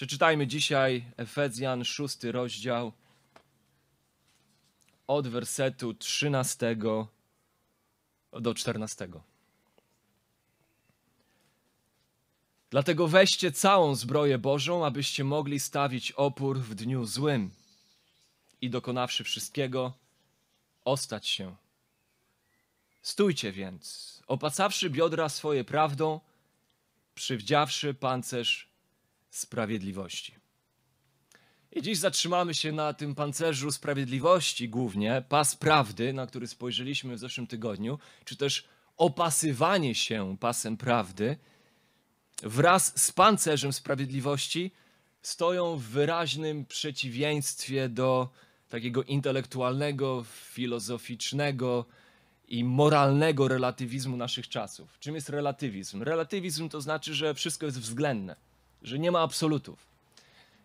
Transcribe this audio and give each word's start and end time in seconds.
Przeczytajmy 0.00 0.46
dzisiaj 0.46 1.04
Efezjan, 1.16 1.84
szósty 1.84 2.32
rozdział, 2.32 2.92
od 5.06 5.28
wersetu 5.28 5.94
13 5.94 6.76
do 8.32 8.54
14. 8.54 9.08
Dlatego 12.70 13.08
weźcie 13.08 13.52
całą 13.52 13.94
zbroję 13.94 14.38
Bożą, 14.38 14.86
abyście 14.86 15.24
mogli 15.24 15.60
stawić 15.60 16.12
opór 16.12 16.58
w 16.58 16.74
dniu 16.74 17.04
złym 17.04 17.50
i 18.60 18.70
dokonawszy 18.70 19.24
wszystkiego, 19.24 19.92
ostać 20.84 21.28
się. 21.28 21.56
Stójcie 23.02 23.52
więc, 23.52 24.22
opacawszy 24.26 24.90
biodra 24.90 25.28
swoje 25.28 25.64
prawdą, 25.64 26.20
przywdziawszy 27.14 27.94
pancerz 27.94 28.69
sprawiedliwości. 29.30 30.34
I 31.72 31.82
dziś 31.82 31.98
zatrzymamy 31.98 32.54
się 32.54 32.72
na 32.72 32.92
tym 32.92 33.14
pancerzu 33.14 33.72
sprawiedliwości 33.72 34.68
głównie, 34.68 35.24
pas 35.28 35.56
prawdy, 35.56 36.12
na 36.12 36.26
który 36.26 36.46
spojrzeliśmy 36.46 37.16
w 37.16 37.18
zeszłym 37.18 37.46
tygodniu, 37.46 37.98
czy 38.24 38.36
też 38.36 38.68
opasywanie 38.96 39.94
się 39.94 40.36
pasem 40.40 40.76
prawdy, 40.76 41.36
wraz 42.42 43.02
z 43.02 43.12
pancerzem 43.12 43.72
sprawiedliwości 43.72 44.70
stoją 45.22 45.76
w 45.76 45.82
wyraźnym 45.82 46.66
przeciwieństwie 46.66 47.88
do 47.88 48.28
takiego 48.68 49.02
intelektualnego, 49.02 50.24
filozoficznego 50.24 51.84
i 52.48 52.64
moralnego 52.64 53.48
relatywizmu 53.48 54.16
naszych 54.16 54.48
czasów. 54.48 54.98
Czym 54.98 55.14
jest 55.14 55.28
relatywizm? 55.28 56.02
Relatywizm 56.02 56.68
to 56.68 56.80
znaczy, 56.80 57.14
że 57.14 57.34
wszystko 57.34 57.66
jest 57.66 57.80
względne, 57.80 58.36
że 58.82 58.98
nie 58.98 59.10
ma 59.10 59.20
absolutów. 59.20 59.86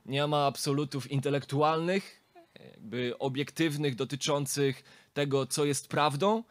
Nie 0.06 0.28
ma 0.28 0.46
absolutów 0.46 1.12
intelektualnych, 1.12 2.22
jakby 2.60 3.18
obiektywnych, 3.20 3.96
dotyczących 3.96 4.84
tego, 5.14 5.46
co 5.46 5.66
jest 5.66 5.88
prawdą, 5.88 6.44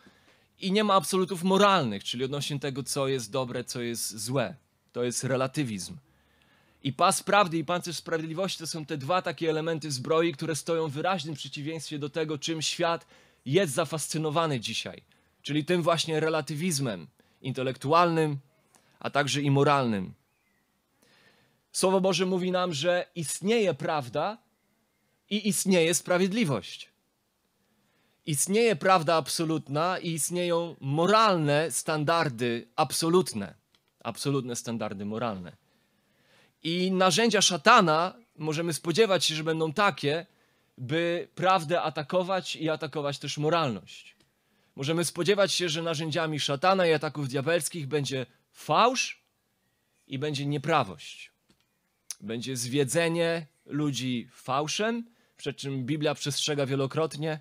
i 0.61 0.73
nie 0.73 0.85
ma 0.85 0.95
absolutów 0.95 1.43
moralnych, 1.43 2.05
czyli 2.05 2.25
odnośnie 2.25 2.61
tego, 2.61 2.83
co 2.83 3.09
jest 3.09 3.31
dobre, 3.31 3.65
co 3.65 3.83
jest 3.83 4.19
złe. 4.19 4.55
To 4.93 5.05
jest 5.05 5.25
relatywizm. 5.25 5.97
I 6.83 6.93
pas 6.93 7.23
prawdy 7.23 7.59
i 7.59 7.65
pancerz 7.65 7.97
sprawiedliwości 7.97 8.59
to 8.59 8.67
są 8.67 8.87
te 8.87 8.97
dwa 8.97 9.23
takie 9.23 9.51
elementy 9.51 9.91
zbroi, 9.91 10.33
które 10.33 10.57
stoją 10.57 10.89
w 10.89 10.93
wyraźnym 10.93 11.35
przeciwieństwie 11.35 11.99
do 11.99 12.09
tego, 12.09 12.39
czym 12.39 12.63
świat 12.63 13.07
jest 13.47 13.75
zafascynowany 13.75 14.61
dzisiaj. 14.61 15.03
Czyli 15.43 15.65
tym 15.65 15.83
właśnie 15.83 16.21
relatywizmem 16.21 17.07
intelektualnym, 17.43 18.39
a 19.01 19.11
także 19.11 19.43
i 19.43 19.51
moralnym. 19.51 20.15
Słowo 21.75 22.01
Boże 22.01 22.27
mówi 22.27 22.51
nam, 22.51 22.75
że 22.75 23.07
istnieje 23.15 23.75
prawda 23.75 24.39
i 25.31 25.49
istnieje 25.49 25.95
sprawiedliwość. 25.95 26.91
Istnieje 28.27 28.77
prawda 28.77 29.15
absolutna 29.15 29.99
i 29.99 30.11
istnieją 30.11 30.77
moralne 30.81 31.71
standardy 31.71 32.69
absolutne. 32.77 33.55
Absolutne 34.01 34.57
standardy 34.57 35.05
moralne. 35.05 35.57
I 36.63 36.93
narzędzia 36.93 37.43
szatana 37.43 38.15
możemy 38.39 38.73
spodziewać 38.73 39.25
się, 39.25 39.35
że 39.35 39.45
będą 39.45 39.73
takie, 39.73 40.27
by 40.79 41.29
prawdę 41.35 41.83
atakować 41.83 42.57
i 42.57 42.71
atakować 42.71 43.19
też 43.19 43.39
moralność. 43.39 44.17
Możemy 44.77 45.05
spodziewać 45.05 45.53
się, 45.53 45.69
że 45.69 45.83
narzędziami 45.83 46.41
szatana 46.41 46.87
i 46.87 46.93
ataków 46.93 47.29
diabelskich 47.29 47.87
będzie 47.87 48.27
fałsz 48.53 49.23
i 50.07 50.19
będzie 50.19 50.47
nieprawość. 50.47 51.34
Będzie 52.25 52.57
zwiedzenie 52.57 53.47
ludzi 53.67 54.29
fałszem, 54.33 55.05
przed 55.37 55.57
czym 55.57 55.85
Biblia 55.85 56.15
przestrzega 56.15 56.67
wielokrotnie, 56.67 57.41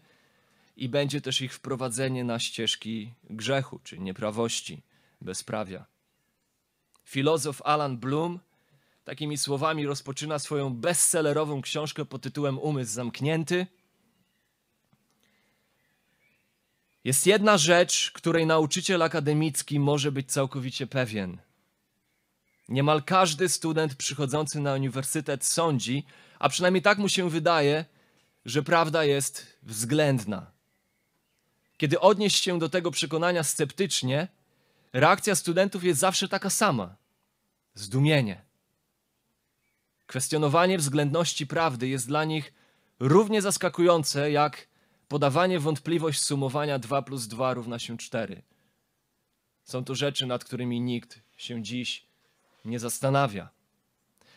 i 0.77 0.89
będzie 0.89 1.21
też 1.21 1.41
ich 1.41 1.53
wprowadzenie 1.53 2.23
na 2.23 2.39
ścieżki 2.39 3.13
grzechu, 3.29 3.79
czy 3.83 3.99
nieprawości, 3.99 4.83
bezprawia. 5.21 5.85
Filozof 7.03 7.61
Alan 7.61 7.97
Bloom 7.97 8.39
takimi 9.03 9.37
słowami 9.37 9.85
rozpoczyna 9.85 10.39
swoją 10.39 10.73
bestsellerową 10.73 11.61
książkę 11.61 12.05
pod 12.05 12.21
tytułem 12.21 12.59
Umysł 12.59 12.93
zamknięty. 12.93 13.67
Jest 17.03 17.27
jedna 17.27 17.57
rzecz, 17.57 18.11
której 18.11 18.45
nauczyciel 18.45 19.01
akademicki 19.01 19.79
może 19.79 20.11
być 20.11 20.31
całkowicie 20.31 20.87
pewien. 20.87 21.37
Niemal 22.69 23.03
każdy 23.03 23.49
student 23.49 23.95
przychodzący 23.95 24.59
na 24.59 24.73
uniwersytet 24.73 25.45
sądzi, 25.45 26.05
a 26.39 26.49
przynajmniej 26.49 26.81
tak 26.81 26.97
mu 26.97 27.09
się 27.09 27.29
wydaje, 27.29 27.85
że 28.45 28.63
prawda 28.63 29.03
jest 29.03 29.57
względna. 29.63 30.51
Kiedy 31.77 31.99
odnieść 31.99 32.43
się 32.43 32.59
do 32.59 32.69
tego 32.69 32.91
przekonania 32.91 33.43
sceptycznie, 33.43 34.27
reakcja 34.93 35.35
studentów 35.35 35.83
jest 35.83 35.99
zawsze 35.99 36.27
taka 36.27 36.49
sama 36.49 36.95
zdumienie. 37.73 38.41
Kwestionowanie 40.07 40.77
względności 40.77 41.47
prawdy 41.47 41.87
jest 41.87 42.07
dla 42.07 42.23
nich 42.25 42.53
równie 42.99 43.41
zaskakujące 43.41 44.31
jak 44.31 44.67
podawanie 45.07 45.59
wątpliwość 45.59 46.21
sumowania 46.21 46.79
2 46.79 47.01
plus 47.01 47.27
2 47.27 47.53
równa 47.53 47.79
się 47.79 47.97
4. 47.97 48.41
Są 49.63 49.83
to 49.85 49.95
rzeczy, 49.95 50.25
nad 50.25 50.43
którymi 50.43 50.81
nikt 50.81 51.19
się 51.37 51.63
dziś 51.63 52.12
nie 52.65 52.79
zastanawia. 52.79 53.49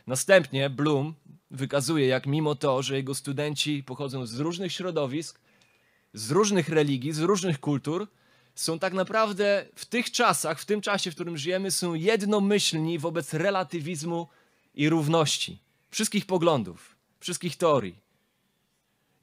Następnie 0.06 0.70
Bloom 0.70 1.14
wykazuje, 1.50 2.06
jak 2.06 2.26
mimo 2.26 2.54
to, 2.54 2.82
że 2.82 2.96
jego 2.96 3.14
studenci 3.14 3.82
pochodzą 3.82 4.26
z 4.26 4.40
różnych 4.40 4.72
środowisk, 4.72 5.40
z 6.14 6.30
różnych 6.30 6.68
religii, 6.68 7.12
z 7.12 7.20
różnych 7.20 7.60
kultur, 7.60 8.08
są 8.54 8.78
tak 8.78 8.92
naprawdę 8.92 9.66
w 9.74 9.86
tych 9.86 10.10
czasach, 10.10 10.60
w 10.60 10.64
tym 10.64 10.80
czasie, 10.80 11.10
w 11.10 11.14
którym 11.14 11.36
żyjemy, 11.36 11.70
są 11.70 11.94
jednomyślni 11.94 12.98
wobec 12.98 13.34
relatywizmu 13.34 14.28
i 14.74 14.88
równości 14.88 15.58
wszystkich 15.90 16.26
poglądów, 16.26 16.96
wszystkich 17.20 17.56
teorii. 17.56 17.96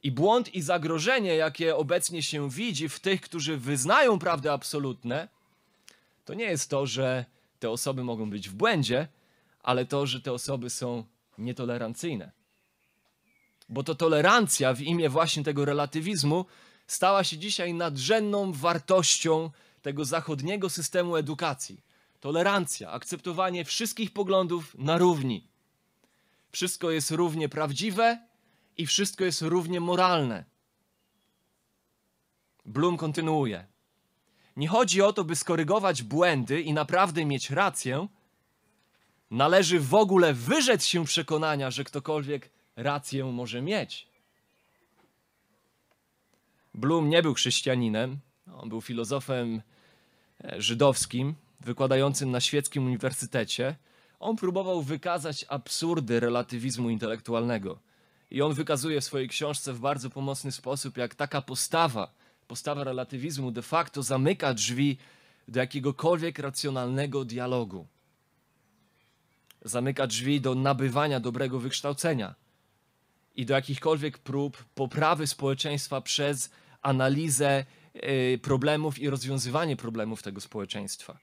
I 0.04 0.12
błąd 0.12 0.56
i 0.56 0.62
zagrożenie, 0.62 1.36
jakie 1.36 1.76
obecnie 1.76 2.24
się 2.24 2.50
widzi 2.50 2.90
w 2.90 3.00
tych, 3.00 3.22
którzy 3.22 3.58
wyznają 3.58 4.20
prawdy 4.20 4.52
absolutne, 4.52 5.28
to 6.26 6.34
nie 6.34 6.46
jest 6.46 6.70
to, 6.70 6.86
że 6.86 7.26
te 7.64 7.70
osoby 7.70 8.04
mogą 8.04 8.30
być 8.30 8.50
w 8.50 8.54
błędzie, 8.54 9.08
ale 9.62 9.86
to, 9.86 10.06
że 10.06 10.22
te 10.22 10.34
osoby 10.34 10.70
są 10.70 11.04
nietolerancyjne. 11.38 12.32
Bo 13.70 13.84
to 13.84 13.96
tolerancja 13.96 14.74
w 14.74 14.82
imię 14.82 15.10
właśnie 15.10 15.44
tego 15.44 15.66
relatywizmu 15.66 16.46
stała 16.88 17.24
się 17.24 17.38
dzisiaj 17.38 17.74
nadrzędną 17.74 18.52
wartością 18.52 19.50
tego 19.82 20.06
zachodniego 20.06 20.70
systemu 20.70 21.16
edukacji. 21.16 21.82
Tolerancja, 22.20 22.92
akceptowanie 22.92 23.66
wszystkich 23.66 24.12
poglądów 24.14 24.76
na 24.78 24.98
równi. 24.98 25.48
Wszystko 26.52 26.92
jest 26.92 27.12
równie 27.12 27.50
prawdziwe 27.50 28.28
i 28.78 28.86
wszystko 28.86 29.24
jest 29.24 29.42
równie 29.42 29.80
moralne. 29.80 30.46
Bloom 32.66 32.98
kontynuuje. 32.98 33.73
Nie 34.58 34.68
chodzi 34.68 35.02
o 35.02 35.14
to, 35.14 35.24
by 35.24 35.36
skorygować 35.36 36.04
błędy 36.04 36.62
i 36.62 36.74
naprawdę 36.74 37.26
mieć 37.26 37.50
rację. 37.50 38.08
Należy 39.32 39.80
w 39.80 39.94
ogóle 39.94 40.34
wyrzec 40.34 40.86
się 40.86 41.06
przekonania, 41.06 41.72
że 41.72 41.84
ktokolwiek 41.84 42.50
rację 42.76 43.26
może 43.26 43.62
mieć. 43.62 44.08
Bloom 46.74 47.10
nie 47.10 47.22
był 47.22 47.34
chrześcijaninem, 47.34 48.18
on 48.54 48.70
był 48.70 48.82
filozofem 48.82 49.62
e, 50.44 50.62
żydowskim, 50.62 51.36
wykładającym 51.60 52.32
na 52.32 52.42
świeckim 52.42 52.86
uniwersytecie. 52.86 53.76
On 54.20 54.36
próbował 54.36 54.82
wykazać 54.82 55.46
absurdy 55.50 56.20
relatywizmu 56.20 56.90
intelektualnego. 56.90 57.80
I 58.32 58.42
on 58.42 58.54
wykazuje 58.54 59.02
w 59.02 59.04
swojej 59.04 59.30
książce 59.30 59.74
w 59.74 59.80
bardzo 59.80 60.10
pomocny 60.10 60.52
sposób, 60.52 60.98
jak 60.98 61.16
taka 61.16 61.42
postawa, 61.42 62.14
postawa 62.54 62.84
relatywizmu 62.84 63.52
de 63.52 63.62
facto 63.62 64.04
zamyka 64.04 64.54
drzwi 64.54 64.98
do 65.48 65.60
jakiegokolwiek 65.60 66.40
racjonalnego 66.40 67.26
dialogu. 67.26 67.88
Zamyka 69.62 70.08
drzwi 70.08 70.42
do 70.42 70.56
nabywania 70.56 71.20
dobrego 71.20 71.60
wykształcenia 71.60 72.36
i 73.36 73.46
do 73.46 73.54
jakichkolwiek 73.54 74.18
prób 74.18 74.64
poprawy 74.76 75.28
społeczeństwa 75.28 76.02
przez 76.02 76.52
analizę 76.82 77.66
y, 77.96 78.40
problemów 78.42 79.00
i 79.00 79.10
rozwiązywanie 79.10 79.76
problemów 79.76 80.24
tego 80.24 80.42
społeczeństwa. 80.42 81.18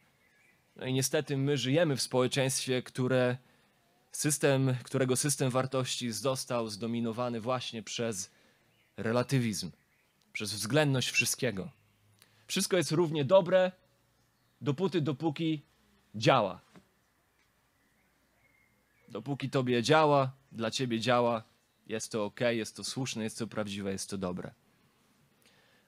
No 0.76 0.86
i 0.86 0.92
niestety 0.92 1.36
my 1.36 1.56
żyjemy 1.56 1.96
w 1.96 2.02
społeczeństwie, 2.02 2.82
które 2.82 3.36
system, 4.12 4.76
którego 4.82 5.16
system 5.16 5.50
wartości 5.50 6.12
został 6.12 6.68
zdominowany 6.68 7.40
właśnie 7.40 7.82
przez 7.82 8.30
relatywizm, 8.96 9.70
przez 10.32 10.52
względność 10.52 11.10
wszystkiego. 11.10 11.70
Wszystko 12.46 12.76
jest 12.76 12.92
równie 12.92 13.24
dobre, 13.24 13.72
dopóty, 14.60 15.00
dopóki 15.00 15.62
działa. 16.14 16.60
Dopóki 19.08 19.50
tobie 19.50 19.82
działa, 19.82 20.32
dla 20.52 20.70
ciebie 20.70 21.00
działa, 21.00 21.42
jest 21.86 22.12
to 22.12 22.24
ok, 22.24 22.40
jest 22.50 22.76
to 22.76 22.84
słuszne, 22.84 23.24
jest 23.24 23.38
to 23.38 23.46
prawdziwe, 23.46 23.92
jest 23.92 24.10
to 24.10 24.18
dobre. 24.18 24.54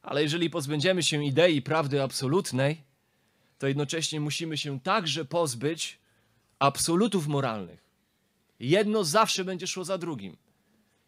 Ale 0.02 0.22
jeżeli 0.22 0.50
pozbędziemy 0.50 1.02
się 1.02 1.24
idei 1.24 1.62
prawdy 1.62 2.02
absolutnej, 2.02 2.82
to 3.58 3.68
jednocześnie 3.68 4.20
musimy 4.20 4.56
się 4.58 4.80
także 4.80 5.24
pozbyć 5.24 5.98
absolutów 6.58 7.26
moralnych. 7.26 7.84
Jedno 8.60 9.04
zawsze 9.04 9.44
będzie 9.44 9.66
szło 9.66 9.84
za 9.84 9.98
drugim. 9.98 10.36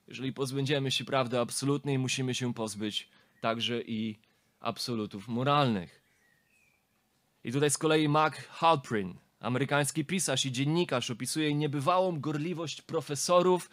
Jeżeli 0.09 0.33
pozbędziemy 0.33 0.91
się 0.91 1.05
prawdy 1.05 1.39
absolutnej, 1.39 1.99
musimy 1.99 2.35
się 2.35 2.55
pozbyć 2.55 3.09
także 3.45 3.83
i 3.83 4.19
absolutów 4.61 5.29
moralnych. 5.29 6.03
I 7.45 7.53
tutaj 7.53 7.71
z 7.71 7.79
kolei 7.79 8.09
Mark 8.09 8.49
Halprin, 8.49 9.15
amerykański 9.41 10.05
pisarz 10.05 10.47
i 10.47 10.53
dziennikarz, 10.53 11.11
opisuje 11.11 11.55
niebywałą 11.55 12.21
gorliwość 12.21 12.83
profesorów 12.83 13.71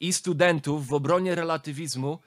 i 0.00 0.12
studentów 0.12 0.86
w 0.86 0.92
obronie 0.92 1.34
relatywizmu, 1.34 2.18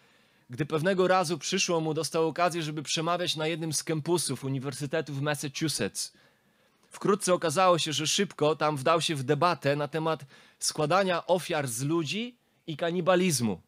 gdy 0.49 0.65
pewnego 0.65 1.07
razu 1.07 1.37
przyszło 1.37 1.81
mu, 1.81 1.93
dostał 1.93 2.27
okazję, 2.27 2.61
żeby 2.61 2.83
przemawiać 2.83 3.35
na 3.35 3.47
jednym 3.47 3.73
z 3.73 3.83
kampusów 3.83 4.43
Uniwersytetu 4.43 5.13
w 5.13 5.21
Massachusetts. 5.21 6.13
Wkrótce 6.87 7.33
okazało 7.33 7.79
się, 7.79 7.93
że 7.93 8.07
szybko 8.07 8.55
tam 8.55 8.77
wdał 8.77 9.01
się 9.01 9.15
w 9.15 9.23
debatę 9.23 9.75
na 9.75 9.87
temat 9.87 10.25
składania 10.59 11.27
ofiar 11.27 11.67
z 11.67 11.83
ludzi 11.83 12.37
i 12.67 12.77
kanibalizmu. 12.77 13.66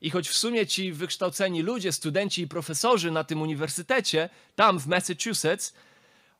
I 0.00 0.10
choć 0.10 0.28
w 0.28 0.36
sumie 0.36 0.66
ci 0.66 0.92
wykształceni 0.92 1.62
ludzie, 1.62 1.92
studenci 1.92 2.42
i 2.42 2.48
profesorzy 2.48 3.10
na 3.10 3.24
tym 3.24 3.42
uniwersytecie, 3.42 4.28
tam 4.56 4.80
w 4.80 4.86
Massachusetts, 4.86 5.74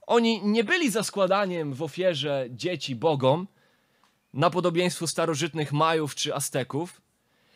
oni 0.06 0.40
nie 0.44 0.64
byli 0.64 0.90
za 0.90 1.02
składaniem 1.02 1.74
w 1.74 1.82
ofierze 1.82 2.46
dzieci 2.50 2.96
bogom, 2.96 3.46
na 4.34 4.50
podobieństwo 4.50 5.06
starożytnych 5.06 5.72
Majów 5.72 6.14
czy 6.14 6.34
Azteków. 6.34 7.00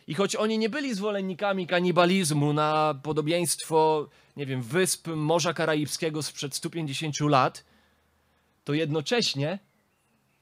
I 0.07 0.13
choć 0.13 0.35
oni 0.35 0.57
nie 0.57 0.69
byli 0.69 0.93
zwolennikami 0.93 1.67
kanibalizmu 1.67 2.53
na 2.53 2.99
podobieństwo, 3.03 4.09
nie 4.37 4.45
wiem, 4.45 4.61
wysp 4.61 5.07
Morza 5.07 5.53
Karaibskiego 5.53 6.23
sprzed 6.23 6.55
150 6.55 7.19
lat, 7.19 7.63
to 8.63 8.73
jednocześnie 8.73 9.59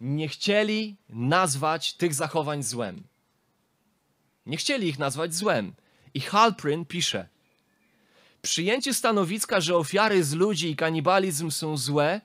nie 0.02 0.28
chcieli 0.28 0.98
nazwać 1.10 1.94
tych 1.94 2.14
zachowań 2.14 2.64
złem. 2.64 3.04
Nie 4.46 4.58
chcieli 4.58 4.88
ich 4.88 5.00
nazwać 5.00 5.36
złem. 5.36 5.74
I 6.14 6.20
Halprin 6.20 6.86
pisze: 6.86 7.28
Przyjęcie 8.42 8.94
stanowiska, 8.94 9.62
że 9.62 9.78
ofiary 9.78 10.24
z 10.24 10.34
ludzi 10.34 10.70
i 10.70 10.76
kanibalizm 10.76 11.52
są 11.52 11.78
złe, 11.78 12.22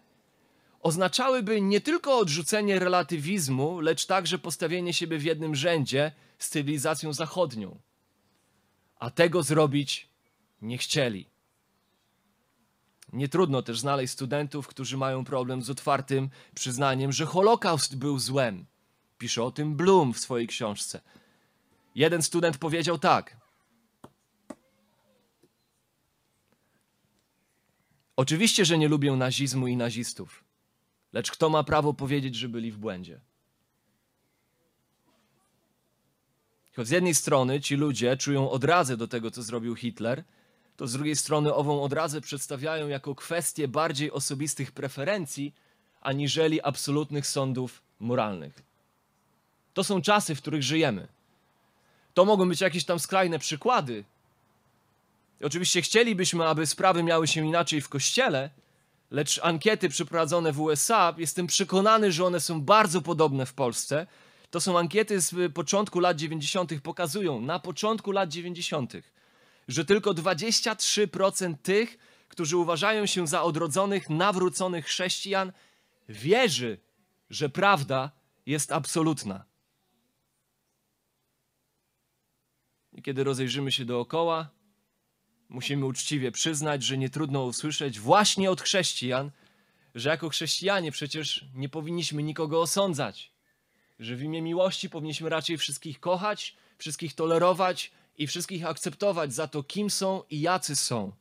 oznaczałyby 0.81 1.61
nie 1.61 1.81
tylko 1.81 2.19
odrzucenie 2.19 2.79
relatywizmu, 2.79 3.81
lecz 3.81 4.07
także 4.07 4.39
postawienie 4.39 4.95
siebie 4.95 5.19
w 5.19 5.25
jednym 5.25 5.55
rzędzie 5.55 6.13
z 6.39 6.49
cywilizacją 6.49 7.13
zachodnią. 7.13 7.79
A 8.99 9.11
tego 9.11 9.43
zrobić 9.43 10.09
nie 10.63 10.79
chcieli. 10.79 11.27
Nie 13.13 13.29
trudno 13.29 13.63
też 13.63 13.79
znaleźć 13.79 14.13
studentów, 14.13 14.67
którzy 14.67 14.97
mają 14.97 15.25
problem 15.25 15.63
z 15.63 15.71
otwartym 15.71 16.31
przyznaniem, 16.55 17.13
że 17.13 17.27
Holokaust 17.27 17.97
był 17.97 18.19
złem. 18.19 18.67
Pisze 19.19 19.43
o 19.43 19.51
tym 19.51 19.77
Bloom 19.77 20.13
w 20.13 20.19
swojej 20.19 20.47
książce. 20.47 21.01
Jeden 21.99 22.23
student 22.23 22.59
powiedział 22.59 22.99
tak. 22.99 23.37
Oczywiście, 28.17 28.65
że 28.65 28.79
nie 28.79 28.89
lubię 28.89 29.13
nazizmu 29.13 29.67
i 29.67 29.77
nazistów, 29.77 30.45
lecz 31.13 31.31
kto 31.31 31.51
ma 31.51 31.65
prawo 31.65 31.95
powiedzieć, 31.95 32.35
że 32.35 32.49
byli 32.49 32.73
w 32.73 32.79
błędzie? 32.79 33.21
Choć 36.77 36.89
z 36.89 36.91
jednej 36.91 37.15
strony 37.15 37.61
ci 37.61 37.77
ludzie 37.77 38.17
czują 38.17 38.51
odrazę 38.51 38.97
do 38.97 39.09
tego, 39.09 39.31
co 39.31 39.43
zrobił 39.43 39.77
Hitler, 39.77 40.25
to 40.77 40.87
z 40.87 40.93
drugiej 40.93 41.17
strony 41.17 41.55
ową 41.55 41.83
odrazę 41.83 42.21
przedstawiają 42.21 42.89
jako 42.89 43.15
kwestię 43.15 43.69
bardziej 43.69 44.11
osobistych 44.11 44.73
preferencji, 44.73 45.55
aniżeli 46.01 46.63
absolutnych 46.63 47.27
sądów 47.27 47.83
moralnych. 47.99 48.63
To 49.75 49.85
są 49.85 50.03
czasy, 50.03 50.35
w 50.35 50.41
których 50.41 50.63
żyjemy. 50.63 51.18
To 52.19 52.25
mogą 52.25 52.49
być 52.49 52.61
jakieś 52.61 52.85
tam 52.85 52.99
skrajne 52.99 53.39
przykłady. 53.39 54.05
I 55.41 55.45
oczywiście 55.45 55.83
chcielibyśmy, 55.83 56.47
aby 56.47 56.67
sprawy 56.67 57.03
miały 57.03 57.29
się 57.29 57.47
inaczej 57.47 57.81
w 57.81 57.89
kościele, 57.89 58.51
lecz 59.11 59.41
ankiety 59.43 59.89
przeprowadzone 59.89 60.53
w 60.53 60.61
USA, 60.61 61.15
jestem 61.19 61.47
przekonany, 61.47 62.13
że 62.13 62.25
one 62.25 62.41
są 62.41 62.61
bardzo 62.61 63.03
podobne 63.03 63.47
w 63.47 63.53
Polsce. 63.53 64.07
To 64.51 64.61
są 64.61 64.79
ankiety 64.79 65.21
z 65.21 65.53
początku 65.53 66.01
lat 66.01 66.17
90., 66.17 66.81
pokazują 66.83 67.41
na 67.41 67.59
początku 67.59 68.13
lat 68.13 68.29
90., 68.29 68.93
że 69.69 69.85
tylko 69.85 70.11
23% 70.11 71.55
tych, 71.63 71.99
którzy 72.29 72.57
uważają 72.57 73.07
się 73.07 73.27
za 73.27 73.43
odrodzonych, 73.43 74.11
nawróconych 74.11 74.87
chrześcijan, 74.87 75.53
wierzy, 76.09 76.79
że 77.31 77.49
prawda 77.49 78.11
jest 78.47 78.73
absolutna. 78.73 79.45
I 82.99 83.03
kiedy 83.03 83.25
rozejrzymy 83.25 83.73
się 83.73 83.85
dookoła, 83.85 84.49
musimy 85.49 85.87
uczciwie 85.87 86.33
przyznać, 86.33 86.83
że 86.83 86.99
nie 86.99 87.11
trudno 87.11 87.45
usłyszeć 87.45 88.01
właśnie 88.01 88.51
od 88.51 88.63
chrześcijan, 88.63 89.31
że 89.95 90.11
jako 90.11 90.29
chrześcijanie 90.29 90.93
przecież 90.93 91.45
nie 91.55 91.69
powinniśmy 91.69 92.23
nikogo 92.23 92.61
osądzać, 92.61 93.33
że 93.99 94.17
w 94.17 94.23
imię 94.23 94.43
miłości 94.43 94.91
powinniśmy 94.91 95.29
raczej 95.29 95.59
wszystkich 95.59 96.01
kochać, 96.01 96.57
wszystkich 96.79 97.15
tolerować 97.15 97.91
i 98.17 98.27
wszystkich 98.27 98.67
akceptować 98.67 99.35
za 99.35 99.49
to, 99.49 99.63
kim 99.63 99.91
są 99.91 100.23
i 100.31 100.41
jacy 100.41 100.77
są. 100.77 101.13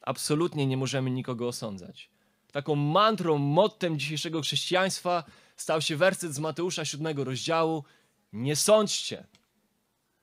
Absolutnie 0.00 0.66
nie 0.66 0.76
możemy 0.76 1.10
nikogo 1.10 1.48
osądzać. 1.48 2.10
Taką 2.52 2.74
mantrą, 2.74 3.38
mottem 3.38 3.98
dzisiejszego 3.98 4.42
chrześcijaństwa 4.42 5.24
stał 5.56 5.80
się 5.80 5.96
werset 5.96 6.34
z 6.34 6.38
Mateusza 6.38 6.84
7 6.84 7.18
rozdziału: 7.18 7.84
Nie 8.32 8.56
sądźcie, 8.56 9.26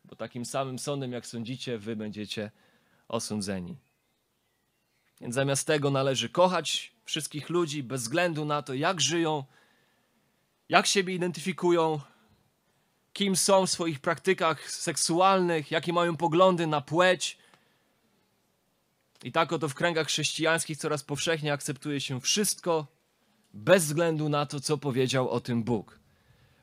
bo 0.10 0.16
takim 0.16 0.46
samym 0.46 0.80
sądem, 0.80 1.12
jak 1.12 1.28
sądzicie, 1.28 1.78
wy 1.78 1.96
będziecie 1.96 2.52
osądzeni. 3.08 3.78
Więc 5.22 5.36
zamiast 5.36 5.68
tego 5.68 5.92
należy 5.92 6.30
kochać 6.30 6.92
wszystkich 7.06 7.50
ludzi 7.50 7.83
bez 7.83 8.02
względu 8.02 8.45
na 8.45 8.62
to, 8.62 8.74
jak 8.74 9.02
żyją, 9.02 9.44
jak 10.69 10.88
siebie 10.88 11.16
identyfikują, 11.16 12.00
kim 13.14 13.36
są 13.36 13.66
w 13.66 13.69
swoich 13.69 14.00
praktykach 14.00 14.72
seksualnych, 14.72 15.72
jakie 15.72 15.94
mają 15.94 16.18
poglądy 16.18 16.68
na 16.68 16.81
płeć. 16.81 17.38
I 19.24 19.31
tak 19.31 19.54
oto 19.54 19.69
w 19.69 19.74
kręgach 19.74 20.07
chrześcijańskich 20.07 20.78
coraz 20.78 21.04
powszechniej 21.04 21.52
akceptuje 21.52 22.02
się 22.02 22.22
wszystko, 22.22 22.88
bez 23.54 23.86
względu 23.86 24.30
na 24.30 24.45
to, 24.45 24.60
co 24.60 24.78
powiedział 24.78 25.30
o 25.30 25.40
tym 25.40 25.64
Bóg. 25.64 25.99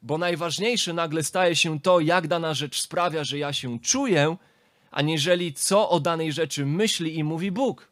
Bo 0.06 0.18
najważniejsze 0.18 0.92
nagle 0.92 1.24
staje 1.24 1.56
się 1.56 1.80
to, 1.80 2.00
jak 2.00 2.28
dana 2.28 2.54
rzecz 2.54 2.80
sprawia, 2.80 3.24
że 3.24 3.38
ja 3.38 3.52
się 3.52 3.80
czuję, 3.80 4.36
aniżeli 4.90 5.54
co 5.54 5.90
o 5.90 6.00
danej 6.00 6.32
rzeczy 6.32 6.66
myśli 6.66 7.18
i 7.18 7.24
mówi 7.24 7.50
Bóg. 7.52 7.88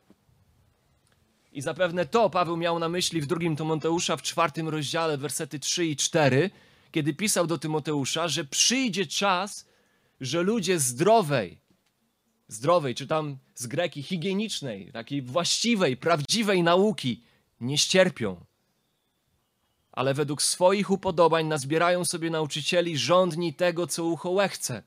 I 1.53 1.61
zapewne 1.61 2.07
to 2.07 2.31
Paweł 2.31 2.57
miał 2.57 2.79
na 2.79 2.89
myśli 2.89 3.21
w 3.21 3.27
drugim 3.27 3.57
Tymoteusza 3.57 4.17
w 4.17 4.23
czwartym 4.23 4.69
rozdziale, 4.69 5.19
wersety 5.19 5.59
3 5.59 5.87
i 5.87 5.97
4, 5.97 6.51
kiedy 6.93 7.15
pisał 7.15 7.47
do 7.47 7.59
Tymoteusza, 7.59 8.29
że 8.29 8.45
przyjdzie 8.45 9.07
czas, 9.07 9.69
że 10.21 10.43
ludzie 10.43 10.79
zdrowej, 10.79 11.59
zdrowej, 12.49 12.95
czy 12.95 13.07
tam 13.07 13.39
z 13.55 13.67
greki 13.67 14.03
higienicznej, 14.03 14.93
takiej 14.93 15.23
właściwej, 15.23 15.97
prawdziwej 15.97 16.63
nauki 16.63 17.23
nie 17.61 17.79
ścierpią, 17.79 18.45
ale 19.95 20.15
według 20.15 20.43
swoich 20.43 20.91
upodobań 20.91 21.47
nazbierają 21.47 22.05
sobie 22.05 22.31
nauczycieli 22.31 22.99
rządni 22.99 23.55
tego, 23.55 23.87
co 23.87 24.05
ucho 24.05 24.31
łechce 24.31 24.83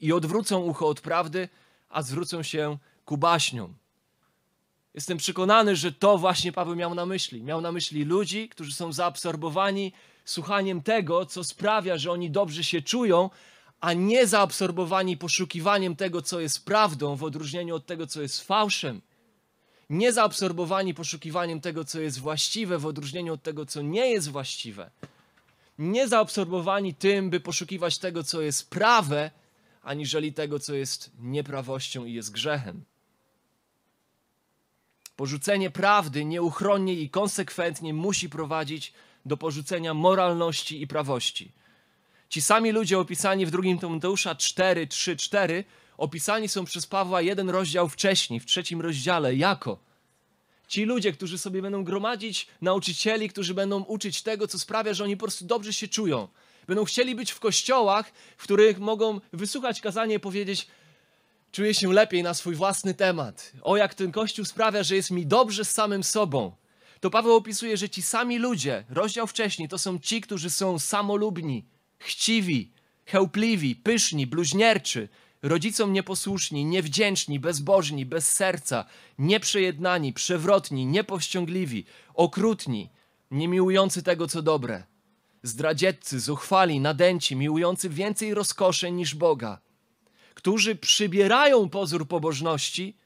i 0.00 0.12
odwrócą 0.12 0.60
ucho 0.60 0.88
od 0.88 1.00
prawdy, 1.00 1.48
a 1.88 2.02
zwrócą 2.02 2.42
się 2.42 2.78
ku 3.04 3.16
baśniom. 3.16 3.74
Jestem 4.94 5.18
przekonany, 5.18 5.76
że 5.76 5.92
to 5.92 6.18
właśnie 6.18 6.52
Paweł 6.52 6.76
miał 6.76 6.94
na 6.94 7.06
myśli. 7.06 7.42
Miał 7.42 7.60
na 7.60 7.72
myśli 7.72 8.04
ludzi, 8.04 8.48
którzy 8.48 8.74
są 8.74 8.92
zaabsorbowani 8.92 9.92
słuchaniem 10.24 10.82
tego, 10.82 11.26
co 11.26 11.44
sprawia, 11.44 11.98
że 11.98 12.12
oni 12.12 12.30
dobrze 12.30 12.64
się 12.64 12.82
czują, 12.82 13.30
a 13.80 13.92
nie 13.92 14.26
zaabsorbowani 14.26 15.16
poszukiwaniem 15.16 15.96
tego, 15.96 16.22
co 16.22 16.40
jest 16.40 16.64
prawdą, 16.64 17.16
w 17.16 17.24
odróżnieniu 17.24 17.74
od 17.74 17.86
tego, 17.86 18.06
co 18.06 18.22
jest 18.22 18.42
fałszem. 18.42 19.00
Nie 19.90 20.12
zaabsorbowani 20.12 20.94
poszukiwaniem 20.94 21.60
tego, 21.60 21.84
co 21.84 22.00
jest 22.00 22.18
właściwe, 22.18 22.78
w 22.78 22.86
odróżnieniu 22.86 23.32
od 23.32 23.42
tego, 23.42 23.66
co 23.66 23.82
nie 23.82 24.10
jest 24.10 24.30
właściwe. 24.30 24.90
Nie 25.78 26.08
zaabsorbowani 26.08 26.94
tym, 26.94 27.30
by 27.30 27.40
poszukiwać 27.40 27.98
tego, 27.98 28.24
co 28.24 28.40
jest 28.40 28.70
prawe, 28.70 29.30
aniżeli 29.82 30.32
tego, 30.32 30.58
co 30.58 30.74
jest 30.74 31.10
nieprawością 31.18 32.04
i 32.04 32.12
jest 32.12 32.32
grzechem. 32.32 32.84
Porzucenie 35.16 35.70
prawdy 35.70 36.24
nieuchronnie 36.24 36.94
i 36.94 37.10
konsekwentnie 37.10 37.94
musi 37.94 38.28
prowadzić 38.28 38.92
do 39.26 39.36
porzucenia 39.36 39.94
moralności 39.94 40.82
i 40.82 40.86
prawości. 40.86 41.52
Ci 42.28 42.42
sami 42.42 42.72
ludzie 42.72 42.98
opisani 42.98 43.46
w 43.46 43.50
drugim 43.50 43.78
Tymoteusza 43.78 44.34
4, 44.34 44.86
3, 44.86 45.16
4 45.16 45.64
opisani 45.98 46.48
są 46.48 46.64
przez 46.64 46.86
Pawła 46.86 47.22
jeden 47.22 47.50
rozdział 47.50 47.88
wcześniej, 47.88 48.40
w 48.40 48.46
trzecim 48.46 48.80
rozdziale, 48.80 49.34
jako 49.34 49.86
ci 50.68 50.84
ludzie, 50.84 51.12
którzy 51.12 51.38
sobie 51.38 51.62
będą 51.62 51.84
gromadzić 51.84 52.46
nauczycieli, 52.60 53.28
którzy 53.28 53.54
będą 53.54 53.82
uczyć 53.82 54.22
tego, 54.22 54.48
co 54.48 54.58
sprawia, 54.58 54.94
że 54.94 55.04
oni 55.04 55.16
po 55.16 55.24
prostu 55.24 55.44
dobrze 55.44 55.72
się 55.72 55.88
czują. 55.88 56.28
Będą 56.66 56.84
chcieli 56.84 57.14
być 57.14 57.30
w 57.30 57.40
kościołach, 57.40 58.12
w 58.36 58.42
których 58.42 58.78
mogą 58.78 59.20
wysłuchać 59.32 59.80
kazania 59.80 60.14
i 60.14 60.20
powiedzieć: 60.20 60.66
Czuję 61.52 61.74
się 61.74 61.92
lepiej 61.92 62.22
na 62.22 62.34
swój 62.34 62.54
własny 62.54 62.94
temat. 62.94 63.52
O, 63.62 63.76
jak 63.76 63.94
ten 63.94 64.12
kościół 64.12 64.44
sprawia, 64.44 64.82
że 64.82 64.96
jest 64.96 65.10
mi 65.10 65.26
dobrze 65.26 65.64
z 65.64 65.70
samym 65.70 66.04
sobą. 66.04 66.52
To 67.00 67.10
Paweł 67.10 67.34
opisuje, 67.34 67.76
że 67.76 67.88
ci 67.88 68.02
sami 68.02 68.38
ludzie, 68.38 68.84
rozdział 68.88 69.26
wcześniej, 69.26 69.68
to 69.68 69.78
są 69.78 69.98
ci, 69.98 70.20
którzy 70.20 70.50
są 70.50 70.78
samolubni, 70.78 71.64
chciwi, 71.98 72.70
chełpliwi, 73.06 73.76
pyszni, 73.76 74.26
bluźnierczy, 74.26 75.08
rodzicom 75.42 75.92
nieposłuszni, 75.92 76.64
niewdzięczni, 76.64 77.40
bezbożni, 77.40 78.06
bez 78.06 78.32
serca, 78.32 78.84
nieprzejednani, 79.18 80.12
przewrotni, 80.12 80.86
niepowściągliwi, 80.86 81.84
okrutni, 82.14 82.90
niemiłujący 83.30 84.02
tego, 84.02 84.28
co 84.28 84.42
dobre, 84.42 84.84
zdradzieccy, 85.42 86.20
zuchwali, 86.20 86.80
nadęci, 86.80 87.36
miłujący 87.36 87.88
więcej 87.88 88.34
rozkoszy 88.34 88.90
niż 88.90 89.14
Boga, 89.14 89.60
którzy 90.34 90.76
przybierają 90.76 91.68
pozór 91.68 92.08
pobożności, 92.08 92.96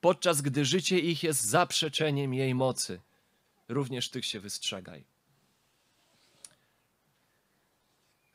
podczas 0.00 0.40
gdy 0.42 0.64
życie 0.64 0.98
ich 0.98 1.22
jest 1.22 1.44
zaprzeczeniem 1.44 2.34
jej 2.34 2.54
mocy. 2.54 3.00
Również 3.68 4.10
tych 4.10 4.26
się 4.26 4.40
wystrzegaj. 4.40 5.04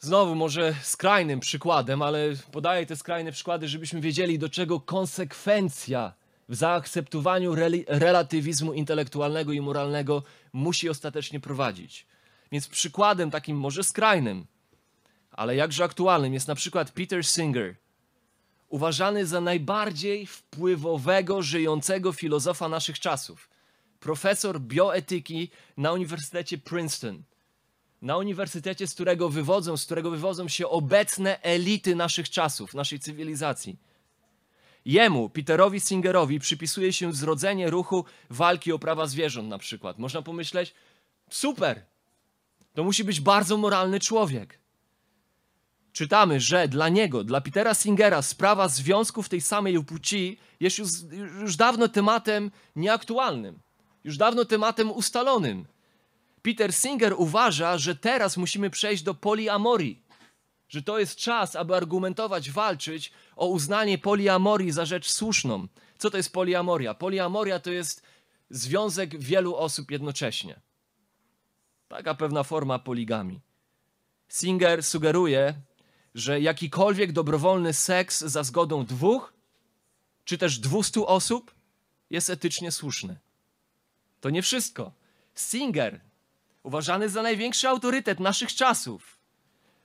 Znowu, 0.04 0.36
może 0.36 0.76
skrajnym 0.82 1.40
przykładem, 1.40 2.02
ale 2.02 2.30
podaję 2.52 2.86
te 2.86 2.96
skrajne 2.96 3.32
przykłady, 3.32 3.68
żebyśmy 3.68 4.02
wiedzieli, 4.02 4.40
do 4.40 4.50
czego 4.50 4.80
konsekwencja 4.80 6.14
w 6.50 6.56
zaakceptowaniu 6.56 7.56
relatywizmu 7.88 8.74
intelektualnego 8.74 9.52
i 9.52 9.62
moralnego 9.62 10.24
musi 10.54 10.90
ostatecznie 10.90 11.40
prowadzić. 11.40 12.08
Więc 12.52 12.68
przykładem 12.68 13.32
takim 13.32 13.58
może 13.58 13.84
skrajnym, 13.84 14.46
ale 15.32 15.56
jakże 15.56 15.84
aktualnym 15.84 16.34
jest 16.34 16.48
na 16.48 16.56
przykład 16.56 16.92
Peter 16.92 17.26
Singer, 17.26 17.76
uważany 18.70 19.26
za 19.26 19.42
najbardziej 19.42 20.28
wpływowego, 20.28 21.42
żyjącego 21.42 22.14
filozofa 22.14 22.70
naszych 22.70 23.00
czasów. 23.00 23.50
Profesor 24.00 24.62
bioetyki 24.62 25.50
na 25.78 25.94
Uniwersytecie 25.94 26.58
Princeton 26.58 27.24
na 28.04 28.18
uniwersytecie, 28.18 28.88
z 28.88 28.94
którego 28.94 29.30
wywodzą, 29.30 29.78
z 29.78 29.86
którego 29.86 30.12
wywodzą 30.12 30.48
się 30.48 30.70
obecne 30.70 31.42
elity 31.42 31.96
naszych 31.96 32.30
czasów, 32.30 32.74
naszej 32.74 33.00
cywilizacji. 33.00 33.78
Jemu, 34.86 35.30
Peterowi 35.30 35.80
Singerowi, 35.80 36.40
przypisuje 36.40 36.94
się 36.94 37.14
zrodzenie 37.14 37.70
ruchu 37.70 38.06
walki 38.30 38.72
o 38.72 38.80
prawa 38.80 39.08
zwierząt, 39.08 39.50
na 39.50 39.58
przykład. 39.58 40.00
Można 40.00 40.22
pomyśleć, 40.22 40.74
super, 41.30 41.86
to 42.74 42.84
musi 42.84 43.04
być 43.04 43.22
bardzo 43.22 43.58
moralny 43.58 44.00
człowiek. 44.00 44.60
Czytamy, 45.94 46.40
że 46.40 46.68
dla 46.68 46.90
niego, 46.90 47.24
dla 47.24 47.42
Petera 47.42 47.74
Singera, 47.74 48.22
sprawa 48.22 48.68
związków 48.68 49.30
tej 49.30 49.42
samej 49.42 49.84
płci 49.84 50.38
jest 50.60 50.78
już, 50.78 50.90
już 51.42 51.56
dawno 51.56 51.88
tematem 51.88 52.52
nieaktualnym, 52.76 53.60
już 54.04 54.18
dawno 54.18 54.46
tematem 54.46 54.92
ustalonym. 54.92 55.66
Peter 56.44 56.74
Singer 56.74 57.14
uważa, 57.18 57.78
że 57.78 57.96
teraz 57.96 58.38
musimy 58.38 58.70
przejść 58.70 59.04
do 59.04 59.14
poliamorii, 59.14 60.04
że 60.70 60.82
to 60.82 61.00
jest 61.00 61.16
czas, 61.16 61.56
aby 61.56 61.76
argumentować, 61.76 62.52
walczyć 62.52 63.12
o 63.36 63.48
uznanie 63.48 63.98
poliamorii 63.98 64.72
za 64.72 64.86
rzecz 64.86 65.10
słuszną. 65.12 65.68
Co 65.98 66.10
to 66.10 66.18
jest 66.18 66.34
poliamoria? 66.34 66.94
Poliamoria 66.94 67.60
to 67.60 67.72
jest 67.72 68.04
związek 68.50 69.20
wielu 69.20 69.56
osób 69.56 69.92
jednocześnie. 69.92 70.60
Taka 71.88 72.16
pewna 72.16 72.44
forma 72.44 72.80
poligami. 72.80 73.40
Singer 74.30 74.84
sugeruje, 74.84 75.54
że 76.16 76.42
jakikolwiek 76.42 77.12
dobrowolny 77.12 77.74
seks 77.74 78.20
za 78.20 78.44
zgodą 78.44 78.86
dwóch 78.86 79.34
czy 80.26 80.38
też 80.38 80.60
dwustu 80.60 81.08
osób 81.08 81.56
jest 82.10 82.30
etycznie 82.30 82.72
słuszny. 82.72 83.20
To 84.22 84.30
nie 84.30 84.42
wszystko. 84.42 84.92
Singer 85.36 86.02
uważany 86.64 87.10
za 87.10 87.22
największy 87.22 87.70
autorytet 87.70 88.20
naszych 88.20 88.54
czasów, 88.56 89.20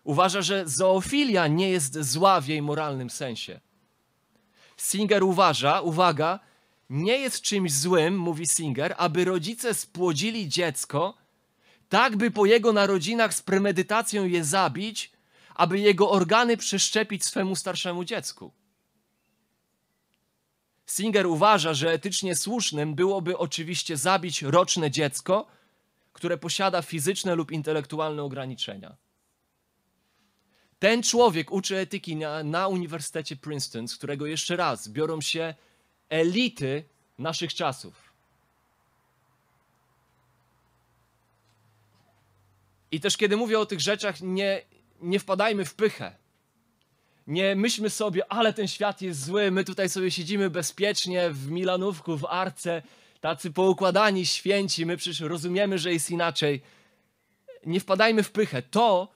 uważa, 0.04 0.42
że 0.42 0.68
zoofilia 0.68 1.46
nie 1.46 1.70
jest 1.70 1.98
zła 2.00 2.40
w 2.40 2.46
jej 2.46 2.62
moralnym 2.62 3.10
sensie. 3.10 3.60
Singer 4.76 5.24
uważa, 5.24 5.80
uwaga, 5.80 6.40
nie 6.90 7.18
jest 7.18 7.42
czymś 7.42 7.72
złym, 7.72 8.18
mówi 8.18 8.46
Singer, 8.46 8.94
aby 8.98 9.24
rodzice 9.24 9.74
spłodzili 9.74 10.48
dziecko, 10.48 11.14
tak 11.88 12.16
by 12.16 12.30
po 12.30 12.46
jego 12.46 12.72
narodzinach 12.72 13.34
z 13.34 13.42
premedytacją 13.42 14.24
je 14.24 14.44
zabić, 14.44 15.12
aby 15.54 15.78
jego 15.78 16.10
organy 16.10 16.56
przeszczepić 16.56 17.24
swemu 17.24 17.56
starszemu 17.56 18.04
dziecku. 18.04 18.52
Singer 20.86 21.26
uważa, 21.26 21.74
że 21.74 21.92
etycznie 21.92 22.36
słusznym 22.36 22.94
byłoby 22.94 23.38
oczywiście 23.38 23.96
zabić 23.96 24.42
roczne 24.42 24.90
dziecko, 24.90 25.46
które 26.18 26.38
posiada 26.38 26.82
fizyczne 26.82 27.34
lub 27.34 27.52
intelektualne 27.52 28.22
ograniczenia. 28.22 28.96
Ten 30.78 31.02
człowiek 31.02 31.52
uczy 31.52 31.76
etyki 31.76 32.16
na, 32.16 32.42
na 32.44 32.68
Uniwersytecie 32.68 33.36
Princeton, 33.36 33.88
z 33.88 33.96
którego 33.96 34.26
jeszcze 34.26 34.56
raz 34.56 34.88
biorą 34.88 35.20
się 35.20 35.54
elity 36.08 36.84
naszych 37.18 37.54
czasów. 37.54 38.12
I 42.90 43.00
też 43.00 43.16
kiedy 43.16 43.36
mówię 43.36 43.58
o 43.58 43.66
tych 43.66 43.80
rzeczach, 43.80 44.20
nie, 44.20 44.62
nie 45.00 45.20
wpadajmy 45.20 45.64
w 45.64 45.74
pychę. 45.74 46.16
Nie 47.26 47.56
myślmy 47.56 47.90
sobie, 47.90 48.32
ale 48.32 48.52
ten 48.52 48.68
świat 48.68 49.02
jest 49.02 49.24
zły, 49.24 49.50
my 49.50 49.64
tutaj 49.64 49.88
sobie 49.88 50.10
siedzimy 50.10 50.50
bezpiecznie 50.50 51.30
w 51.30 51.50
Milanówku, 51.50 52.18
w 52.18 52.24
Arce 52.24 52.82
tacy 53.20 53.50
poukładani, 53.50 54.26
święci, 54.26 54.86
my 54.86 54.96
przecież 54.96 55.20
rozumiemy, 55.20 55.78
że 55.78 55.92
jest 55.92 56.10
inaczej. 56.10 56.60
Nie 57.66 57.80
wpadajmy 57.80 58.22
w 58.22 58.30
pychę. 58.30 58.62
To 58.62 59.08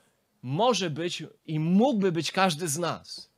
może 0.43 0.91
być 0.91 1.23
i 1.47 1.59
mógłby 1.59 2.13
być 2.13 2.33
każdy 2.33 2.69
z 2.69 2.79
nas. 2.79 3.31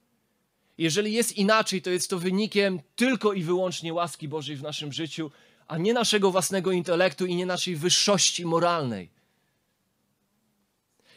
Jeżeli 0.78 1.12
jest 1.12 1.36
inaczej, 1.36 1.82
to 1.82 1.90
jest 1.90 2.10
to 2.10 2.18
wynikiem 2.18 2.80
tylko 2.96 3.32
i 3.32 3.42
wyłącznie 3.42 3.94
łaski 3.94 4.28
Bożej 4.28 4.56
w 4.56 4.62
naszym 4.62 4.92
życiu, 4.92 5.30
a 5.66 5.78
nie 5.78 5.94
naszego 5.94 6.30
własnego 6.30 6.72
intelektu 6.72 7.26
i 7.26 7.36
nie 7.36 7.46
naszej 7.46 7.76
wyższości 7.76 8.46
moralnej. 8.46 9.10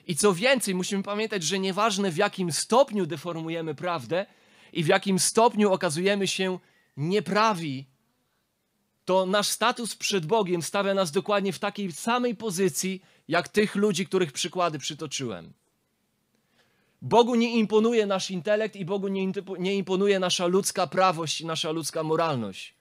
I 0.08 0.16
co 0.16 0.34
więcej, 0.34 0.76
musimy 0.76 1.04
pamiętać, 1.04 1.44
że 1.44 1.60
nieważne 1.60 2.12
w 2.12 2.18
jakim 2.18 2.52
stopniu 2.52 3.06
deformujemy 3.06 3.76
prawdę 3.76 4.26
i 4.74 4.84
w 4.84 4.88
jakim 4.88 5.20
stopniu 5.20 5.74
okazujemy 5.74 6.28
się 6.28 6.60
nieprawi 6.98 7.86
to 9.08 9.26
nasz 9.26 9.48
status 9.48 9.96
przed 9.96 10.26
Bogiem 10.26 10.62
stawia 10.62 10.94
nas 10.94 11.12
dokładnie 11.12 11.54
w 11.54 11.60
takiej 11.60 11.92
samej 11.92 12.36
pozycji, 12.36 13.02
jak 13.28 13.48
tych 13.48 13.76
ludzi, 13.76 14.06
których 14.06 14.32
przykłady 14.32 14.80
przytoczyłem. 14.80 15.54
Bogu 17.02 17.36
nie 17.36 17.58
imponuje 17.58 18.06
nasz 18.06 18.32
intelekt 18.32 18.76
i 18.76 18.86
Bogu 18.86 19.08
nie 19.60 19.76
imponuje 19.76 20.20
nasza 20.20 20.46
ludzka 20.46 20.88
prawość 20.88 21.42
i 21.42 21.46
nasza 21.46 21.72
ludzka 21.72 22.04
moralność. 22.04 22.76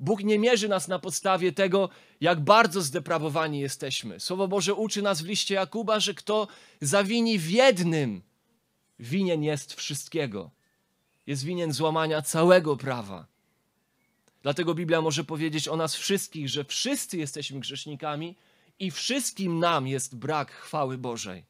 Bóg 0.00 0.24
nie 0.24 0.38
mierzy 0.38 0.68
nas 0.68 0.88
na 0.88 0.98
podstawie 0.98 1.52
tego, 1.52 1.88
jak 2.20 2.40
bardzo 2.40 2.82
zdeprawowani 2.82 3.60
jesteśmy. 3.60 4.20
Słowo 4.20 4.48
Boże 4.48 4.74
uczy 4.74 5.02
nas 5.02 5.22
w 5.22 5.26
liście 5.26 5.54
Jakuba, 5.54 6.00
że 6.00 6.14
kto 6.14 6.48
zawini 6.80 7.38
w 7.38 7.50
jednym, 7.50 8.22
winien 8.98 9.42
jest 9.42 9.74
wszystkiego. 9.74 10.50
Jest 11.26 11.44
winien 11.44 11.72
złamania 11.72 12.22
całego 12.22 12.76
prawa. 12.76 13.29
Dlatego 14.42 14.74
Biblia 14.74 15.00
może 15.00 15.24
powiedzieć 15.24 15.68
o 15.68 15.76
nas 15.76 15.94
wszystkich, 15.94 16.48
że 16.48 16.64
wszyscy 16.64 17.18
jesteśmy 17.18 17.60
grzesznikami 17.60 18.36
i 18.78 18.90
wszystkim 18.90 19.58
nam 19.58 19.86
jest 19.86 20.16
brak 20.16 20.52
chwały 20.52 20.98
Bożej. 20.98 21.44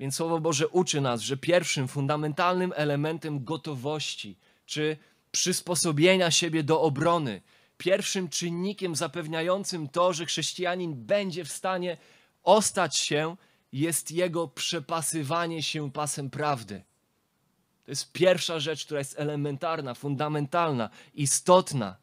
Więc 0.00 0.16
Słowo 0.16 0.40
Boże 0.40 0.68
uczy 0.68 1.00
nas, 1.00 1.20
że 1.20 1.36
pierwszym 1.36 1.88
fundamentalnym 1.88 2.72
elementem 2.76 3.44
gotowości 3.44 4.38
czy 4.66 4.96
przysposobienia 5.30 6.30
siebie 6.30 6.62
do 6.62 6.80
obrony, 6.80 7.42
pierwszym 7.78 8.28
czynnikiem 8.28 8.96
zapewniającym 8.96 9.88
to, 9.88 10.12
że 10.12 10.26
chrześcijanin 10.26 11.06
będzie 11.06 11.44
w 11.44 11.52
stanie 11.52 11.96
ostać 12.42 12.96
się, 12.96 13.36
jest 13.72 14.10
jego 14.10 14.48
przepasywanie 14.48 15.62
się 15.62 15.92
pasem 15.92 16.30
prawdy. 16.30 16.82
To 17.84 17.90
jest 17.90 18.12
pierwsza 18.12 18.60
rzecz, 18.60 18.84
która 18.84 18.98
jest 18.98 19.18
elementarna, 19.18 19.94
fundamentalna, 19.94 20.90
istotna. 21.14 21.96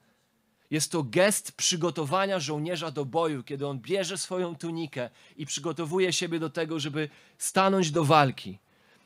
Jest 0.71 0.91
to 0.91 1.03
gest 1.03 1.51
przygotowania 1.51 2.39
żołnierza 2.39 2.91
do 2.91 3.05
boju, 3.05 3.43
kiedy 3.43 3.67
on 3.67 3.79
bierze 3.79 4.17
swoją 4.17 4.55
tunikę 4.55 5.09
i 5.37 5.45
przygotowuje 5.45 6.13
siebie 6.13 6.39
do 6.39 6.49
tego, 6.49 6.79
żeby 6.79 7.09
stanąć 7.37 7.91
do 7.91 8.05
walki. 8.05 8.59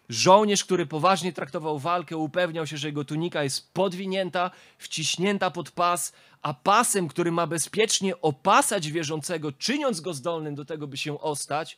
Żołnierz, 0.09 0.65
który 0.65 0.85
poważnie 0.85 1.33
traktował 1.33 1.79
walkę, 1.79 2.17
upewniał 2.17 2.67
się, 2.67 2.77
że 2.77 2.87
jego 2.87 3.05
tunika 3.05 3.43
jest 3.43 3.73
podwinięta, 3.73 4.51
wciśnięta 4.77 5.51
pod 5.51 5.71
pas, 5.71 6.13
a 6.41 6.53
pasem, 6.53 7.07
który 7.07 7.31
ma 7.31 7.47
bezpiecznie 7.47 8.21
opasać 8.21 8.91
wierzącego, 8.91 9.51
czyniąc 9.51 10.01
go 10.01 10.13
zdolnym 10.13 10.55
do 10.55 10.65
tego, 10.65 10.87
by 10.87 10.97
się 10.97 11.19
ostać, 11.19 11.77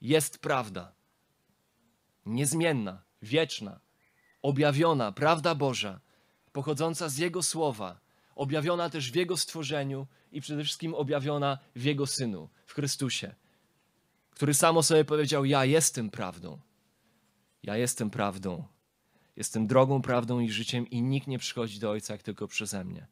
jest 0.00 0.38
prawda. 0.38 0.92
Niezmienna, 2.26 3.02
wieczna, 3.22 3.80
objawiona, 4.42 5.12
prawda 5.12 5.54
Boża, 5.54 6.00
pochodząca 6.52 7.08
z 7.08 7.18
Jego 7.18 7.42
słowa, 7.42 8.00
objawiona 8.34 8.90
też 8.90 9.12
w 9.12 9.14
Jego 9.14 9.36
stworzeniu 9.36 10.06
i 10.32 10.40
przede 10.40 10.64
wszystkim 10.64 10.94
objawiona 10.94 11.58
w 11.76 11.84
Jego 11.84 12.06
Synu, 12.06 12.48
w 12.66 12.74
Chrystusie, 12.74 13.34
który 14.30 14.54
samo 14.54 14.82
sobie 14.82 15.04
powiedział: 15.04 15.44
Ja 15.44 15.64
jestem 15.64 16.10
prawdą. 16.10 16.58
Ja 17.62 17.76
jestem 17.76 18.10
prawdą. 18.10 18.64
Jestem 19.36 19.66
drogą, 19.66 20.02
prawdą 20.02 20.40
i 20.40 20.50
życiem, 20.50 20.90
i 20.90 21.02
nikt 21.02 21.26
nie 21.26 21.38
przychodzi 21.38 21.78
do 21.78 21.90
Ojca 21.90 22.14
jak 22.14 22.22
tylko 22.22 22.48
przeze 22.48 22.84
mnie. 22.84 23.06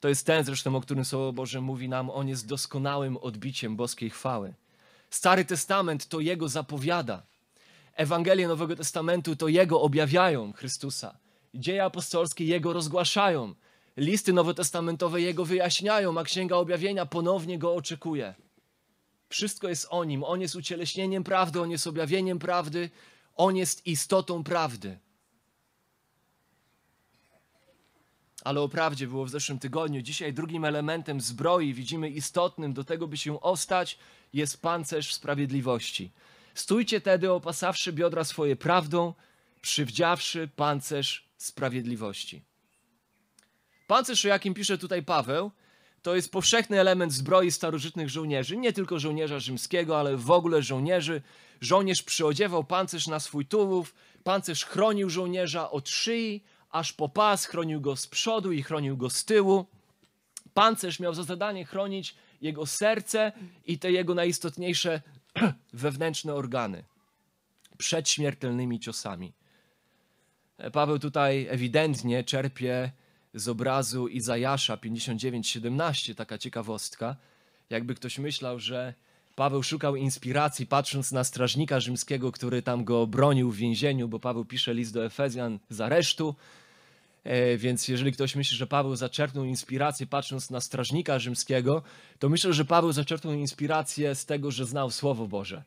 To 0.00 0.08
jest 0.08 0.26
ten 0.26 0.44
zresztą, 0.44 0.76
o 0.76 0.80
którym 0.80 1.04
Słowo 1.04 1.32
Boże 1.32 1.60
mówi 1.60 1.88
nam, 1.88 2.10
on 2.10 2.28
jest 2.28 2.46
doskonałym 2.46 3.16
odbiciem 3.16 3.76
boskiej 3.76 4.10
chwały. 4.10 4.54
Stary 5.10 5.44
Testament 5.44 6.06
to 6.06 6.20
Jego 6.20 6.48
zapowiada. 6.48 7.22
Ewangelie 7.98 8.48
Nowego 8.48 8.76
Testamentu 8.76 9.36
to 9.36 9.48
Jego 9.48 9.80
objawiają 9.80 10.52
Chrystusa. 10.52 11.18
Dzieje 11.54 11.84
apostolskie 11.84 12.44
Jego 12.44 12.72
rozgłaszają. 12.72 13.54
Listy 13.96 14.32
nowotestamentowe 14.32 15.20
Jego 15.20 15.44
wyjaśniają, 15.44 16.18
a 16.18 16.24
Księga 16.24 16.56
Objawienia 16.56 17.06
ponownie 17.06 17.58
Go 17.58 17.74
oczekuje. 17.74 18.34
Wszystko 19.28 19.68
jest 19.68 19.86
o 19.90 20.04
Nim. 20.04 20.24
On 20.24 20.40
jest 20.40 20.54
ucieleśnieniem 20.54 21.24
prawdy, 21.24 21.60
On 21.60 21.70
jest 21.70 21.86
objawieniem 21.86 22.38
prawdy, 22.38 22.90
On 23.36 23.56
jest 23.56 23.86
istotą 23.86 24.44
prawdy. 24.44 24.98
Ale 28.44 28.60
o 28.60 28.68
prawdzie 28.68 29.06
było 29.06 29.24
w 29.24 29.30
zeszłym 29.30 29.58
tygodniu. 29.58 30.02
Dzisiaj 30.02 30.32
drugim 30.32 30.64
elementem 30.64 31.20
zbroi, 31.20 31.74
widzimy 31.74 32.10
istotnym 32.10 32.72
do 32.72 32.84
tego, 32.84 33.06
by 33.06 33.16
się 33.16 33.40
ostać, 33.40 33.98
jest 34.32 34.62
pancerz 34.62 35.14
sprawiedliwości. 35.14 36.10
Stójcie 36.58 37.00
tedy, 37.00 37.32
opasawszy 37.32 37.92
biodra 37.92 38.24
swoje 38.24 38.56
prawdą, 38.56 39.14
przywdziawszy 39.60 40.48
pancerz 40.56 41.28
sprawiedliwości. 41.36 42.42
Pancerz, 43.86 44.24
o 44.24 44.28
jakim 44.28 44.54
pisze 44.54 44.78
tutaj 44.78 45.02
Paweł, 45.02 45.50
to 46.02 46.16
jest 46.16 46.32
powszechny 46.32 46.80
element 46.80 47.12
zbroi 47.12 47.50
starożytnych 47.50 48.10
żołnierzy, 48.10 48.56
nie 48.56 48.72
tylko 48.72 48.98
żołnierza 48.98 49.38
rzymskiego, 49.38 50.00
ale 50.00 50.16
w 50.16 50.30
ogóle 50.30 50.62
żołnierzy. 50.62 51.22
Żołnierz 51.60 52.02
przyodziewał 52.02 52.64
pancerz 52.64 53.06
na 53.06 53.20
swój 53.20 53.46
tułów, 53.46 53.94
pancerz 54.24 54.64
chronił 54.64 55.10
żołnierza 55.10 55.70
od 55.70 55.88
szyi, 55.88 56.44
aż 56.70 56.92
po 56.92 57.08
pas, 57.08 57.46
chronił 57.46 57.80
go 57.80 57.96
z 57.96 58.06
przodu 58.06 58.52
i 58.52 58.62
chronił 58.62 58.96
go 58.96 59.10
z 59.10 59.24
tyłu. 59.24 59.66
Pancerz 60.54 61.00
miał 61.00 61.14
za 61.14 61.22
zadanie 61.22 61.64
chronić 61.64 62.14
jego 62.40 62.66
serce 62.66 63.32
i 63.66 63.78
te 63.78 63.92
jego 63.92 64.14
najistotniejsze 64.14 65.02
wewnętrzne 65.72 66.34
organy 66.34 66.84
przed 67.78 68.08
śmiertelnymi 68.08 68.80
ciosami. 68.80 69.32
Paweł 70.72 70.98
tutaj 70.98 71.46
ewidentnie 71.50 72.24
czerpie 72.24 72.92
z 73.34 73.48
obrazu 73.48 74.08
Izajasza 74.08 74.76
59:17, 74.76 76.14
taka 76.14 76.38
ciekawostka. 76.38 77.16
Jakby 77.70 77.94
ktoś 77.94 78.18
myślał, 78.18 78.58
że 78.58 78.94
Paweł 79.36 79.62
szukał 79.62 79.96
inspiracji 79.96 80.66
patrząc 80.66 81.12
na 81.12 81.24
strażnika 81.24 81.80
rzymskiego, 81.80 82.32
który 82.32 82.62
tam 82.62 82.84
go 82.84 83.06
bronił 83.06 83.50
w 83.50 83.56
więzieniu, 83.56 84.08
bo 84.08 84.20
Paweł 84.20 84.44
pisze 84.44 84.74
list 84.74 84.92
do 84.92 85.04
Efezjan 85.04 85.58
z 85.70 85.80
aresztu. 85.80 86.34
E, 87.28 87.56
więc 87.56 87.88
jeżeli 87.88 88.12
ktoś 88.12 88.36
myśli, 88.36 88.56
że 88.56 88.66
Paweł 88.66 88.96
zaczerpnął 88.96 89.44
inspirację 89.44 90.06
patrząc 90.06 90.50
na 90.50 90.60
strażnika 90.60 91.18
rzymskiego, 91.18 91.82
to 92.18 92.28
myślę, 92.28 92.52
że 92.52 92.64
Paweł 92.64 92.92
zaczerpnął 92.92 93.34
inspirację 93.34 94.14
z 94.14 94.26
tego, 94.26 94.50
że 94.50 94.66
znał 94.66 94.90
Słowo 94.90 95.28
Boże. 95.28 95.62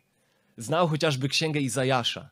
Znał 0.57 0.87
chociażby 0.87 1.29
Księgę 1.29 1.59
Izajasza. 1.59 2.29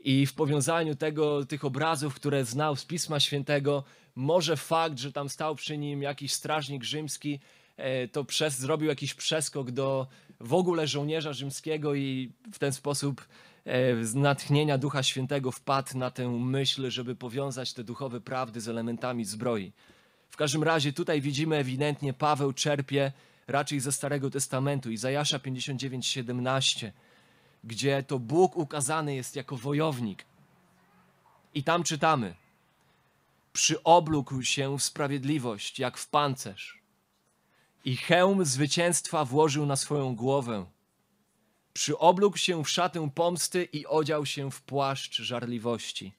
I 0.00 0.26
w 0.26 0.34
powiązaniu 0.34 0.94
tego, 0.94 1.46
tych 1.46 1.64
obrazów, 1.64 2.14
które 2.14 2.44
znał 2.44 2.76
z 2.76 2.84
Pisma 2.84 3.20
Świętego, 3.20 3.84
może 4.14 4.56
fakt, 4.56 4.98
że 4.98 5.12
tam 5.12 5.28
stał 5.28 5.54
przy 5.54 5.78
nim 5.78 6.02
jakiś 6.02 6.32
strażnik 6.32 6.84
rzymski, 6.84 7.40
e, 7.76 8.08
to 8.08 8.24
przez, 8.24 8.58
zrobił 8.58 8.88
jakiś 8.88 9.14
przeskok 9.14 9.70
do 9.70 10.06
w 10.40 10.54
ogóle 10.54 10.86
żołnierza 10.86 11.32
rzymskiego 11.32 11.94
i 11.94 12.32
w 12.52 12.58
ten 12.58 12.72
sposób 12.72 13.28
z 14.02 14.14
natchnienia 14.14 14.78
Ducha 14.78 15.02
Świętego 15.02 15.52
wpadł 15.52 15.98
na 15.98 16.10
tę 16.10 16.28
myśl, 16.28 16.90
żeby 16.90 17.16
powiązać 17.16 17.72
te 17.72 17.84
duchowe 17.84 18.20
prawdy 18.20 18.60
z 18.60 18.68
elementami 18.68 19.24
zbroi. 19.24 19.72
W 20.30 20.36
każdym 20.36 20.62
razie 20.62 20.92
tutaj 20.92 21.20
widzimy 21.20 21.56
ewidentnie 21.56 22.12
Paweł 22.12 22.52
czerpie 22.52 23.12
raczej 23.46 23.80
ze 23.80 23.92
Starego 23.92 24.30
Testamentu, 24.30 24.90
Izajasza 24.90 25.38
59:17, 25.38 26.92
gdzie 27.64 28.02
to 28.02 28.18
Bóg 28.18 28.56
ukazany 28.56 29.14
jest 29.14 29.36
jako 29.36 29.56
wojownik. 29.56 30.24
I 31.54 31.62
tam 31.62 31.82
czytamy: 31.82 32.34
Przyoblógł 33.52 34.42
się 34.42 34.78
w 34.78 34.82
sprawiedliwość, 34.82 35.78
jak 35.78 35.98
w 35.98 36.08
pancerz, 36.08 36.78
i 37.84 37.96
hełm 37.96 38.44
zwycięstwa 38.44 39.24
włożył 39.24 39.66
na 39.66 39.76
swoją 39.76 40.14
głowę. 40.14 40.66
Przyoblógł 41.78 42.36
się 42.36 42.64
w 42.64 42.70
szatę 42.70 43.10
pomsty 43.14 43.64
i 43.64 43.86
odział 43.86 44.26
się 44.26 44.50
w 44.50 44.62
płaszcz 44.62 45.22
żarliwości. 45.22 46.12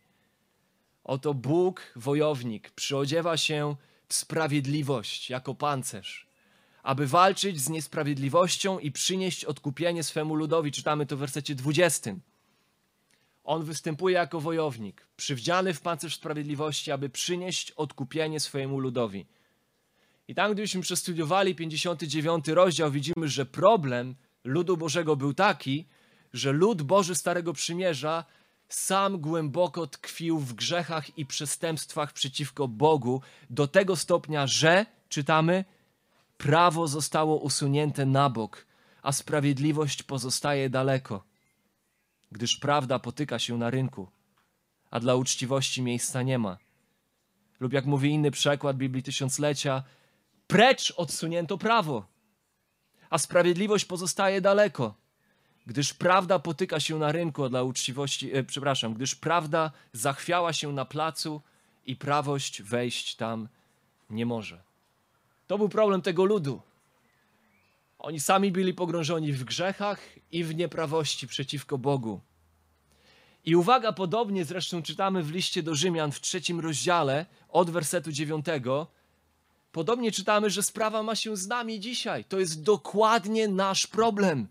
Oto 1.04 1.34
Bóg, 1.34 1.94
wojownik, 1.96 2.72
przyodziewa 2.72 3.38
się 3.38 3.76
w 4.08 4.14
sprawiedliwość 4.14 5.30
jako 5.30 5.56
pancerz, 5.56 6.28
aby 6.84 7.08
walczyć 7.08 7.62
z 7.62 7.70
niesprawiedliwością 7.70 8.80
i 8.80 8.92
przynieść 8.92 9.46
odkupienie 9.46 10.04
swemu 10.04 10.36
ludowi. 10.36 10.72
Czytamy 10.72 11.06
to 11.06 11.18
w 11.18 11.20
wersecie 11.20 11.56
20. 11.56 12.16
On 13.44 13.64
występuje 13.64 14.16
jako 14.16 14.42
wojownik, 14.42 15.08
przywdziany 15.18 15.74
w 15.74 15.82
pancerz 15.82 16.16
sprawiedliwości, 16.16 16.92
aby 16.92 17.10
przynieść 17.10 17.72
odkupienie 17.72 18.40
swojemu 18.40 18.80
ludowi. 18.80 19.26
I 20.28 20.36
tam, 20.36 20.54
gdybyśmy 20.54 20.82
przestudiowali 20.82 21.56
59 21.56 22.48
rozdział, 22.48 22.92
widzimy, 22.92 23.28
że 23.28 23.46
problem 23.46 24.16
ludu 24.44 24.78
Bożego 24.78 25.16
był 25.16 25.34
taki, 25.34 25.88
że 26.34 26.52
lud 26.52 26.82
Boży 26.82 27.16
Starego 27.16 27.54
Przymierza 27.54 28.26
sam 28.70 29.22
głęboko 29.22 29.88
tkwił 29.88 30.40
w 30.40 30.54
grzechach 30.54 31.18
i 31.18 31.26
przestępstwach 31.26 32.14
przeciwko 32.14 32.68
Bogu 32.68 33.22
do 33.50 33.68
tego 33.68 33.96
stopnia, 33.96 34.48
że, 34.48 34.86
czytamy, 35.10 35.66
prawo 36.38 36.88
zostało 36.88 37.38
usunięte 37.38 38.06
na 38.06 38.30
bok, 38.30 38.66
a 39.02 39.12
sprawiedliwość 39.12 40.04
pozostaje 40.04 40.70
daleko, 40.70 41.24
gdyż 42.32 42.58
prawda 42.58 43.00
potyka 43.00 43.40
się 43.40 43.58
na 43.58 43.70
rynku, 43.70 44.08
a 44.92 45.00
dla 45.00 45.16
uczciwości 45.16 45.82
miejsca 45.82 46.22
nie 46.22 46.40
ma. 46.40 46.58
Lub 47.60 47.74
jak 47.74 47.86
mówi 47.86 48.10
inny 48.10 48.32
przekład 48.32 48.78
Biblii 48.78 49.04
Tysiąclecia, 49.04 49.84
precz 50.48 50.94
odsunięto 50.98 51.58
prawo, 51.58 52.08
a 53.10 53.18
sprawiedliwość 53.18 53.86
pozostaje 53.86 54.42
daleko, 54.42 54.94
gdyż 55.66 55.94
prawda 55.94 56.40
potyka 56.40 56.80
się 56.80 57.00
na 57.00 57.12
rynku, 57.12 57.50
dla 57.50 57.64
uczciwości, 57.64 58.36
e, 58.36 58.44
przepraszam, 58.44 58.94
gdyż 58.94 59.16
prawda 59.16 59.72
zachwiała 59.94 60.54
się 60.54 60.74
na 60.74 60.86
placu 60.86 61.42
i 61.86 61.96
prawość 61.96 62.62
wejść 62.62 63.16
tam 63.16 63.48
nie 64.10 64.26
może. 64.26 64.62
To 65.48 65.58
był 65.58 65.70
problem 65.70 66.02
tego 66.02 66.26
ludu. 66.26 66.62
Oni 68.00 68.20
sami 68.20 68.52
byli 68.52 68.74
pogrążeni 68.74 69.34
w 69.34 69.44
grzechach 69.44 70.00
i 70.32 70.44
w 70.44 70.56
nieprawości 70.56 71.28
przeciwko 71.28 71.78
Bogu. 71.78 72.22
I 73.46 73.56
uwaga, 73.56 73.94
podobnie 73.94 74.46
zresztą 74.46 74.82
czytamy 74.84 75.24
w 75.24 75.32
liście 75.32 75.64
do 75.64 75.76
Rzymian 75.76 76.12
w 76.12 76.22
trzecim 76.22 76.60
rozdziale 76.60 77.26
od 77.50 77.70
wersetu 77.70 78.12
dziewiątego. 78.12 78.88
Podobnie 79.72 80.12
czytamy, 80.12 80.50
że 80.50 80.64
sprawa 80.64 81.04
ma 81.04 81.16
się 81.16 81.38
z 81.38 81.48
nami 81.48 81.80
dzisiaj. 81.80 82.26
To 82.26 82.40
jest 82.40 82.64
dokładnie 82.64 83.48
nasz 83.48 83.88
problem. 83.88 84.48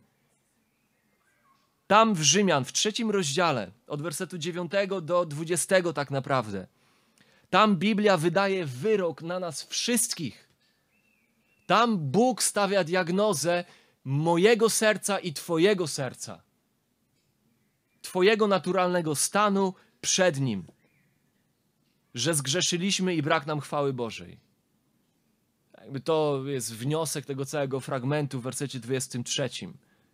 Tam 1.87 2.15
w 2.15 2.23
Rzymian, 2.23 2.65
w 2.65 2.73
trzecim 2.73 3.11
rozdziale, 3.11 3.71
od 3.87 4.03
wersetu 4.03 4.39
dziewiątego 4.39 5.01
do 5.01 5.27
dwudziestego 5.27 5.93
tak 5.93 6.11
naprawdę. 6.11 6.67
Tam 7.51 7.77
Biblia 7.77 8.17
wydaje 8.17 8.67
wyrok 8.67 9.23
na 9.23 9.41
nas 9.41 9.63
wszystkich. 9.63 10.49
Tam 11.67 11.99
Bóg 11.99 12.43
stawia 12.43 12.85
diagnozę 12.85 13.65
mojego 14.05 14.71
serca 14.71 15.19
i 15.19 15.33
Twojego 15.33 15.87
serca. 15.87 16.43
Twojego 18.03 18.47
naturalnego 18.47 19.15
stanu 19.15 19.75
przed 20.01 20.41
Nim. 20.41 20.67
Że 22.15 22.35
zgrzeszyliśmy 22.35 23.15
i 23.15 23.23
brak 23.23 23.47
nam 23.47 23.61
chwały 23.61 23.93
Bożej. 23.93 24.48
Jakby 25.89 26.01
to 26.01 26.43
jest 26.47 26.75
wniosek 26.75 27.27
tego 27.27 27.45
całego 27.45 27.81
fragmentu 27.81 28.41
w 28.41 28.43
wersecie 28.43 28.81
23. 28.81 29.51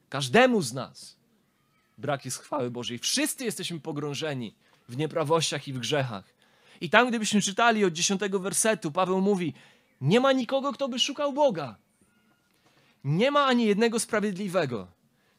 Każdemu 0.08 0.62
z 0.62 0.72
nas 0.72 1.16
brak 1.98 2.24
jest 2.24 2.38
chwały 2.38 2.70
Bożej. 2.70 2.98
Wszyscy 2.98 3.44
jesteśmy 3.44 3.80
pogrążeni 3.80 4.54
w 4.88 4.96
nieprawościach 4.96 5.68
i 5.68 5.72
w 5.72 5.78
grzechach. 5.78 6.24
I 6.80 6.90
tam, 6.90 7.08
gdybyśmy 7.08 7.40
czytali 7.40 7.84
od 7.84 7.92
10 7.92 8.20
wersetu, 8.20 8.92
Paweł 8.92 9.20
mówi: 9.20 9.54
Nie 10.00 10.20
ma 10.20 10.32
nikogo, 10.32 10.72
kto 10.72 10.88
by 10.88 10.98
szukał 10.98 11.32
Boga. 11.32 11.76
Nie 13.04 13.30
ma 13.30 13.46
ani 13.46 13.66
jednego 13.66 14.00
sprawiedliwego. 14.00 14.86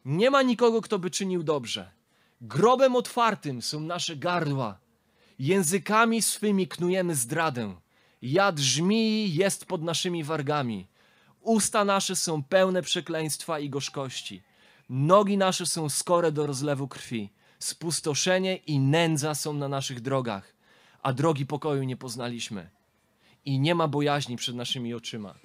Nie 0.06 0.32
ma 0.32 0.42
nikogo, 0.42 0.82
kto 0.82 1.00
by 1.00 1.12
czynił 1.12 1.44
dobrze. 1.44 1.92
Grobem 2.42 2.96
otwartym 2.96 3.62
są 3.62 3.80
nasze 3.80 4.16
gardła. 4.16 4.78
Językami 5.40 6.22
swymi 6.22 6.68
knujemy 6.68 7.16
zdradę. 7.16 7.76
Jad 8.26 8.60
żmii 8.60 9.36
jest 9.36 9.66
pod 9.66 9.84
naszymi 9.84 10.24
wargami. 10.24 10.88
Usta 11.42 11.86
nasze 11.86 12.16
są 12.16 12.44
pełne 12.44 12.82
przekleństwa 12.82 13.60
i 13.60 13.70
gorzkości. 13.70 14.42
Nogi 14.90 15.38
nasze 15.38 15.66
są 15.66 15.90
skore 15.90 16.32
do 16.32 16.48
rozlewu 16.48 16.88
krwi. 16.88 17.30
Spustoszenie 17.60 18.56
i 18.56 18.80
nędza 18.80 19.36
są 19.36 19.54
na 19.54 19.68
naszych 19.68 20.02
drogach, 20.02 20.54
a 21.02 21.14
drogi 21.14 21.46
pokoju 21.46 21.84
nie 21.84 21.98
poznaliśmy. 21.98 22.70
I 23.46 23.60
nie 23.60 23.76
ma 23.76 23.88
bojaźni 23.88 24.36
przed 24.36 24.56
naszymi 24.56 24.94
oczyma. 24.94 25.36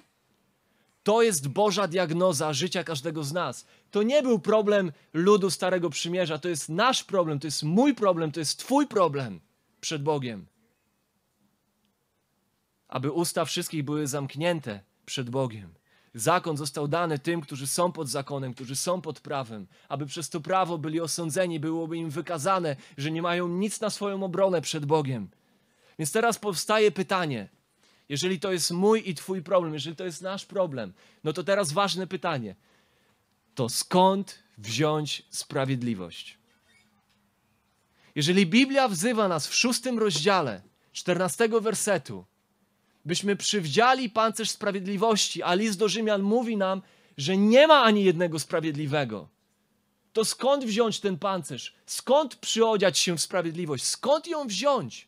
To 1.03 1.21
jest 1.21 1.47
Boża 1.47 1.87
diagnoza 1.87 2.53
życia 2.53 2.83
każdego 2.83 3.23
z 3.23 3.33
nas. 3.33 3.65
To 3.91 4.03
nie 4.03 4.21
był 4.21 4.39
problem 4.39 4.91
ludu 5.13 5.49
Starego 5.49 5.89
Przymierza, 5.89 6.37
to 6.39 6.49
jest 6.49 6.69
nasz 6.69 7.03
problem, 7.03 7.39
to 7.39 7.47
jest 7.47 7.63
mój 7.63 7.95
problem, 7.95 8.31
to 8.31 8.39
jest 8.39 8.59
Twój 8.59 8.87
problem 8.87 9.39
przed 9.81 10.03
Bogiem. 10.03 10.50
Aby 12.91 13.11
usta 13.11 13.45
wszystkich 13.45 13.83
były 13.83 14.07
zamknięte 14.07 14.79
przed 15.05 15.29
Bogiem. 15.29 15.73
Zakon 16.13 16.57
został 16.57 16.87
dany 16.87 17.19
tym, 17.19 17.41
którzy 17.41 17.67
są 17.67 17.91
pod 17.91 18.09
zakonem, 18.09 18.53
którzy 18.53 18.75
są 18.75 19.01
pod 19.01 19.19
prawem, 19.19 19.67
aby 19.89 20.05
przez 20.05 20.29
to 20.29 20.41
prawo 20.41 20.77
byli 20.77 21.01
osądzeni, 21.01 21.59
byłoby 21.59 21.97
im 21.97 22.09
wykazane, 22.09 22.75
że 22.97 23.11
nie 23.11 23.21
mają 23.21 23.47
nic 23.47 23.81
na 23.81 23.89
swoją 23.89 24.23
obronę 24.23 24.61
przed 24.61 24.85
Bogiem. 24.85 25.29
Więc 25.99 26.11
teraz 26.11 26.39
powstaje 26.39 26.91
pytanie: 26.91 27.49
jeżeli 28.09 28.39
to 28.39 28.51
jest 28.51 28.71
mój 28.71 29.09
i 29.09 29.15
Twój 29.15 29.41
problem, 29.41 29.73
jeżeli 29.73 29.95
to 29.95 30.05
jest 30.05 30.21
nasz 30.21 30.45
problem, 30.45 30.93
no 31.23 31.33
to 31.33 31.43
teraz 31.43 31.71
ważne 31.71 32.07
pytanie: 32.07 32.55
to 33.55 33.69
skąd 33.69 34.43
wziąć 34.57 35.25
sprawiedliwość? 35.29 36.37
Jeżeli 38.15 38.45
Biblia 38.45 38.87
wzywa 38.87 39.27
nas 39.27 39.47
w 39.47 39.55
szóstym 39.55 39.99
rozdziale, 39.99 40.61
czternastego 40.91 41.61
wersetu, 41.61 42.25
byśmy 43.05 43.35
przywdziali 43.35 44.09
pancerz 44.09 44.49
sprawiedliwości, 44.49 45.43
a 45.43 45.53
list 45.53 45.79
do 45.79 45.89
Rzymian 45.89 46.21
mówi 46.21 46.57
nam, 46.57 46.81
że 47.17 47.37
nie 47.37 47.67
ma 47.67 47.83
ani 47.83 48.03
jednego 48.03 48.39
sprawiedliwego, 48.39 49.29
to 50.13 50.25
skąd 50.25 50.65
wziąć 50.65 50.99
ten 50.99 51.17
pancerz? 51.17 51.75
Skąd 51.85 52.35
przyodziać 52.35 52.97
się 52.99 53.17
w 53.17 53.21
sprawiedliwość? 53.21 53.83
Skąd 53.83 54.27
ją 54.27 54.47
wziąć? 54.47 55.07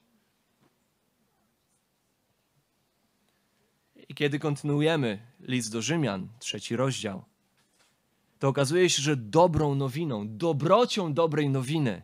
I 4.09 4.15
kiedy 4.15 4.39
kontynuujemy 4.39 5.19
list 5.39 5.71
do 5.71 5.81
Rzymian, 5.81 6.27
trzeci 6.39 6.75
rozdział, 6.75 7.23
to 8.39 8.47
okazuje 8.47 8.89
się, 8.89 9.01
że 9.01 9.15
dobrą 9.15 9.75
nowiną, 9.75 10.37
dobrocią 10.37 11.13
dobrej 11.13 11.49
nowiny, 11.49 12.01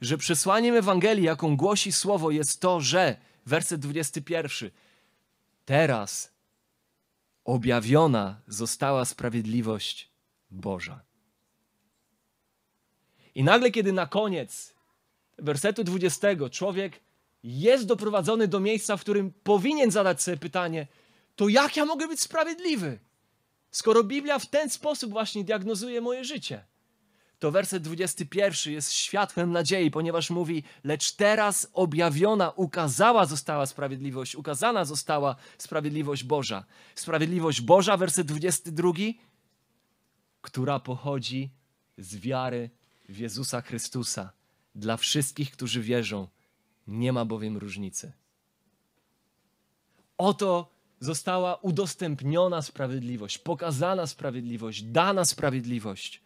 że 0.00 0.18
przesłaniem 0.18 0.74
Ewangelii, 0.74 1.24
jaką 1.24 1.56
głosi 1.56 1.92
Słowo, 1.92 2.30
jest 2.30 2.60
to, 2.60 2.80
że, 2.80 3.16
werset 3.46 3.80
21, 3.80 4.70
teraz 5.70 6.32
objawiona 7.44 8.40
została 8.46 9.04
sprawiedliwość 9.04 10.10
Boża. 10.50 11.00
I 13.34 13.44
nagle, 13.44 13.70
kiedy 13.70 13.92
na 13.92 14.06
koniec 14.06 14.74
wersetu 15.38 15.84
20 15.84 16.28
człowiek 16.50 17.00
jest 17.42 17.86
doprowadzony 17.86 18.48
do 18.48 18.60
miejsca, 18.60 18.96
w 18.96 19.00
którym 19.00 19.32
powinien 19.44 19.90
zadać 19.90 20.22
sobie 20.22 20.36
pytanie, 20.36 20.86
to 21.36 21.48
jak 21.48 21.76
ja 21.76 21.84
mogę 21.84 22.08
być 22.08 22.20
sprawiedliwy? 22.20 22.98
Skoro 23.70 24.04
Biblia 24.04 24.38
w 24.38 24.46
ten 24.46 24.70
sposób 24.70 25.10
właśnie 25.10 25.44
diagnozuje 25.44 26.00
moje 26.00 26.24
życie. 26.24 26.64
To 27.40 27.50
werset 27.50 27.82
21 27.82 28.72
jest 28.72 28.92
światłem 28.92 29.52
nadziei, 29.52 29.90
ponieważ 29.90 30.30
mówi: 30.30 30.62
Lecz 30.84 31.12
teraz 31.12 31.70
objawiona, 31.72 32.50
ukazała 32.50 33.26
została 33.26 33.66
sprawiedliwość, 33.66 34.36
ukazana 34.36 34.84
została 34.84 35.36
sprawiedliwość 35.58 36.24
Boża. 36.24 36.64
Sprawiedliwość 36.94 37.60
Boża, 37.60 37.96
werset 37.96 38.26
22, 38.26 38.92
która 40.40 40.80
pochodzi 40.80 41.50
z 41.98 42.16
wiary 42.16 42.70
w 43.08 43.18
Jezusa 43.18 43.60
Chrystusa. 43.60 44.32
Dla 44.74 44.96
wszystkich, 44.96 45.50
którzy 45.50 45.82
wierzą, 45.82 46.28
nie 46.86 47.12
ma 47.12 47.24
bowiem 47.24 47.56
różnicy. 47.56 48.12
Oto 50.18 50.72
została 51.00 51.54
udostępniona 51.54 52.62
sprawiedliwość, 52.62 53.38
pokazana 53.38 54.06
sprawiedliwość, 54.06 54.82
dana 54.82 55.24
sprawiedliwość, 55.24 56.22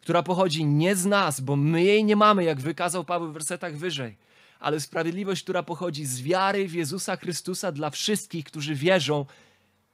która 0.00 0.22
pochodzi 0.22 0.64
nie 0.64 0.96
z 0.96 1.06
nas, 1.06 1.40
bo 1.40 1.56
my 1.56 1.84
jej 1.84 2.04
nie 2.04 2.16
mamy, 2.16 2.44
jak 2.44 2.60
wykazał 2.60 3.04
Paweł 3.04 3.28
w 3.28 3.32
wersetach 3.32 3.76
wyżej, 3.76 4.16
ale 4.60 4.80
sprawiedliwość, 4.80 5.42
która 5.42 5.62
pochodzi 5.62 6.04
z 6.06 6.22
wiary 6.22 6.68
w 6.68 6.74
Jezusa 6.74 7.16
Chrystusa 7.16 7.72
dla 7.72 7.90
wszystkich, 7.90 8.44
którzy 8.44 8.74
wierzą, 8.74 9.26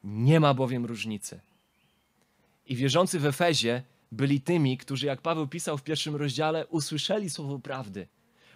nie 0.05 0.41
ma 0.41 0.55
bowiem 0.55 0.87
różnicy. 0.87 1.41
I 2.67 2.77
wierzący 2.77 3.19
w 3.19 3.27
Efezie 3.27 3.83
byli 4.13 4.41
tymi, 4.41 4.79
którzy, 4.79 5.07
jak 5.07 5.21
Paweł 5.21 5.49
pisał 5.49 5.79
w 5.79 5.83
pierwszym 5.83 6.17
rozdziale, 6.17 6.67
usłyszeli 6.67 7.31
słowo 7.31 7.59
prawdy 7.59 8.07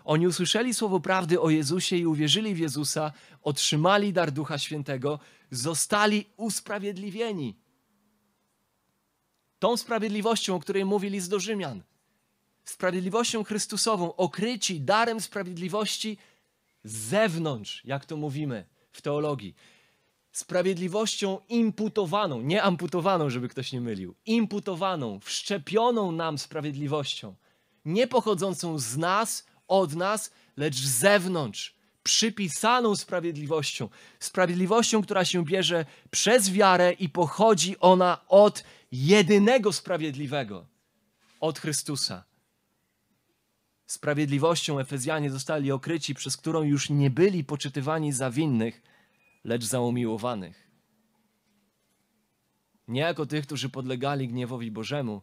oni 0.09 0.27
usłyszeli 0.27 0.75
słowo 0.75 1.01
prawdy 1.01 1.41
o 1.41 1.51
Jezusie 1.51 1.97
i 1.97 2.07
uwierzyli 2.07 2.55
w 2.55 2.59
Jezusa, 2.59 3.13
otrzymali 3.43 4.13
dar 4.13 4.33
Ducha 4.33 4.59
Świętego, 4.59 5.19
zostali 5.51 6.27
usprawiedliwieni. 6.37 7.55
Tą 9.59 9.77
sprawiedliwością, 9.77 10.55
o 10.55 10.61
której 10.61 10.85
mówi 10.85 11.11
list 11.11 11.31
do 11.31 11.41
Rzymian, 11.41 11.83
sprawiedliwością 12.65 13.45
Chrystusową, 13.45 14.17
okryci 14.17 14.81
darem 14.81 15.21
sprawiedliwości 15.21 16.19
z 16.85 16.93
zewnątrz, 16.93 17.83
jak 17.85 18.05
to 18.05 18.17
mówimy 18.17 18.65
w 18.93 19.03
teologii. 19.03 19.55
Sprawiedliwością 20.33 21.41
imputowaną, 21.49 22.41
nie 22.41 22.63
amputowaną, 22.63 23.31
żeby 23.31 23.49
ktoś 23.49 23.73
nie 23.73 23.81
mylił, 23.81 24.15
imputowaną, 24.27 25.21
wszczepioną 25.21 26.13
nam 26.13 26.39
sprawiedliwością, 26.39 27.35
nie 27.85 28.07
pochodzącą 28.07 28.79
z 28.79 28.97
nas, 28.97 29.47
od 29.69 29.95
nas, 29.95 30.31
lecz 30.57 30.77
z 30.77 30.99
zewnątrz, 30.99 31.75
przypisaną 32.03 32.97
sprawiedliwością. 32.97 33.89
Sprawiedliwością, 34.21 35.03
która 35.03 35.25
się 35.25 35.45
bierze 35.45 35.85
przez 36.11 36.51
wiarę 36.51 36.93
i 36.93 37.09
pochodzi 37.09 37.79
ona 37.81 38.19
od 38.29 38.65
jedynego 38.93 39.73
sprawiedliwego, 39.73 40.67
od 41.41 41.59
Chrystusa. 41.59 42.25
Sprawiedliwością 43.87 44.79
Efezjanie 44.79 45.31
zostali 45.31 45.73
okryci, 45.73 46.15
przez 46.15 46.37
którą 46.37 46.63
już 46.63 46.91
nie 46.91 47.11
byli 47.11 47.45
poczytywani 47.45 48.13
za 48.13 48.31
winnych, 48.31 48.83
lecz 49.45 49.65
za 49.65 49.81
umiłowanych. 49.81 50.71
Nie 52.89 53.01
jako 53.01 53.27
tych, 53.27 53.47
którzy 53.47 53.69
podlegali 53.69 54.29
gniewowi 54.29 54.71
Bożemu, 54.71 55.23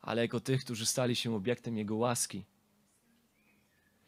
ale 0.00 0.22
jako 0.22 0.40
tych, 0.40 0.64
którzy 0.64 0.86
stali 0.86 1.16
się 1.16 1.34
obiektem 1.34 1.76
Jego 1.76 1.96
łaski 1.96 2.44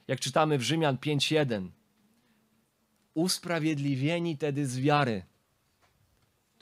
jak 0.08 0.20
czytamy 0.20 0.58
w 0.58 0.62
Rzymian 0.62 0.96
5:1. 0.96 1.70
Usprawiedliwieni 3.14 4.38
tedy 4.38 4.66
z 4.66 4.78
wiary. 4.78 5.22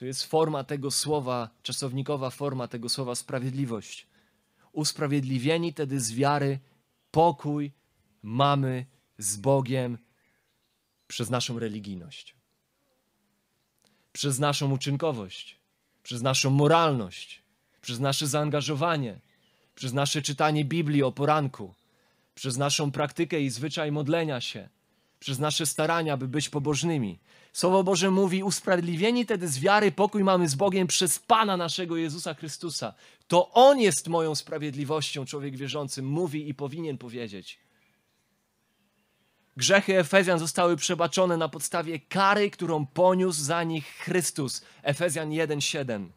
To 0.00 0.06
jest 0.06 0.24
forma 0.24 0.64
tego 0.64 0.90
słowa, 0.90 1.50
czasownikowa 1.62 2.30
forma 2.30 2.68
tego 2.68 2.88
słowa 2.88 3.14
sprawiedliwość. 3.14 4.06
Usprawiedliwieni 4.72 5.74
tedy 5.74 6.00
z 6.00 6.12
wiary, 6.12 6.58
pokój 7.10 7.72
mamy 8.22 8.86
z 9.18 9.36
Bogiem 9.36 9.98
przez 11.06 11.30
naszą 11.30 11.58
religijność, 11.58 12.36
przez 14.12 14.38
naszą 14.38 14.72
uczynkowość, 14.72 15.60
przez 16.02 16.22
naszą 16.22 16.50
moralność, 16.50 17.42
przez 17.80 18.00
nasze 18.00 18.26
zaangażowanie, 18.26 19.20
przez 19.74 19.92
nasze 19.92 20.22
czytanie 20.22 20.64
Biblii 20.64 21.02
o 21.02 21.12
poranku, 21.12 21.74
przez 22.34 22.56
naszą 22.56 22.92
praktykę 22.92 23.40
i 23.40 23.50
zwyczaj 23.50 23.92
modlenia 23.92 24.40
się, 24.40 24.68
przez 25.18 25.38
nasze 25.38 25.66
starania, 25.66 26.16
by 26.16 26.28
być 26.28 26.48
pobożnymi. 26.48 27.18
Słowo 27.52 27.84
Boże 27.84 28.10
mówi: 28.10 28.42
Usprawiedliwieni 28.42 29.26
tedy 29.26 29.48
z 29.48 29.58
wiary 29.58 29.92
pokój 29.92 30.24
mamy 30.24 30.48
z 30.48 30.54
Bogiem 30.54 30.86
przez 30.86 31.18
Pana 31.18 31.56
naszego 31.56 31.96
Jezusa 31.96 32.34
Chrystusa. 32.34 32.94
To 33.28 33.50
On 33.50 33.80
jest 33.80 34.08
moją 34.08 34.34
sprawiedliwością, 34.34 35.24
człowiek 35.24 35.56
wierzący 35.56 36.02
mówi 36.02 36.48
i 36.48 36.54
powinien 36.54 36.98
powiedzieć. 36.98 37.58
Grzechy 39.56 39.98
Efezjan 39.98 40.38
zostały 40.38 40.76
przebaczone 40.76 41.36
na 41.36 41.48
podstawie 41.48 41.98
kary, 41.98 42.50
którą 42.50 42.86
poniósł 42.86 43.42
za 43.42 43.62
nich 43.62 43.86
Chrystus. 43.86 44.62
Efezjan 44.82 45.30
1:7. 45.30 46.08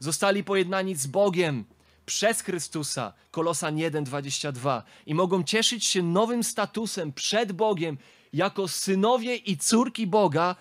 Zostali 0.00 0.44
pojednani 0.44 0.94
z 0.94 1.06
Bogiem 1.06 1.64
przez 2.06 2.40
Chrystusa. 2.40 3.12
Kolosan 3.30 3.76
1:22 3.76 4.82
i 5.06 5.14
mogą 5.14 5.42
cieszyć 5.42 5.84
się 5.86 6.02
nowym 6.02 6.44
statusem 6.44 7.12
przed 7.12 7.52
Bogiem 7.52 7.98
jako 8.32 8.68
synowie 8.68 9.36
i 9.36 9.56
córki 9.56 10.06
Boga 10.06 10.56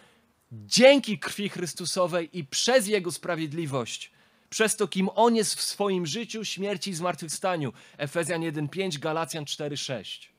dzięki 0.51 1.19
krwi 1.19 1.49
Chrystusowej 1.49 2.37
i 2.37 2.43
przez 2.43 2.87
jego 2.87 3.11
sprawiedliwość. 3.11 4.11
Przez 4.49 4.75
to, 4.75 4.87
kim 4.87 5.09
on 5.15 5.35
jest 5.35 5.55
w 5.55 5.61
swoim 5.61 6.05
życiu, 6.05 6.45
śmierci 6.45 6.89
i 6.89 6.93
zmartwychwstaniu. 6.93 7.73
Efezjan 7.97 8.41
1:5, 8.41 8.99
Galacjan 8.99 9.45
4:6. 9.45 10.29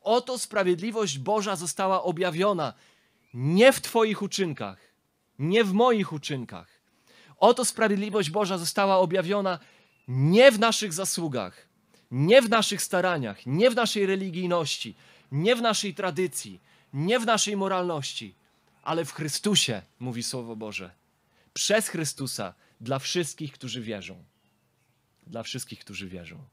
Oto 0.00 0.38
sprawiedliwość 0.38 1.18
Boża 1.18 1.56
została 1.56 2.02
objawiona 2.02 2.74
nie 3.34 3.72
w 3.72 3.80
Twoich 3.80 4.22
uczynkach, 4.22 4.78
nie 5.38 5.64
w 5.64 5.72
moich 5.72 6.12
uczynkach. 6.12 6.68
Oto 7.36 7.64
sprawiedliwość 7.64 8.30
Boża 8.30 8.58
została 8.58 8.96
objawiona 8.98 9.58
nie 10.08 10.52
w 10.52 10.58
naszych 10.58 10.92
zasługach, 10.92 11.68
nie 12.10 12.42
w 12.42 12.50
naszych 12.50 12.82
staraniach, 12.82 13.46
nie 13.46 13.70
w 13.70 13.74
naszej 13.74 14.06
religijności, 14.06 14.94
nie 15.32 15.56
w 15.56 15.62
naszej 15.62 15.94
tradycji, 15.94 16.60
nie 16.92 17.20
w 17.20 17.26
naszej 17.26 17.56
moralności, 17.56 18.34
ale 18.82 19.04
w 19.04 19.12
Chrystusie, 19.12 19.82
mówi 20.00 20.22
Słowo 20.22 20.56
Boże. 20.56 20.90
Przez 21.54 21.88
Chrystusa 21.88 22.54
dla 22.80 22.98
wszystkich, 22.98 23.52
którzy 23.52 23.82
wierzą. 23.82 24.24
Dla 25.26 25.42
wszystkich, 25.42 25.78
którzy 25.78 26.08
wierzą. 26.08 26.44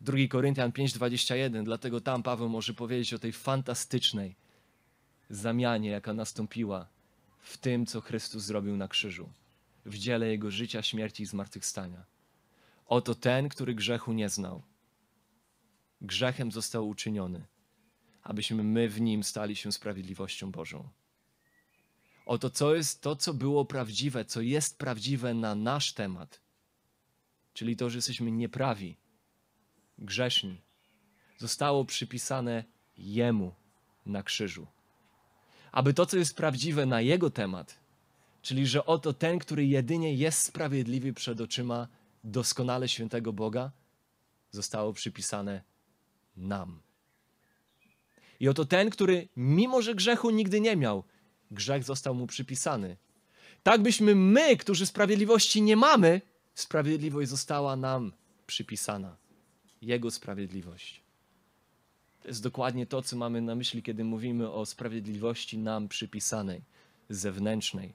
2 0.00 0.16
Koryntian 0.28 0.72
5:21, 0.72 1.64
dlatego 1.64 2.00
tam 2.00 2.22
Paweł 2.22 2.48
może 2.48 2.74
powiedzieć 2.74 3.14
o 3.14 3.18
tej 3.18 3.32
fantastycznej 3.32 4.34
zamianie, 5.30 5.90
jaka 5.90 6.14
nastąpiła 6.14 6.86
w 7.40 7.58
tym, 7.58 7.86
co 7.86 8.00
Chrystus 8.00 8.42
zrobił 8.42 8.76
na 8.76 8.88
krzyżu, 8.88 9.28
w 9.86 9.98
dziele 9.98 10.28
Jego 10.28 10.50
życia, 10.50 10.82
śmierci 10.82 11.22
i 11.22 11.26
zmartwychwstania. 11.26 12.04
Oto 12.86 13.14
ten, 13.14 13.48
który 13.48 13.74
grzechu 13.74 14.12
nie 14.12 14.28
znał, 14.28 14.62
grzechem 16.02 16.52
został 16.52 16.88
uczyniony, 16.88 17.46
abyśmy 18.22 18.64
my 18.64 18.88
w 18.88 19.00
nim 19.00 19.24
stali 19.24 19.56
się 19.56 19.72
sprawiedliwością 19.72 20.50
Bożą. 20.50 20.88
Oto 22.26 22.50
co 22.50 22.74
jest 22.74 23.02
to, 23.02 23.16
co 23.16 23.34
było 23.34 23.64
prawdziwe, 23.64 24.24
co 24.24 24.40
jest 24.40 24.78
prawdziwe 24.78 25.34
na 25.34 25.54
nasz 25.54 25.92
temat, 25.92 26.40
czyli 27.54 27.76
to, 27.76 27.90
że 27.90 27.98
jesteśmy 27.98 28.30
nieprawi, 28.30 28.96
grzeszni, 29.98 30.60
zostało 31.38 31.84
przypisane 31.84 32.64
Jemu 32.96 33.54
na 34.06 34.22
krzyżu. 34.22 34.66
Aby 35.72 35.94
to, 35.94 36.06
co 36.06 36.16
jest 36.16 36.36
prawdziwe 36.36 36.86
na 36.86 37.00
Jego 37.00 37.30
temat, 37.30 37.80
czyli 38.42 38.66
że 38.66 38.86
oto 38.86 39.12
ten, 39.12 39.38
który 39.38 39.66
jedynie 39.66 40.14
jest 40.14 40.38
sprawiedliwy 40.38 41.12
przed 41.12 41.40
oczyma 41.40 41.88
doskonale 42.24 42.88
świętego 42.88 43.32
Boga, 43.32 43.70
zostało 44.50 44.92
przypisane 44.92 45.71
nam. 46.36 46.80
I 48.40 48.48
oto 48.48 48.64
ten, 48.64 48.90
który 48.90 49.28
mimo 49.36 49.82
że 49.82 49.94
grzechu 49.94 50.30
nigdy 50.30 50.60
nie 50.60 50.76
miał, 50.76 51.04
grzech 51.50 51.84
został 51.84 52.14
mu 52.14 52.26
przypisany. 52.26 52.96
Tak 53.62 53.82
byśmy 53.82 54.14
my, 54.14 54.56
którzy 54.56 54.86
sprawiedliwości 54.86 55.62
nie 55.62 55.76
mamy, 55.76 56.20
sprawiedliwość 56.54 57.30
została 57.30 57.76
nam 57.76 58.12
przypisana. 58.46 59.16
Jego 59.82 60.10
sprawiedliwość. 60.10 61.02
To 62.22 62.28
jest 62.28 62.42
dokładnie 62.42 62.86
to, 62.86 63.02
co 63.02 63.16
mamy 63.16 63.40
na 63.40 63.54
myśli, 63.54 63.82
kiedy 63.82 64.04
mówimy 64.04 64.50
o 64.50 64.66
sprawiedliwości 64.66 65.58
nam 65.58 65.88
przypisanej, 65.88 66.62
zewnętrznej. 67.08 67.94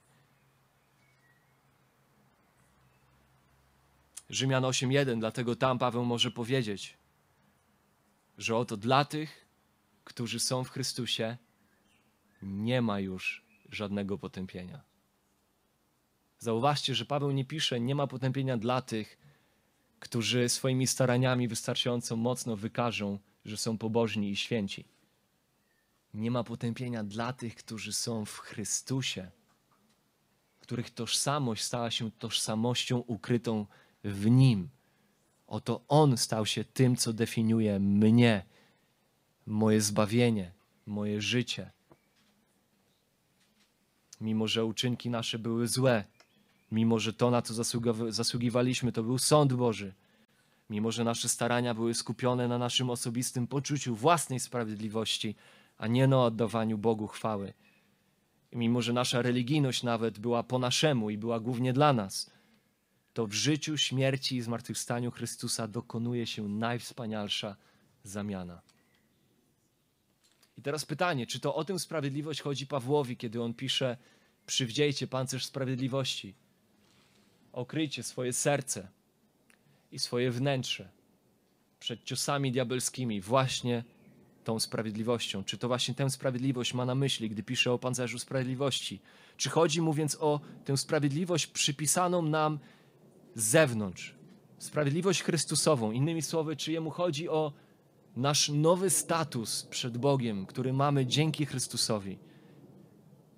Rzymian 4.30 4.62
8:1, 4.62 5.20
dlatego 5.20 5.56
tam 5.56 5.78
Paweł 5.78 6.04
może 6.04 6.30
powiedzieć, 6.30 6.97
że 8.38 8.56
oto 8.56 8.76
dla 8.76 9.04
tych, 9.04 9.46
którzy 10.04 10.40
są 10.40 10.64
w 10.64 10.70
Chrystusie, 10.70 11.36
nie 12.42 12.82
ma 12.82 13.00
już 13.00 13.44
żadnego 13.70 14.18
potępienia. 14.18 14.82
Zauważcie, 16.38 16.94
że 16.94 17.04
Paweł 17.04 17.30
nie 17.30 17.44
pisze, 17.44 17.80
nie 17.80 17.94
ma 17.94 18.06
potępienia 18.06 18.56
dla 18.56 18.82
tych, 18.82 19.18
którzy 20.00 20.48
swoimi 20.48 20.86
staraniami 20.86 21.48
wystarczająco 21.48 22.16
mocno 22.16 22.56
wykażą, 22.56 23.18
że 23.44 23.56
są 23.56 23.78
pobożni 23.78 24.30
i 24.30 24.36
święci. 24.36 24.84
Nie 26.14 26.30
ma 26.30 26.44
potępienia 26.44 27.04
dla 27.04 27.32
tych, 27.32 27.56
którzy 27.56 27.92
są 27.92 28.24
w 28.24 28.38
Chrystusie, 28.38 29.30
których 30.60 30.90
tożsamość 30.90 31.64
stała 31.64 31.90
się 31.90 32.10
tożsamością 32.10 32.98
ukrytą 32.98 33.66
w 34.04 34.30
Nim. 34.30 34.68
Oto 35.48 35.80
On 35.88 36.16
stał 36.16 36.46
się 36.46 36.64
tym, 36.64 36.96
co 36.96 37.12
definiuje 37.12 37.80
mnie, 37.80 38.44
moje 39.46 39.80
zbawienie, 39.80 40.52
moje 40.86 41.20
życie. 41.20 41.70
Mimo, 44.20 44.48
że 44.48 44.64
uczynki 44.64 45.10
nasze 45.10 45.38
były 45.38 45.68
złe, 45.68 46.04
mimo 46.72 46.98
że 46.98 47.12
to, 47.12 47.30
na 47.30 47.42
co 47.42 47.54
zasługiwaliśmy, 48.08 48.92
to 48.92 49.02
był 49.02 49.18
sąd 49.18 49.52
Boży, 49.52 49.94
mimo 50.70 50.92
że 50.92 51.04
nasze 51.04 51.28
starania 51.28 51.74
były 51.74 51.94
skupione 51.94 52.48
na 52.48 52.58
naszym 52.58 52.90
osobistym 52.90 53.46
poczuciu 53.46 53.94
własnej 53.94 54.40
sprawiedliwości, 54.40 55.34
a 55.78 55.86
nie 55.86 56.06
na 56.06 56.24
oddawaniu 56.24 56.78
Bogu 56.78 57.06
chwały. 57.06 57.52
Mimo 58.52 58.82
że 58.82 58.92
nasza 58.92 59.22
religijność 59.22 59.82
nawet 59.82 60.18
była 60.18 60.42
po 60.42 60.58
naszemu 60.58 61.10
i 61.10 61.18
była 61.18 61.40
głównie 61.40 61.72
dla 61.72 61.92
nas, 61.92 62.30
to 63.14 63.26
w 63.26 63.32
życiu, 63.32 63.76
śmierci 63.76 64.36
i 64.36 64.42
zmartwychwstaniu 64.42 65.10
Chrystusa 65.10 65.68
dokonuje 65.68 66.26
się 66.26 66.48
najwspanialsza 66.48 67.56
zamiana. 68.04 68.62
I 70.56 70.62
teraz 70.62 70.84
pytanie, 70.84 71.26
czy 71.26 71.40
to 71.40 71.54
o 71.54 71.64
tę 71.64 71.78
sprawiedliwość 71.78 72.40
chodzi 72.40 72.66
Pawłowi, 72.66 73.16
kiedy 73.16 73.42
on 73.42 73.54
pisze: 73.54 73.96
Przywdziejcie 74.46 75.06
pancerz 75.06 75.44
sprawiedliwości, 75.44 76.34
okryjcie 77.52 78.02
swoje 78.02 78.32
serce 78.32 78.88
i 79.92 79.98
swoje 79.98 80.30
wnętrze 80.30 80.88
przed 81.80 82.04
ciosami 82.04 82.52
diabelskimi, 82.52 83.20
właśnie 83.20 83.84
tą 84.44 84.60
sprawiedliwością. 84.60 85.44
Czy 85.44 85.58
to 85.58 85.68
właśnie 85.68 85.94
tę 85.94 86.10
sprawiedliwość 86.10 86.74
ma 86.74 86.84
na 86.84 86.94
myśli, 86.94 87.30
gdy 87.30 87.42
pisze 87.42 87.72
o 87.72 87.78
pancerzu 87.78 88.18
sprawiedliwości? 88.18 89.00
Czy 89.36 89.50
chodzi 89.50 89.80
mu 89.82 89.92
więc 89.92 90.16
o 90.20 90.40
tę 90.64 90.76
sprawiedliwość 90.76 91.46
przypisaną 91.46 92.22
nam 92.22 92.58
z 93.38 93.44
zewnątrz? 93.44 94.14
Sprawiedliwość 94.58 95.22
Chrystusową. 95.22 95.92
Innymi 95.92 96.22
słowy, 96.22 96.56
czy 96.56 96.72
jemu 96.72 96.90
chodzi 96.90 97.28
o 97.28 97.52
nasz 98.16 98.48
nowy 98.48 98.90
status 98.90 99.62
przed 99.62 99.98
Bogiem, 99.98 100.46
który 100.46 100.72
mamy 100.72 101.06
dzięki 101.06 101.46
Chrystusowi, 101.46 102.18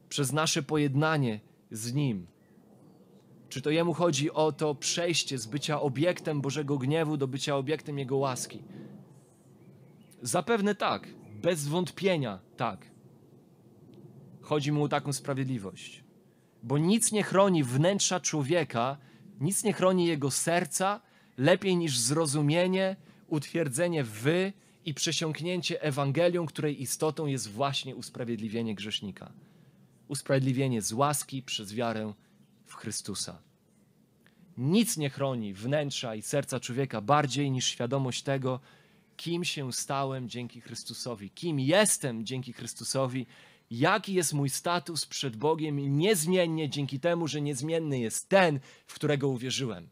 przez 0.08 0.32
nasze 0.32 0.62
pojednanie 0.62 1.40
z 1.70 1.92
Nim. 1.92 2.26
Czy 3.48 3.62
to 3.62 3.70
Jemu 3.70 3.94
chodzi 3.94 4.30
o 4.30 4.52
to 4.52 4.74
przejście 4.74 5.38
z 5.38 5.46
bycia 5.46 5.80
obiektem 5.80 6.40
Bożego 6.40 6.78
gniewu 6.78 7.16
do 7.16 7.28
bycia 7.28 7.56
obiektem 7.56 7.98
Jego 7.98 8.16
łaski? 8.16 8.62
Zapewne 10.22 10.74
tak, 10.74 11.08
bez 11.42 11.68
wątpienia 11.68 12.38
tak. 12.56 12.90
Chodzi 14.40 14.72
mu 14.72 14.84
o 14.84 14.88
taką 14.88 15.12
sprawiedliwość, 15.12 16.04
bo 16.62 16.78
nic 16.78 17.12
nie 17.12 17.22
chroni 17.22 17.64
wnętrza 17.64 18.20
człowieka, 18.20 18.96
nic 19.40 19.64
nie 19.64 19.72
chroni 19.72 20.06
jego 20.06 20.30
serca 20.30 21.00
lepiej 21.36 21.76
niż 21.76 21.98
zrozumienie, 21.98 22.96
utwierdzenie 23.28 24.04
w 24.04 24.52
i 24.84 24.94
przesiąknięcie 24.94 25.82
Ewangelią, 25.82 26.46
której 26.46 26.82
istotą 26.82 27.26
jest 27.26 27.50
właśnie 27.50 27.96
usprawiedliwienie 27.96 28.74
grzesznika. 28.74 29.32
Usprawiedliwienie 30.08 30.82
z 30.82 30.92
łaski 30.92 31.42
przez 31.42 31.74
wiarę 31.74 32.12
w 32.66 32.74
Chrystusa. 32.74 33.42
Nic 34.56 34.96
nie 34.96 35.10
chroni 35.10 35.54
wnętrza 35.54 36.14
i 36.14 36.22
serca 36.22 36.60
człowieka 36.60 37.00
bardziej 37.00 37.50
niż 37.50 37.66
świadomość 37.66 38.22
tego, 38.22 38.60
kim 39.16 39.44
się 39.44 39.72
stałem 39.72 40.28
dzięki 40.28 40.60
Chrystusowi, 40.60 41.30
kim 41.30 41.60
jestem 41.60 42.26
dzięki 42.26 42.52
Chrystusowi, 42.52 43.26
jaki 43.70 44.14
jest 44.14 44.32
mój 44.32 44.50
status 44.50 45.06
przed 45.06 45.36
Bogiem 45.36 45.98
niezmiennie 45.98 46.70
dzięki 46.70 47.00
temu, 47.00 47.28
że 47.28 47.40
niezmienny 47.40 47.98
jest 47.98 48.28
ten, 48.28 48.60
w 48.86 48.94
którego 48.94 49.28
uwierzyłem 49.28 49.88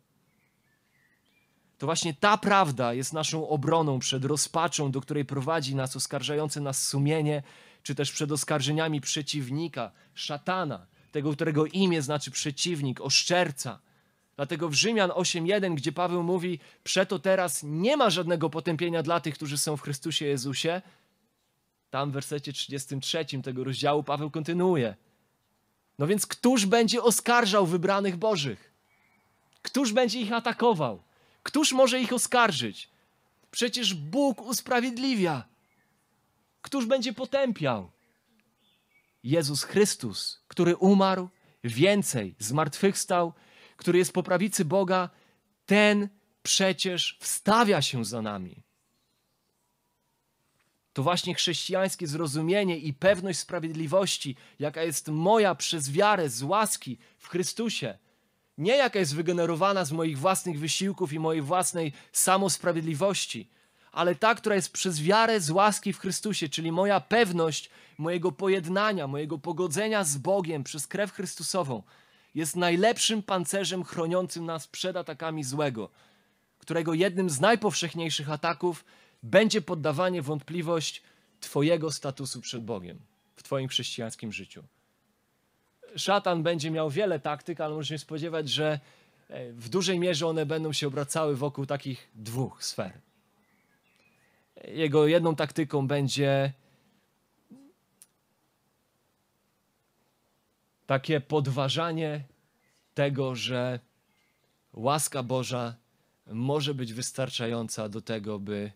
to 1.78 1.86
właśnie 1.86 2.14
ta 2.14 2.38
prawda 2.38 2.94
jest 2.94 3.12
naszą 3.12 3.48
obroną 3.48 3.98
przed 3.98 4.24
rozpaczą, 4.24 4.90
do 4.90 5.00
której 5.00 5.24
prowadzi 5.24 5.74
nas 5.74 5.96
oskarżające 5.96 6.60
nas 6.60 6.88
sumienie, 6.88 7.42
czy 7.82 7.94
też 7.94 8.12
przed 8.12 8.32
oskarżeniami 8.32 9.00
przeciwnika, 9.00 9.92
szatana, 10.14 10.86
tego, 11.12 11.32
którego 11.32 11.66
imię 11.66 12.02
znaczy 12.02 12.30
przeciwnik, 12.30 13.00
oszczerca. 13.00 13.78
Dlatego 14.36 14.68
w 14.68 14.74
Rzymian 14.74 15.10
8:1, 15.10 15.74
gdzie 15.74 15.92
Paweł 15.92 16.22
mówi: 16.22 16.58
Przeto 16.84 17.18
teraz 17.18 17.62
nie 17.62 17.96
ma 17.96 18.10
żadnego 18.10 18.50
potępienia 18.50 19.02
dla 19.02 19.20
tych, 19.20 19.34
którzy 19.34 19.58
są 19.58 19.76
w 19.76 19.82
Chrystusie 19.82 20.26
Jezusie. 20.26 20.82
Tam 21.90 22.10
w 22.10 22.14
wersecie 22.14 22.52
33 22.52 23.24
tego 23.44 23.64
rozdziału 23.64 24.02
Paweł 24.02 24.30
kontynuuje. 24.30 24.96
No 25.98 26.06
więc 26.06 26.26
któż 26.26 26.66
będzie 26.66 27.02
oskarżał 27.02 27.66
wybranych 27.66 28.16
Bożych? 28.16 28.72
Któż 29.62 29.92
będzie 29.92 30.20
ich 30.20 30.32
atakował? 30.32 31.02
Któż 31.42 31.72
może 31.72 32.00
ich 32.00 32.12
oskarżyć? 32.12 32.90
Przecież 33.50 33.94
Bóg 33.94 34.42
usprawiedliwia. 34.42 35.44
Któż 36.62 36.86
będzie 36.86 37.12
potępiał? 37.12 37.90
Jezus 39.22 39.62
Chrystus, 39.62 40.42
który 40.48 40.76
umarł, 40.76 41.28
więcej 41.64 42.34
zmartwychwstał, 42.38 43.32
który 43.76 43.98
jest 43.98 44.12
po 44.12 44.22
prawicy 44.22 44.64
Boga, 44.64 45.10
ten 45.66 46.08
przecież 46.42 47.18
wstawia 47.20 47.82
się 47.82 48.04
za 48.04 48.22
nami. 48.22 48.62
To 50.98 51.02
właśnie 51.02 51.34
chrześcijańskie 51.34 52.06
zrozumienie 52.06 52.78
i 52.78 52.92
pewność 52.92 53.38
sprawiedliwości, 53.38 54.36
jaka 54.58 54.82
jest 54.82 55.08
moja 55.08 55.54
przez 55.54 55.90
wiarę 55.90 56.28
z 56.28 56.42
łaski 56.42 56.98
w 57.18 57.28
Chrystusie, 57.28 57.98
nie 58.58 58.76
jaka 58.76 58.98
jest 58.98 59.14
wygenerowana 59.14 59.84
z 59.84 59.92
moich 59.92 60.18
własnych 60.18 60.58
wysiłków 60.58 61.12
i 61.12 61.18
mojej 61.18 61.42
własnej 61.42 61.92
samosprawiedliwości, 62.12 63.50
ale 63.92 64.14
ta, 64.14 64.34
która 64.34 64.54
jest 64.54 64.72
przez 64.72 65.02
wiarę 65.02 65.40
z 65.40 65.50
łaski 65.50 65.92
w 65.92 65.98
Chrystusie, 65.98 66.48
czyli 66.48 66.72
moja 66.72 67.00
pewność 67.00 67.70
mojego 67.98 68.32
pojednania, 68.32 69.06
mojego 69.06 69.38
pogodzenia 69.38 70.04
z 70.04 70.16
Bogiem 70.16 70.64
przez 70.64 70.86
krew 70.86 71.12
Chrystusową, 71.12 71.82
jest 72.34 72.56
najlepszym 72.56 73.22
pancerzem 73.22 73.84
chroniącym 73.84 74.46
nas 74.46 74.66
przed 74.66 74.96
atakami 74.96 75.44
złego, 75.44 75.90
którego 76.58 76.94
jednym 76.94 77.30
z 77.30 77.40
najpowszechniejszych 77.40 78.30
ataków 78.30 78.84
będzie 79.22 79.62
poddawanie 79.62 80.22
wątpliwość 80.22 81.02
Twojego 81.40 81.92
statusu 81.92 82.40
przed 82.40 82.64
Bogiem 82.64 82.98
w 83.36 83.42
Twoim 83.42 83.68
chrześcijańskim 83.68 84.32
życiu. 84.32 84.64
Szatan 85.96 86.42
będzie 86.42 86.70
miał 86.70 86.90
wiele 86.90 87.20
taktyk, 87.20 87.60
ale 87.60 87.74
możemy 87.74 87.98
spodziewać, 87.98 88.48
że 88.48 88.80
e, 89.28 89.52
w 89.52 89.68
dużej 89.68 89.98
mierze 89.98 90.26
one 90.26 90.46
będą 90.46 90.72
się 90.72 90.86
obracały 90.86 91.36
wokół 91.36 91.66
takich 91.66 92.10
dwóch 92.14 92.64
sfer. 92.64 93.00
Jego 94.64 95.06
jedną 95.06 95.36
taktyką 95.36 95.86
będzie 95.86 96.52
takie 100.86 101.20
podważanie 101.20 102.24
tego, 102.94 103.34
że 103.34 103.80
łaska 104.72 105.22
Boża 105.22 105.74
może 106.26 106.74
być 106.74 106.92
wystarczająca 106.92 107.88
do 107.88 108.00
tego, 108.00 108.38
by 108.38 108.72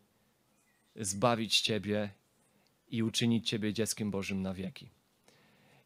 zbawić 0.97 1.61
Ciebie 1.61 2.11
i 2.89 3.03
uczynić 3.03 3.49
Ciebie 3.49 3.73
dzieckiem 3.73 4.11
Bożym 4.11 4.43
na 4.43 4.55
wieki. 4.55 4.91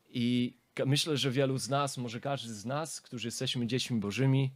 I 0.09 0.57
myślę, 0.87 1.17
że 1.17 1.31
wielu 1.31 1.59
z 1.59 1.69
nas, 1.69 1.97
może 1.97 2.21
każdy 2.21 2.55
z 2.55 2.65
nas, 2.65 3.01
którzy 3.01 3.29
jesteśmy 3.29 3.67
dziećmi 3.67 4.01
Bożymi, 4.01 4.51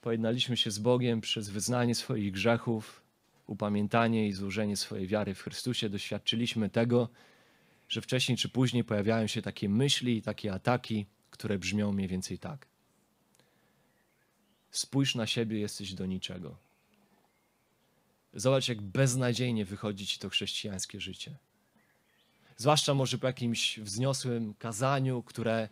pojednaliśmy 0.00 0.56
się 0.56 0.70
z 0.70 0.78
Bogiem 0.78 1.20
przez 1.20 1.50
wyznanie 1.50 1.94
swoich 1.94 2.32
grzechów, 2.32 3.02
upamiętanie 3.46 4.28
i 4.28 4.32
złożenie 4.32 4.76
swojej 4.76 5.06
wiary 5.06 5.34
w 5.34 5.42
Chrystusie, 5.42 5.88
doświadczyliśmy 5.88 6.70
tego, 6.70 7.08
że 7.88 8.00
wcześniej 8.00 8.38
czy 8.38 8.48
później 8.48 8.84
pojawiają 8.84 9.26
się 9.26 9.42
takie 9.42 9.68
myśli 9.68 10.16
i 10.16 10.22
takie 10.22 10.52
ataki, 10.52 11.06
które 11.30 11.58
brzmią 11.58 11.92
mniej 11.92 12.08
więcej 12.08 12.38
tak. 12.38 12.66
Spójrz 14.70 15.14
na 15.14 15.26
siebie, 15.26 15.58
jesteś 15.58 15.94
do 15.94 16.06
niczego. 16.06 16.67
Zobacz, 18.38 18.68
jak 18.68 18.82
beznadziejnie 18.82 19.64
wychodzi 19.64 20.06
ci 20.06 20.18
to 20.18 20.28
chrześcijańskie 20.28 21.00
życie. 21.00 21.34
Zwłaszcza 22.56 22.94
może 22.94 23.18
po 23.18 23.26
jakimś 23.26 23.78
wzniosłym 23.78 24.54
kazaniu, 24.54 25.22
które 25.22 25.68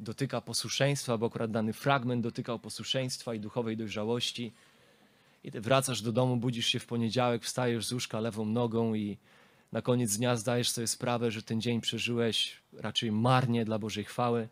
dotyka 0.00 0.40
posłuszeństwa, 0.40 1.18
bo 1.18 1.26
akurat 1.26 1.50
dany 1.50 1.72
fragment 1.72 2.22
dotykał 2.22 2.58
posłuszeństwa 2.58 3.34
i 3.34 3.40
duchowej 3.40 3.76
dojrzałości. 3.76 4.52
I 5.44 5.52
ty 5.52 5.60
wracasz 5.60 6.02
do 6.02 6.12
domu, 6.12 6.36
budzisz 6.36 6.66
się 6.66 6.78
w 6.78 6.86
poniedziałek, 6.86 7.44
wstajesz 7.44 7.86
z 7.86 7.92
łóżka 7.92 8.20
lewą 8.20 8.44
nogą 8.44 8.94
i 8.94 9.18
na 9.72 9.82
koniec 9.82 10.16
dnia 10.16 10.36
zdajesz 10.36 10.70
sobie 10.70 10.86
sprawę, 10.86 11.30
że 11.30 11.42
ten 11.42 11.60
dzień 11.60 11.80
przeżyłeś 11.80 12.56
raczej 12.72 13.12
marnie 13.12 13.64
dla 13.64 13.78
Bożej 13.78 14.04
chwały. 14.04 14.48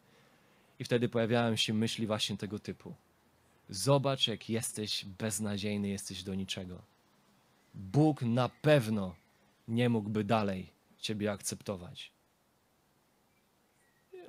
I 0.79 0.85
wtedy 0.85 1.09
pojawiają 1.09 1.57
się 1.57 1.75
myśli 1.75 2.07
właśnie 2.07 2.37
tego 2.37 2.59
typu. 2.59 2.95
Zobacz, 3.69 4.29
jak 4.29 4.49
jesteś 4.49 5.05
beznadziejny, 5.05 5.89
jesteś 5.89 6.23
do 6.23 6.35
niczego. 6.35 6.98
Bóg 7.79 8.23
na 8.23 8.49
pewno 8.49 9.15
nie 9.69 9.89
mógłby 9.89 10.25
dalej 10.25 10.73
Ciebie 10.99 11.33
akceptować. 11.33 12.13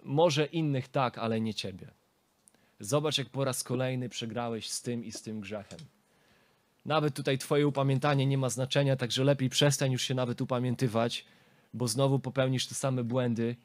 Może 0.04 0.46
innych 0.46 0.88
tak, 0.88 1.18
ale 1.18 1.42
nie 1.42 1.54
Ciebie. 1.54 1.92
Zobacz, 2.80 3.18
jak 3.18 3.30
po 3.30 3.46
raz 3.46 3.64
kolejny 3.64 4.10
przegrałeś 4.10 4.70
z 4.70 4.82
tym 4.82 5.06
i 5.06 5.12
z 5.12 5.22
tym 5.22 5.42
grzechem. 5.42 5.80
Nawet 6.86 7.14
tutaj 7.14 7.38
Twoje 7.38 7.68
upamiętanie 7.68 8.26
nie 8.26 8.38
ma 8.38 8.50
znaczenia, 8.50 8.96
także 8.96 9.24
lepiej 9.24 9.50
przestań 9.50 9.92
już 9.92 10.02
się 10.02 10.14
nawet 10.14 10.42
upamiętywać, 10.42 11.26
bo 11.74 11.88
znowu 11.88 12.20
popełnisz 12.20 12.68
te 12.68 12.76
same 12.76 13.04
błędy, 13.04 13.56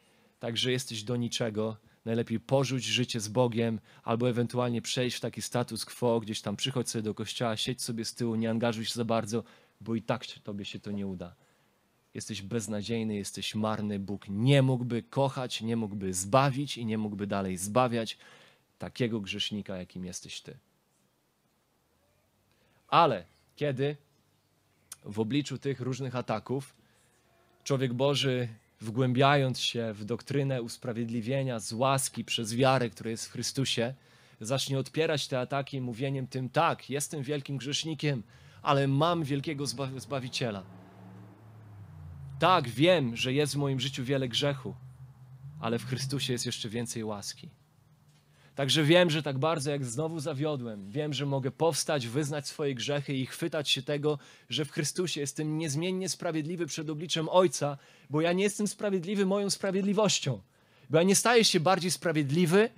także 0.41 0.73
jesteś 0.73 1.03
do 1.03 1.17
niczego. 1.17 1.77
Najlepiej 2.05 2.41
porzuć 2.41 2.85
życie 2.85 3.21
z 3.21 3.29
Bogiem, 3.29 3.81
albo 4.03 4.29
ewentualnie 4.29 4.83
przejść 4.83 5.17
w 5.17 5.21
taki 5.21 5.43
status 5.43 5.85
quo, 5.85 6.21
gdzieś 6.21 6.41
tam 6.41 6.57
przychodź 6.57 6.91
sobie 6.91 7.03
do 7.03 7.15
kościoła, 7.15 7.57
siedź 7.57 7.83
sobie 7.83 8.05
z 8.05 8.15
tyłu, 8.15 8.35
nie 8.35 8.51
angażuj 8.51 8.85
się 8.85 8.95
za 8.95 9.05
bardzo, 9.05 9.45
bo 9.85 9.95
i 9.95 10.03
tak 10.03 10.27
tobie 10.27 10.65
się 10.65 10.81
to 10.81 10.91
nie 10.91 11.07
uda. 11.07 11.35
Jesteś 12.15 12.43
beznadziejny, 12.43 13.15
jesteś 13.15 13.55
marny. 13.55 13.99
Bóg 13.99 14.29
nie 14.29 14.63
mógłby 14.63 15.03
kochać, 15.03 15.61
nie 15.61 15.77
mógłby 15.77 16.15
zbawić 16.15 16.79
i 16.79 16.87
nie 16.87 16.99
mógłby 16.99 17.27
dalej 17.27 17.57
zbawiać 17.57 18.19
takiego 18.79 19.21
grzesznika, 19.21 19.77
jakim 19.77 20.05
jesteś 20.05 20.41
ty. 20.41 20.57
Ale 22.89 23.25
kiedy 23.57 23.97
w 25.05 25.21
obliczu 25.21 25.59
tych 25.59 25.81
różnych 25.81 26.17
ataków 26.17 26.75
człowiek 27.65 27.95
Boży, 27.95 28.49
wgłębiając 28.81 29.61
się 29.61 29.93
w 29.93 30.05
doktrynę 30.05 30.63
usprawiedliwienia 30.63 31.61
z 31.61 31.73
łaski 31.73 32.25
przez 32.25 32.55
wiarę, 32.55 32.91
która 32.91 33.11
jest 33.11 33.29
w 33.29 33.33
Chrystusie, 33.33 33.95
zacznie 34.41 34.79
odpierać 34.79 35.29
te 35.29 35.41
ataki 35.41 35.81
mówieniem 35.81 36.27
tym: 36.27 36.49
Tak, 36.49 36.91
jestem 36.91 37.23
wielkim 37.23 37.57
grzesznikiem, 37.57 38.23
ale 38.65 38.89
mam 38.89 39.25
wielkiego 39.25 39.67
zbawiciela. 39.97 40.63
Tak, 42.39 42.69
wiem, 42.69 43.17
że 43.17 43.33
jest 43.33 43.55
w 43.55 43.57
moim 43.57 43.81
życiu 43.81 44.05
wiele 44.05 44.29
grzechu, 44.29 44.75
ale 45.61 45.79
w 45.79 45.87
Chrystusie 45.87 46.33
jest 46.33 46.47
jeszcze 46.47 46.69
więcej 46.69 47.05
łaski. 47.05 47.51
Także 48.55 48.85
wiem, 48.85 49.11
że 49.11 49.23
tak 49.23 49.39
bardzo 49.39 49.71
jak 49.71 49.85
znowu 49.85 50.21
zawiodłem, 50.21 50.91
wiem, 50.91 51.13
że 51.13 51.27
mogę 51.27 51.51
powstać, 51.51 52.07
wyznać 52.07 52.49
swoje 52.49 52.75
grzechy 52.75 53.15
i 53.15 53.27
chwytać 53.27 53.71
się 53.71 53.83
tego, 53.83 54.19
że 54.49 54.65
w 54.65 54.71
Chrystusie 54.71 55.21
jestem 55.21 55.59
niezmiennie 55.59 56.09
sprawiedliwy 56.09 56.67
przed 56.67 56.91
obliczem 56.91 57.29
Ojca, 57.29 57.79
bo 58.11 58.21
ja 58.21 58.33
nie 58.33 58.45
jestem 58.45 58.69
sprawiedliwy 58.69 59.27
moją 59.27 59.51
sprawiedliwością. 59.51 60.41
Bo 60.91 60.99
ja 60.99 61.03
nie 61.05 61.17
staję 61.17 61.45
się 61.45 61.61
bardziej 61.61 61.91
sprawiedliwy, 61.91 62.71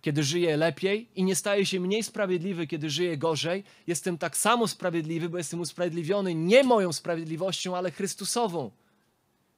kiedy 0.00 0.22
żyję 0.22 0.56
lepiej, 0.56 1.08
i 1.14 1.24
nie 1.24 1.36
staję 1.36 1.66
się 1.66 1.80
mniej 1.80 2.02
sprawiedliwy, 2.02 2.66
kiedy 2.66 2.90
żyję 2.90 3.18
gorzej. 3.18 3.64
Jestem 3.86 4.18
tak 4.18 4.36
samo 4.36 4.68
sprawiedliwy, 4.68 5.28
bo 5.28 5.38
jestem 5.38 5.60
usprawiedliwiony 5.60 6.34
nie 6.34 6.64
moją 6.64 6.92
sprawiedliwością, 6.92 7.76
ale 7.76 7.90
Chrystusową, 7.90 8.70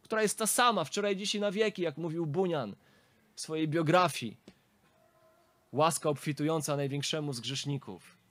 która 0.03 0.23
jest 0.23 0.39
ta 0.39 0.47
sama 0.47 0.85
wczoraj, 0.85 1.17
dzisiaj 1.17 1.41
na 1.41 1.51
wieki, 1.51 1.83
jak 1.83 1.97
mówił 1.97 2.27
Bunian 2.27 2.75
w 3.35 3.41
swojej 3.41 3.69
biografii 3.69 4.37
łaska 5.73 6.09
obfitująca 6.09 6.77
największemu 6.77 7.33
z 7.33 7.41
grzeszników. 7.41 8.23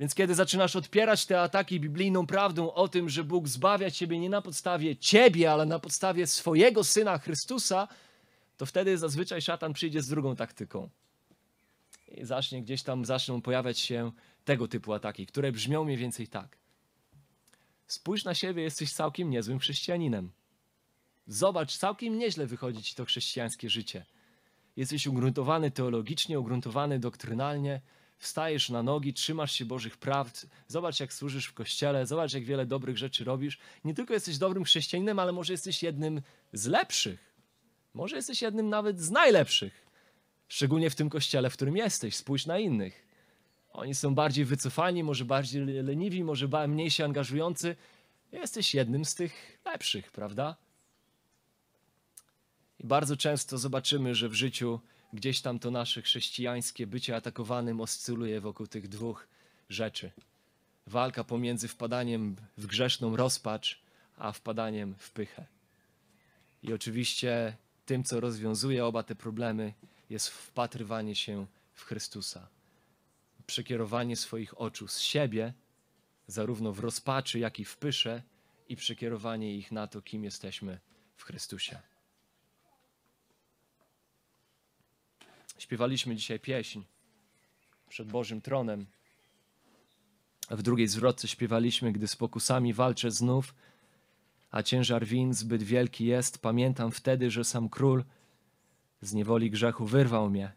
Więc 0.00 0.14
kiedy 0.14 0.34
zaczynasz 0.34 0.76
odpierać 0.76 1.26
te 1.26 1.40
ataki 1.40 1.80
biblijną 1.80 2.26
prawdą 2.26 2.72
o 2.72 2.88
tym, 2.88 3.08
że 3.08 3.24
Bóg 3.24 3.48
zbawia 3.48 3.90
ciebie 3.90 4.18
nie 4.18 4.30
na 4.30 4.42
podstawie 4.42 4.96
ciebie, 4.96 5.52
ale 5.52 5.66
na 5.66 5.78
podstawie 5.78 6.26
swojego 6.26 6.84
syna 6.84 7.18
Chrystusa, 7.18 7.88
to 8.56 8.66
wtedy 8.66 8.98
zazwyczaj 8.98 9.42
szatan 9.42 9.72
przyjdzie 9.72 10.02
z 10.02 10.08
drugą 10.08 10.36
taktyką. 10.36 10.90
I 12.08 12.24
zacznie 12.24 12.62
gdzieś 12.62 12.82
tam 12.82 13.04
zaczną 13.04 13.42
pojawiać 13.42 13.78
się 13.78 14.12
tego 14.44 14.68
typu 14.68 14.92
ataki, 14.92 15.26
które 15.26 15.52
brzmią 15.52 15.84
mniej 15.84 15.96
więcej 15.96 16.28
tak. 16.28 16.58
Spójrz 17.86 18.24
na 18.24 18.34
siebie, 18.34 18.62
jesteś 18.62 18.92
całkiem 18.92 19.30
niezłym 19.30 19.58
chrześcijaninem. 19.58 20.30
Zobacz, 21.26 21.76
całkiem 21.76 22.18
nieźle 22.18 22.46
wychodzi 22.46 22.82
ci 22.82 22.94
to 22.94 23.04
chrześcijańskie 23.04 23.70
życie 23.70 24.04
jesteś 24.76 25.06
ugruntowany 25.06 25.70
teologicznie, 25.70 26.40
ugruntowany 26.40 26.98
doktrynalnie, 26.98 27.80
wstajesz 28.18 28.70
na 28.70 28.82
nogi, 28.82 29.14
trzymasz 29.14 29.52
się 29.52 29.64
Bożych 29.64 29.96
prawd, 29.96 30.46
zobacz 30.68 31.00
jak 31.00 31.12
służysz 31.12 31.46
w 31.46 31.54
kościele, 31.54 32.06
zobacz 32.06 32.34
jak 32.34 32.44
wiele 32.44 32.66
dobrych 32.66 32.98
rzeczy 32.98 33.24
robisz. 33.24 33.58
Nie 33.84 33.94
tylko 33.94 34.14
jesteś 34.14 34.38
dobrym 34.38 34.64
chrześcijaninem, 34.64 35.18
ale 35.18 35.32
może 35.32 35.52
jesteś 35.52 35.82
jednym 35.82 36.22
z 36.52 36.66
lepszych. 36.66 37.33
Może 37.94 38.16
jesteś 38.16 38.42
jednym 38.42 38.68
nawet 38.68 39.00
z 39.00 39.10
najlepszych. 39.10 39.86
Szczególnie 40.48 40.90
w 40.90 40.94
tym 40.94 41.10
kościele, 41.10 41.50
w 41.50 41.52
którym 41.52 41.76
jesteś. 41.76 42.16
Spójrz 42.16 42.46
na 42.46 42.58
innych. 42.58 43.06
Oni 43.72 43.94
są 43.94 44.14
bardziej 44.14 44.44
wycofani, 44.44 45.04
może 45.04 45.24
bardziej 45.24 45.64
leniwi, 45.64 46.24
może 46.24 46.48
mniej 46.68 46.90
się 46.90 47.04
angażujący. 47.04 47.76
Jesteś 48.32 48.74
jednym 48.74 49.04
z 49.04 49.14
tych 49.14 49.58
lepszych, 49.64 50.12
prawda? 50.12 50.56
I 52.78 52.86
bardzo 52.86 53.16
często 53.16 53.58
zobaczymy, 53.58 54.14
że 54.14 54.28
w 54.28 54.34
życiu 54.34 54.80
gdzieś 55.12 55.40
tam 55.40 55.58
to 55.58 55.70
nasze 55.70 56.02
chrześcijańskie 56.02 56.86
bycie 56.86 57.16
atakowanym 57.16 57.80
oscyluje 57.80 58.40
wokół 58.40 58.66
tych 58.66 58.88
dwóch 58.88 59.26
rzeczy. 59.68 60.10
Walka 60.86 61.24
pomiędzy 61.24 61.68
wpadaniem 61.68 62.36
w 62.58 62.66
grzeszną 62.66 63.16
rozpacz, 63.16 63.82
a 64.16 64.32
wpadaniem 64.32 64.94
w 64.98 65.10
pychę. 65.10 65.46
I 66.62 66.72
oczywiście 66.72 67.56
tym, 67.86 68.04
co 68.04 68.20
rozwiązuje 68.20 68.84
oba 68.84 69.02
te 69.02 69.14
problemy, 69.14 69.74
jest 70.10 70.28
wpatrywanie 70.28 71.14
się 71.14 71.46
w 71.72 71.84
Chrystusa. 71.84 72.48
Przekierowanie 73.46 74.16
swoich 74.16 74.60
oczu 74.60 74.88
z 74.88 74.98
siebie, 75.00 75.52
zarówno 76.26 76.72
w 76.72 76.78
rozpaczy, 76.78 77.38
jak 77.38 77.60
i 77.60 77.64
w 77.64 77.76
pysze, 77.76 78.22
i 78.68 78.76
przekierowanie 78.76 79.54
ich 79.54 79.72
na 79.72 79.86
to, 79.86 80.02
kim 80.02 80.24
jesteśmy 80.24 80.80
w 81.16 81.24
Chrystusie. 81.24 81.78
Śpiewaliśmy 85.58 86.16
dzisiaj 86.16 86.40
pieśń 86.40 86.82
przed 87.88 88.08
Bożym 88.08 88.40
Tronem. 88.40 88.86
W 90.50 90.62
drugiej 90.62 90.88
zwrotce 90.88 91.28
śpiewaliśmy, 91.28 91.92
gdy 91.92 92.08
z 92.08 92.16
pokusami 92.16 92.74
walczę 92.74 93.10
znów, 93.10 93.54
a 94.54 94.62
ciężar 94.62 95.06
win 95.06 95.34
zbyt 95.34 95.62
wielki 95.62 96.04
jest. 96.04 96.38
Pamiętam 96.38 96.90
wtedy, 96.90 97.30
że 97.30 97.44
sam 97.44 97.68
król 97.68 98.04
z 99.00 99.14
niewoli 99.14 99.50
grzechu 99.50 99.86
wyrwał 99.86 100.30
mnie. 100.30 100.52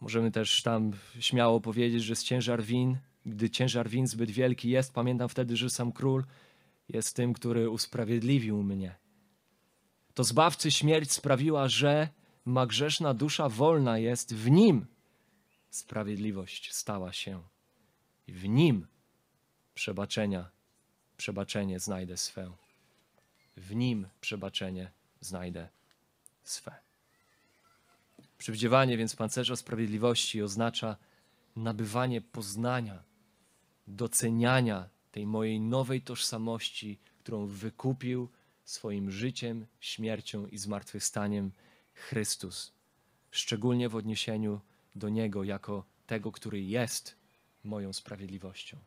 Możemy 0.00 0.30
też 0.30 0.62
tam 0.62 0.92
śmiało 1.20 1.60
powiedzieć, 1.60 2.04
że 2.04 2.16
z 2.16 2.24
ciężar 2.24 2.62
win, 2.62 2.98
gdy 3.26 3.50
ciężar 3.50 3.88
win 3.88 4.06
zbyt 4.06 4.30
wielki 4.30 4.70
jest, 4.70 4.92
pamiętam 4.92 5.28
wtedy, 5.28 5.56
że 5.56 5.70
sam 5.70 5.92
król 5.92 6.24
jest 6.88 7.16
tym, 7.16 7.32
który 7.32 7.70
usprawiedliwił 7.70 8.62
mnie. 8.62 8.94
To 10.14 10.24
zbawcy 10.24 10.70
śmierć 10.70 11.12
sprawiła, 11.12 11.68
że 11.68 12.08
ma 12.44 12.66
grzeszna 12.66 13.14
dusza 13.14 13.48
wolna 13.48 13.98
jest 13.98 14.34
w 14.34 14.50
nim. 14.50 14.86
Sprawiedliwość 15.70 16.74
stała 16.74 17.12
się. 17.12 17.42
W 18.28 18.48
nim 18.48 18.86
przebaczenia, 19.74 20.50
przebaczenie 21.16 21.80
znajdę 21.80 22.16
swe. 22.16 22.65
W 23.56 23.74
nim 23.74 24.08
przebaczenie 24.20 24.90
znajdę 25.20 25.68
swe. 26.44 26.74
Przywdziewanie 28.38 28.96
więc 28.96 29.16
pancerza 29.16 29.56
sprawiedliwości 29.56 30.42
oznacza 30.42 30.96
nabywanie 31.56 32.20
poznania, 32.20 33.02
doceniania 33.86 34.88
tej 35.12 35.26
mojej 35.26 35.60
nowej 35.60 36.02
tożsamości, 36.02 36.98
którą 37.18 37.46
wykupił 37.46 38.28
swoim 38.64 39.10
życiem, 39.10 39.66
śmiercią 39.80 40.46
i 40.46 40.58
zmartwychwstaniem 40.58 41.52
Chrystus, 41.94 42.72
szczególnie 43.30 43.88
w 43.88 43.96
odniesieniu 43.96 44.60
do 44.94 45.08
Niego 45.08 45.44
jako 45.44 45.84
tego, 46.06 46.32
który 46.32 46.62
jest 46.62 47.16
moją 47.64 47.92
sprawiedliwością. 47.92 48.78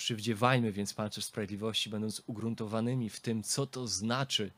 Przywdziewajmy 0.00 0.72
więc 0.72 0.94
pancerz 0.94 1.24
sprawiedliwości, 1.24 1.90
będąc 1.90 2.22
ugruntowanymi 2.26 3.10
w 3.10 3.20
tym, 3.20 3.42
co 3.42 3.66
to 3.66 3.86
znaczy, 3.86 4.50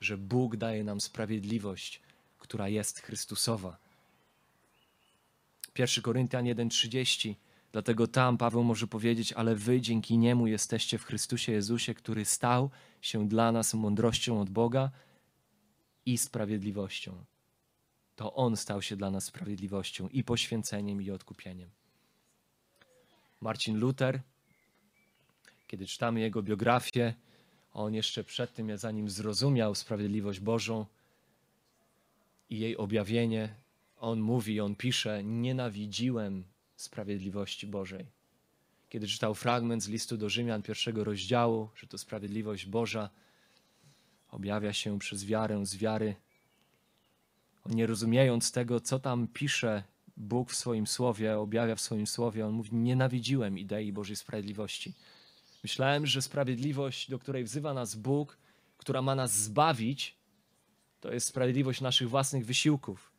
że 0.00 0.18
Bóg 0.18 0.56
daje 0.56 0.84
nam 0.84 1.00
sprawiedliwość, 1.00 2.00
która 2.38 2.68
jest 2.68 3.00
Chrystusowa. 3.00 3.76
1 5.78 6.02
Koryntian 6.02 6.44
1:30 6.44 7.34
Dlatego 7.72 8.06
tam 8.06 8.38
Paweł 8.38 8.64
może 8.64 8.86
powiedzieć, 8.86 9.32
ale 9.32 9.54
wy 9.54 9.80
dzięki 9.80 10.18
niemu 10.18 10.46
jesteście 10.46 10.98
w 10.98 11.04
Chrystusie 11.04 11.52
Jezusie, 11.52 11.94
który 11.94 12.24
stał 12.24 12.70
się 13.00 13.28
dla 13.28 13.52
nas 13.52 13.74
mądrością 13.74 14.40
od 14.40 14.50
Boga 14.50 14.90
i 16.06 16.18
sprawiedliwością. 16.18 17.24
To 18.16 18.34
On 18.34 18.56
stał 18.56 18.82
się 18.82 18.96
dla 18.96 19.10
nas 19.10 19.24
sprawiedliwością 19.24 20.08
i 20.08 20.24
poświęceniem 20.24 21.02
i 21.02 21.10
odkupieniem. 21.10 21.70
Marcin 23.40 23.78
Luther, 23.78 24.22
kiedy 25.70 25.86
czytamy 25.86 26.20
jego 26.20 26.42
biografię, 26.42 27.14
on 27.72 27.94
jeszcze 27.94 28.24
przed 28.24 28.54
tym, 28.54 28.78
zanim 28.78 29.10
zrozumiał 29.10 29.74
sprawiedliwość 29.74 30.40
Bożą 30.40 30.86
i 32.50 32.58
jej 32.58 32.76
objawienie, 32.76 33.54
on 33.98 34.20
mówi, 34.20 34.60
on 34.60 34.76
pisze: 34.76 35.24
Nienawidziłem 35.24 36.44
sprawiedliwości 36.76 37.66
Bożej. 37.66 38.06
Kiedy 38.88 39.06
czytał 39.08 39.34
fragment 39.34 39.82
z 39.82 39.88
listu 39.88 40.16
do 40.16 40.28
Rzymian 40.28 40.62
pierwszego 40.62 41.04
rozdziału, 41.04 41.68
że 41.76 41.86
to 41.86 41.98
sprawiedliwość 41.98 42.66
Boża 42.66 43.10
objawia 44.30 44.72
się 44.72 44.98
przez 44.98 45.24
wiarę 45.24 45.66
z 45.66 45.76
wiary, 45.76 46.14
on 47.64 47.74
nie 47.74 47.86
rozumiejąc 47.86 48.52
tego, 48.52 48.80
co 48.80 48.98
tam 48.98 49.28
pisze 49.28 49.82
Bóg 50.16 50.50
w 50.50 50.56
swoim 50.56 50.86
słowie, 50.86 51.38
objawia 51.38 51.74
w 51.76 51.80
swoim 51.80 52.06
słowie, 52.06 52.46
on 52.46 52.52
mówi: 52.52 52.76
Nienawidziłem 52.76 53.58
idei 53.58 53.92
Bożej 53.92 54.16
sprawiedliwości. 54.16 54.94
Myślałem, 55.62 56.06
że 56.06 56.22
sprawiedliwość, 56.22 57.10
do 57.10 57.18
której 57.18 57.44
wzywa 57.44 57.74
nas 57.74 57.94
Bóg, 57.94 58.38
która 58.76 59.02
ma 59.02 59.14
nas 59.14 59.38
zbawić, 59.38 60.16
to 61.00 61.12
jest 61.12 61.26
sprawiedliwość 61.26 61.80
naszych 61.80 62.08
własnych 62.08 62.46
wysiłków. 62.46 63.12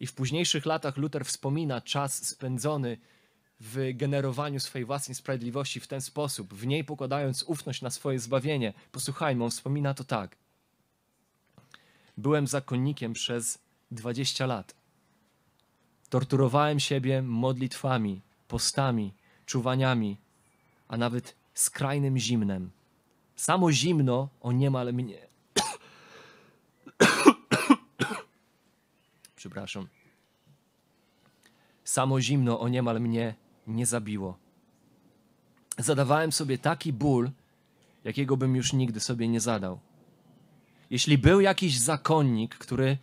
I 0.00 0.06
w 0.06 0.14
późniejszych 0.14 0.66
latach 0.66 0.96
Luther 0.96 1.24
wspomina 1.24 1.80
czas 1.80 2.28
spędzony 2.28 2.98
w 3.60 3.90
generowaniu 3.94 4.60
swojej 4.60 4.84
własnej 4.84 5.14
sprawiedliwości 5.14 5.80
w 5.80 5.86
ten 5.86 6.00
sposób, 6.00 6.54
w 6.54 6.66
niej 6.66 6.84
pokładając 6.84 7.42
ufność 7.42 7.82
na 7.82 7.90
swoje 7.90 8.18
zbawienie. 8.18 8.72
Posłuchajmy, 8.92 9.44
on 9.44 9.50
wspomina 9.50 9.94
to 9.94 10.04
tak. 10.04 10.36
Byłem 12.16 12.46
zakonnikiem 12.46 13.12
przez 13.12 13.58
20 13.90 14.46
lat. 14.46 14.74
Torturowałem 16.08 16.80
siebie 16.80 17.22
modlitwami, 17.22 18.20
postami, 18.48 19.14
czuwaniami, 19.46 20.16
a 20.88 20.96
nawet 20.96 21.41
skrajnym 21.54 22.18
zimnem. 22.18 22.70
Samo 23.36 23.72
zimno 23.72 24.28
o 24.40 24.52
niemal 24.52 24.92
mnie. 24.92 25.18
Przepraszam. 29.36 29.88
Samo 31.84 32.20
zimno 32.20 32.60
o 32.60 32.68
niemal 32.68 33.00
mnie 33.00 33.34
nie 33.66 33.86
zabiło. 33.86 34.38
Zadawałem 35.78 36.32
sobie 36.32 36.58
taki 36.58 36.92
ból, 36.92 37.30
jakiego 38.04 38.36
bym 38.36 38.56
już 38.56 38.72
nigdy 38.72 39.00
sobie 39.00 39.28
nie 39.28 39.40
zadał. 39.40 39.78
Jeśli 40.90 41.18
był 41.18 41.40
jakiś 41.40 41.78
zakonnik, 41.78 42.54
który 42.54 42.98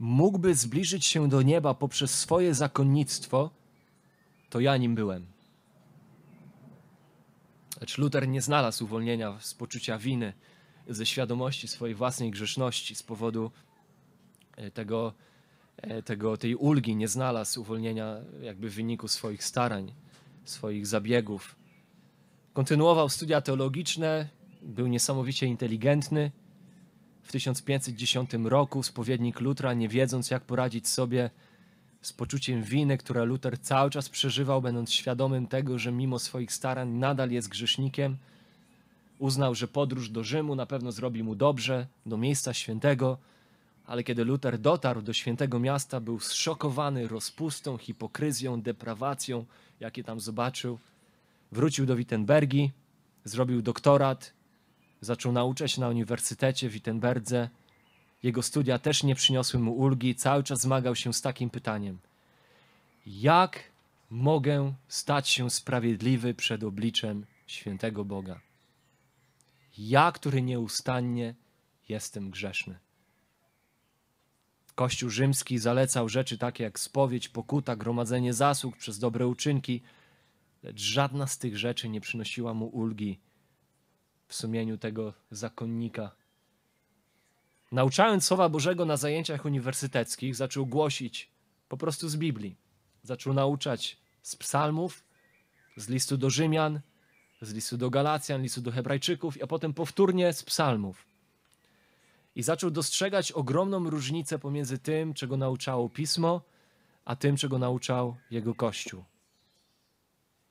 mógłby 0.00 0.54
zbliżyć 0.54 1.06
się 1.06 1.28
do 1.28 1.42
nieba 1.42 1.74
poprzez 1.74 2.20
swoje 2.20 2.54
zakonnictwo, 2.54 3.50
to 4.50 4.60
ja 4.60 4.76
nim 4.76 4.94
byłem. 4.94 5.33
Lecz 7.80 7.98
Luther 7.98 8.28
nie 8.28 8.42
znalazł 8.42 8.84
uwolnienia 8.84 9.40
z 9.40 9.54
poczucia 9.54 9.98
winy, 9.98 10.32
ze 10.88 11.06
świadomości 11.06 11.68
swojej 11.68 11.94
własnej 11.94 12.30
grzeszności 12.30 12.94
z 12.94 13.02
powodu 13.02 13.50
e, 14.56 14.70
tego, 14.70 15.14
e, 15.76 16.02
tego, 16.02 16.36
tej 16.36 16.54
ulgi, 16.54 16.96
nie 16.96 17.08
znalazł 17.08 17.60
uwolnienia 17.60 18.16
jakby 18.42 18.70
w 18.70 18.74
wyniku 18.74 19.08
swoich 19.08 19.44
starań, 19.44 19.92
swoich 20.44 20.86
zabiegów. 20.86 21.56
Kontynuował 22.52 23.08
studia 23.08 23.40
teologiczne, 23.40 24.28
był 24.62 24.86
niesamowicie 24.86 25.46
inteligentny. 25.46 26.30
W 27.22 27.32
1510 27.32 28.30
roku 28.44 28.82
spowiednik 28.82 29.40
Lutra, 29.40 29.74
nie 29.74 29.88
wiedząc 29.88 30.30
jak 30.30 30.44
poradzić 30.44 30.88
sobie 30.88 31.30
z 32.06 32.12
poczuciem 32.12 32.62
winy, 32.62 32.98
które 32.98 33.24
Luther 33.24 33.60
cały 33.60 33.90
czas 33.90 34.08
przeżywał, 34.08 34.62
będąc 34.62 34.92
świadomym 34.92 35.46
tego, 35.46 35.78
że 35.78 35.92
mimo 35.92 36.18
swoich 36.18 36.52
starań 36.52 36.88
nadal 36.88 37.30
jest 37.30 37.48
grzesznikiem, 37.48 38.16
uznał, 39.18 39.54
że 39.54 39.68
podróż 39.68 40.08
do 40.08 40.24
Rzymu 40.24 40.54
na 40.54 40.66
pewno 40.66 40.92
zrobi 40.92 41.22
mu 41.22 41.34
dobrze, 41.34 41.86
do 42.06 42.16
miejsca 42.16 42.54
świętego, 42.54 43.18
ale 43.86 44.04
kiedy 44.04 44.24
Luther 44.24 44.58
dotarł 44.58 45.02
do 45.02 45.12
świętego 45.12 45.60
miasta, 45.60 46.00
był 46.00 46.20
zszokowany 46.20 47.08
rozpustą, 47.08 47.78
hipokryzją, 47.78 48.62
deprawacją, 48.62 49.44
jakie 49.80 50.04
tam 50.04 50.20
zobaczył. 50.20 50.78
Wrócił 51.52 51.86
do 51.86 51.96
Wittenbergi, 51.96 52.70
zrobił 53.24 53.62
doktorat, 53.62 54.32
zaczął 55.00 55.32
nauczać 55.32 55.78
na 55.78 55.88
uniwersytecie 55.88 56.68
w 56.68 56.72
Wittenberdze. 56.72 57.48
Jego 58.24 58.42
studia 58.42 58.78
też 58.78 59.02
nie 59.02 59.14
przyniosły 59.14 59.60
mu 59.60 59.72
ulgi, 59.72 60.14
cały 60.14 60.42
czas 60.42 60.60
zmagał 60.60 60.96
się 60.96 61.14
z 61.14 61.20
takim 61.20 61.50
pytaniem: 61.50 61.98
Jak 63.06 63.62
mogę 64.10 64.74
stać 64.88 65.28
się 65.28 65.50
sprawiedliwy 65.50 66.34
przed 66.34 66.64
obliczem 66.64 67.26
świętego 67.46 68.04
Boga? 68.04 68.40
Ja, 69.78 70.12
który 70.12 70.42
nieustannie 70.42 71.34
jestem 71.88 72.30
grzeszny. 72.30 72.78
Kościół 74.74 75.10
rzymski 75.10 75.58
zalecał 75.58 76.08
rzeczy 76.08 76.38
takie 76.38 76.64
jak 76.64 76.78
spowiedź, 76.78 77.28
pokuta, 77.28 77.76
gromadzenie 77.76 78.34
zasług 78.34 78.76
przez 78.76 78.98
dobre 78.98 79.26
uczynki, 79.26 79.82
lecz 80.62 80.80
żadna 80.80 81.26
z 81.26 81.38
tych 81.38 81.58
rzeczy 81.58 81.88
nie 81.88 82.00
przynosiła 82.00 82.54
mu 82.54 82.66
ulgi 82.66 83.18
w 84.28 84.34
sumieniu 84.34 84.78
tego 84.78 85.12
zakonnika. 85.30 86.23
Nauczając 87.72 88.24
Słowa 88.24 88.48
Bożego 88.48 88.84
na 88.84 88.96
zajęciach 88.96 89.44
uniwersyteckich, 89.44 90.34
zaczął 90.34 90.66
głosić 90.66 91.30
po 91.68 91.76
prostu 91.76 92.08
z 92.08 92.16
Biblii. 92.16 92.56
Zaczął 93.02 93.34
nauczać 93.34 93.96
z 94.22 94.36
psalmów, 94.36 95.04
z 95.76 95.88
listu 95.88 96.16
do 96.16 96.30
Rzymian, 96.30 96.80
z 97.40 97.54
listu 97.54 97.76
do 97.76 97.90
Galacjan, 97.90 98.42
listu 98.42 98.60
do 98.60 98.72
Hebrajczyków, 98.72 99.38
a 99.42 99.46
potem 99.46 99.74
powtórnie 99.74 100.32
z 100.32 100.42
psalmów. 100.42 101.06
I 102.36 102.42
zaczął 102.42 102.70
dostrzegać 102.70 103.32
ogromną 103.32 103.90
różnicę 103.90 104.38
pomiędzy 104.38 104.78
tym, 104.78 105.14
czego 105.14 105.36
nauczało 105.36 105.88
pismo, 105.88 106.42
a 107.04 107.16
tym, 107.16 107.36
czego 107.36 107.58
nauczał 107.58 108.16
jego 108.30 108.54
kościół. 108.54 109.04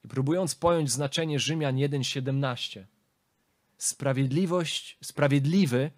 I 0.06 0.08
próbując 0.08 0.56
pojąć 0.56 0.92
znaczenie 0.92 1.40
Rzymian 1.40 1.76
1:17, 1.76 2.86
sprawiedliwość, 3.78 4.98
sprawiedliwy 5.02 5.92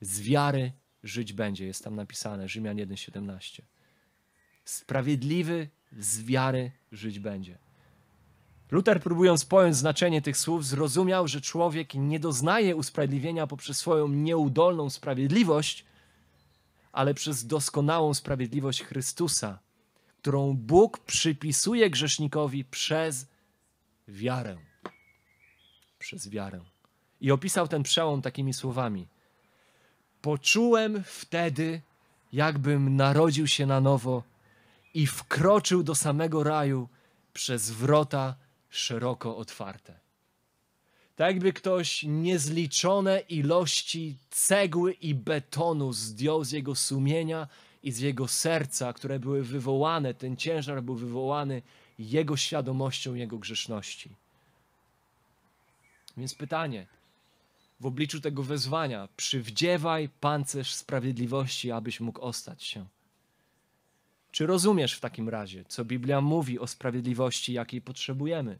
z 0.00 0.20
wiary 0.20 0.72
żyć 1.02 1.32
będzie, 1.32 1.66
jest 1.66 1.84
tam 1.84 1.96
napisane, 1.96 2.48
Rzymian 2.48 2.76
1:17. 2.76 3.62
Sprawiedliwy 4.64 5.68
z 5.98 6.22
wiary 6.22 6.72
żyć 6.92 7.18
będzie. 7.18 7.58
Luther, 8.70 9.02
próbując 9.02 9.44
pojąć 9.44 9.76
znaczenie 9.76 10.22
tych 10.22 10.36
słów, 10.36 10.66
zrozumiał, 10.66 11.28
że 11.28 11.40
człowiek 11.40 11.94
nie 11.94 12.20
doznaje 12.20 12.76
usprawiedliwienia 12.76 13.46
poprzez 13.46 13.78
swoją 13.78 14.08
nieudolną 14.08 14.90
sprawiedliwość, 14.90 15.84
ale 16.92 17.14
przez 17.14 17.46
doskonałą 17.46 18.14
sprawiedliwość 18.14 18.82
Chrystusa, 18.82 19.58
którą 20.18 20.54
Bóg 20.54 20.98
przypisuje 20.98 21.90
grzesznikowi 21.90 22.64
przez 22.64 23.26
wiarę. 24.08 24.56
Przez 25.98 26.28
wiarę. 26.28 26.60
I 27.20 27.30
opisał 27.30 27.68
ten 27.68 27.82
przełom 27.82 28.22
takimi 28.22 28.54
słowami: 28.54 29.08
Poczułem 30.24 31.02
wtedy, 31.06 31.80
jakbym 32.32 32.96
narodził 32.96 33.46
się 33.46 33.66
na 33.66 33.80
nowo 33.80 34.22
i 34.94 35.06
wkroczył 35.06 35.82
do 35.82 35.94
samego 35.94 36.44
raju 36.44 36.88
przez 37.32 37.70
wrota 37.70 38.34
szeroko 38.70 39.36
otwarte. 39.36 39.94
Tak 41.16 41.26
jakby 41.26 41.52
ktoś 41.52 42.02
niezliczone 42.02 43.20
ilości 43.20 44.16
cegły 44.30 44.92
i 44.92 45.14
betonu 45.14 45.92
zdjął 45.92 46.44
z 46.44 46.52
jego 46.52 46.74
sumienia 46.74 47.48
i 47.82 47.92
z 47.92 47.98
jego 47.98 48.28
serca, 48.28 48.92
które 48.92 49.18
były 49.18 49.42
wywołane, 49.42 50.14
ten 50.14 50.36
ciężar 50.36 50.82
był 50.82 50.94
wywołany 50.94 51.62
jego 51.98 52.36
świadomością 52.36 53.14
jego 53.14 53.38
grzeszności. 53.38 54.10
Więc 56.16 56.34
pytanie, 56.34 56.86
w 57.80 57.86
obliczu 57.86 58.20
tego 58.20 58.42
wezwania, 58.42 59.08
przywdziewaj 59.16 60.08
pancerz 60.08 60.74
sprawiedliwości, 60.74 61.70
abyś 61.70 62.00
mógł 62.00 62.20
ostać 62.20 62.64
się. 62.64 62.86
Czy 64.30 64.46
rozumiesz 64.46 64.94
w 64.94 65.00
takim 65.00 65.28
razie, 65.28 65.64
co 65.68 65.84
Biblia 65.84 66.20
mówi 66.20 66.58
o 66.58 66.66
sprawiedliwości, 66.66 67.52
jakiej 67.52 67.80
potrzebujemy? 67.80 68.58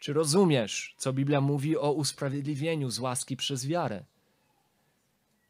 Czy 0.00 0.12
rozumiesz, 0.12 0.94
co 0.96 1.12
Biblia 1.12 1.40
mówi 1.40 1.76
o 1.76 1.92
usprawiedliwieniu 1.92 2.90
z 2.90 2.98
łaski 2.98 3.36
przez 3.36 3.66
wiarę? 3.66 4.04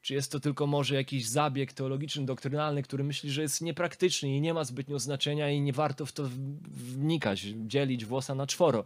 Czy 0.03 0.15
jest 0.15 0.33
to 0.33 0.41
tylko 0.41 0.67
może 0.67 0.95
jakiś 0.95 1.27
zabieg 1.29 1.73
teologiczny, 1.73 2.27
doktrynalny, 2.27 2.83
który 2.83 3.05
myśli, 3.05 3.31
że 3.31 3.43
jest 3.43 3.61
niepraktyczny 3.61 4.37
i 4.37 4.41
nie 4.41 4.55
ma 4.55 4.65
zbytnio 4.65 4.99
znaczenia 4.99 5.51
i 5.51 5.61
nie 5.61 5.73
warto 5.73 6.07
w 6.07 6.13
to 6.13 6.23
wnikać, 6.71 7.41
dzielić 7.41 8.05
włosa 8.05 8.35
na 8.35 8.47
czworo? 8.47 8.85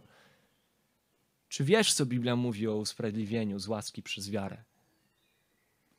Czy 1.53 1.63
wiesz, 1.63 1.93
co 1.93 2.05
Biblia 2.05 2.35
mówi 2.35 2.67
o 2.67 2.75
usprawiedliwieniu 2.75 3.59
z 3.59 3.67
łaski 3.67 4.03
przez 4.03 4.29
wiarę? 4.29 4.63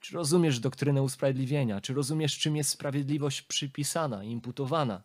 Czy 0.01 0.15
rozumiesz 0.15 0.61
doktrynę 0.61 1.03
usprawiedliwienia? 1.03 1.81
Czy 1.81 1.95
rozumiesz, 1.95 2.39
czym 2.39 2.57
jest 2.57 2.71
sprawiedliwość 2.71 3.43
przypisana, 3.43 4.25
imputowana? 4.25 5.03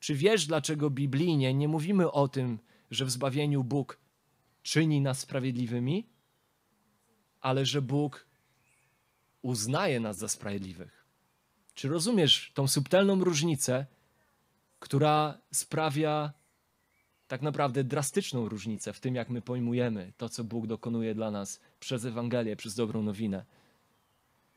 Czy 0.00 0.14
wiesz, 0.14 0.46
dlaczego 0.46 0.90
biblijnie 0.90 1.54
nie 1.54 1.68
mówimy 1.68 2.12
o 2.12 2.28
tym, 2.28 2.58
że 2.90 3.04
w 3.04 3.10
zbawieniu 3.10 3.64
Bóg 3.64 3.98
czyni 4.62 5.00
nas 5.00 5.18
sprawiedliwymi, 5.18 6.06
ale 7.40 7.66
że 7.66 7.82
Bóg 7.82 8.26
uznaje 9.42 10.00
nas 10.00 10.16
za 10.18 10.28
sprawiedliwych? 10.28 11.04
Czy 11.74 11.88
rozumiesz 11.88 12.52
tą 12.54 12.68
subtelną 12.68 13.24
różnicę, 13.24 13.86
która 14.80 15.38
sprawia 15.52 16.32
tak 17.28 17.42
naprawdę 17.42 17.84
drastyczną 17.84 18.48
różnicę 18.48 18.92
w 18.92 19.00
tym, 19.00 19.14
jak 19.14 19.30
my 19.30 19.42
pojmujemy 19.42 20.12
to, 20.16 20.28
co 20.28 20.44
Bóg 20.44 20.66
dokonuje 20.66 21.14
dla 21.14 21.30
nas 21.30 21.60
przez 21.80 22.04
Ewangelię, 22.04 22.56
przez 22.56 22.74
dobrą 22.74 23.02
nowinę. 23.02 23.44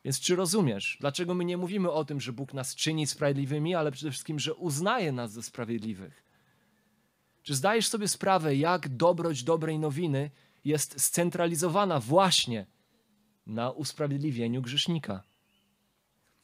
Więc 0.06 0.20
czy 0.20 0.36
rozumiesz, 0.36 0.98
dlaczego 1.00 1.34
my 1.34 1.46
nie 1.46 1.58
mówimy 1.58 1.92
o 1.92 2.06
tym, 2.06 2.22
że 2.22 2.34
Bóg 2.34 2.54
nas 2.54 2.76
czyni 2.76 3.08
sprawiedliwymi, 3.08 3.76
ale 3.76 3.92
przede 3.92 4.12
wszystkim, 4.12 4.40
że 4.40 4.54
uznaje 4.54 5.12
nas 5.12 5.32
za 5.32 5.42
sprawiedliwych? 5.42 6.24
Czy 7.44 7.56
zdajesz 7.56 7.88
sobie 7.88 8.08
sprawę, 8.08 8.56
jak 8.56 8.90
dobroć 8.90 9.44
dobrej 9.44 9.80
nowiny 9.80 10.32
jest 10.66 11.02
scentralizowana 11.02 12.00
właśnie 12.00 12.66
na 13.48 13.72
usprawiedliwieniu 13.72 14.62
grzesznika? 14.62 15.24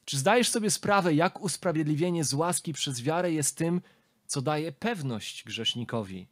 Czy 0.06 0.18
zdajesz 0.18 0.50
sobie 0.50 0.72
sprawę, 0.72 1.14
jak 1.14 1.42
usprawiedliwienie 1.42 2.24
z 2.24 2.34
łaski 2.34 2.74
przez 2.74 3.02
wiarę 3.02 3.32
jest 3.32 3.58
tym, 3.58 3.82
co 4.28 4.42
daje 4.42 4.72
pewność 4.72 5.44
grzesznikowi 5.44 6.28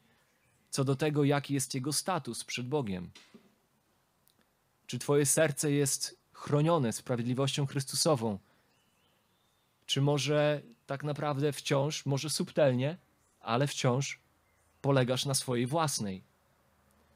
co 0.72 0.84
do 0.84 0.96
tego, 0.96 1.24
jaki 1.24 1.54
jest 1.54 1.76
jego 1.76 1.94
status 1.94 2.44
przed 2.44 2.68
Bogiem. 2.68 3.12
Czy 4.88 5.00
Twoje 5.00 5.26
serce 5.26 5.72
jest 5.72 6.20
chronione 6.34 6.94
sprawiedliwością 6.94 7.66
Chrystusową? 7.66 8.40
Czy 9.86 10.02
może 10.02 10.62
tak 10.86 11.04
naprawdę 11.04 11.54
wciąż, 11.54 12.06
może 12.06 12.30
subtelnie, 12.30 12.98
ale 13.40 13.68
wciąż 13.68 14.20
polegasz 14.82 15.26
na 15.26 15.34
swojej 15.34 15.66
własnej? 15.66 16.24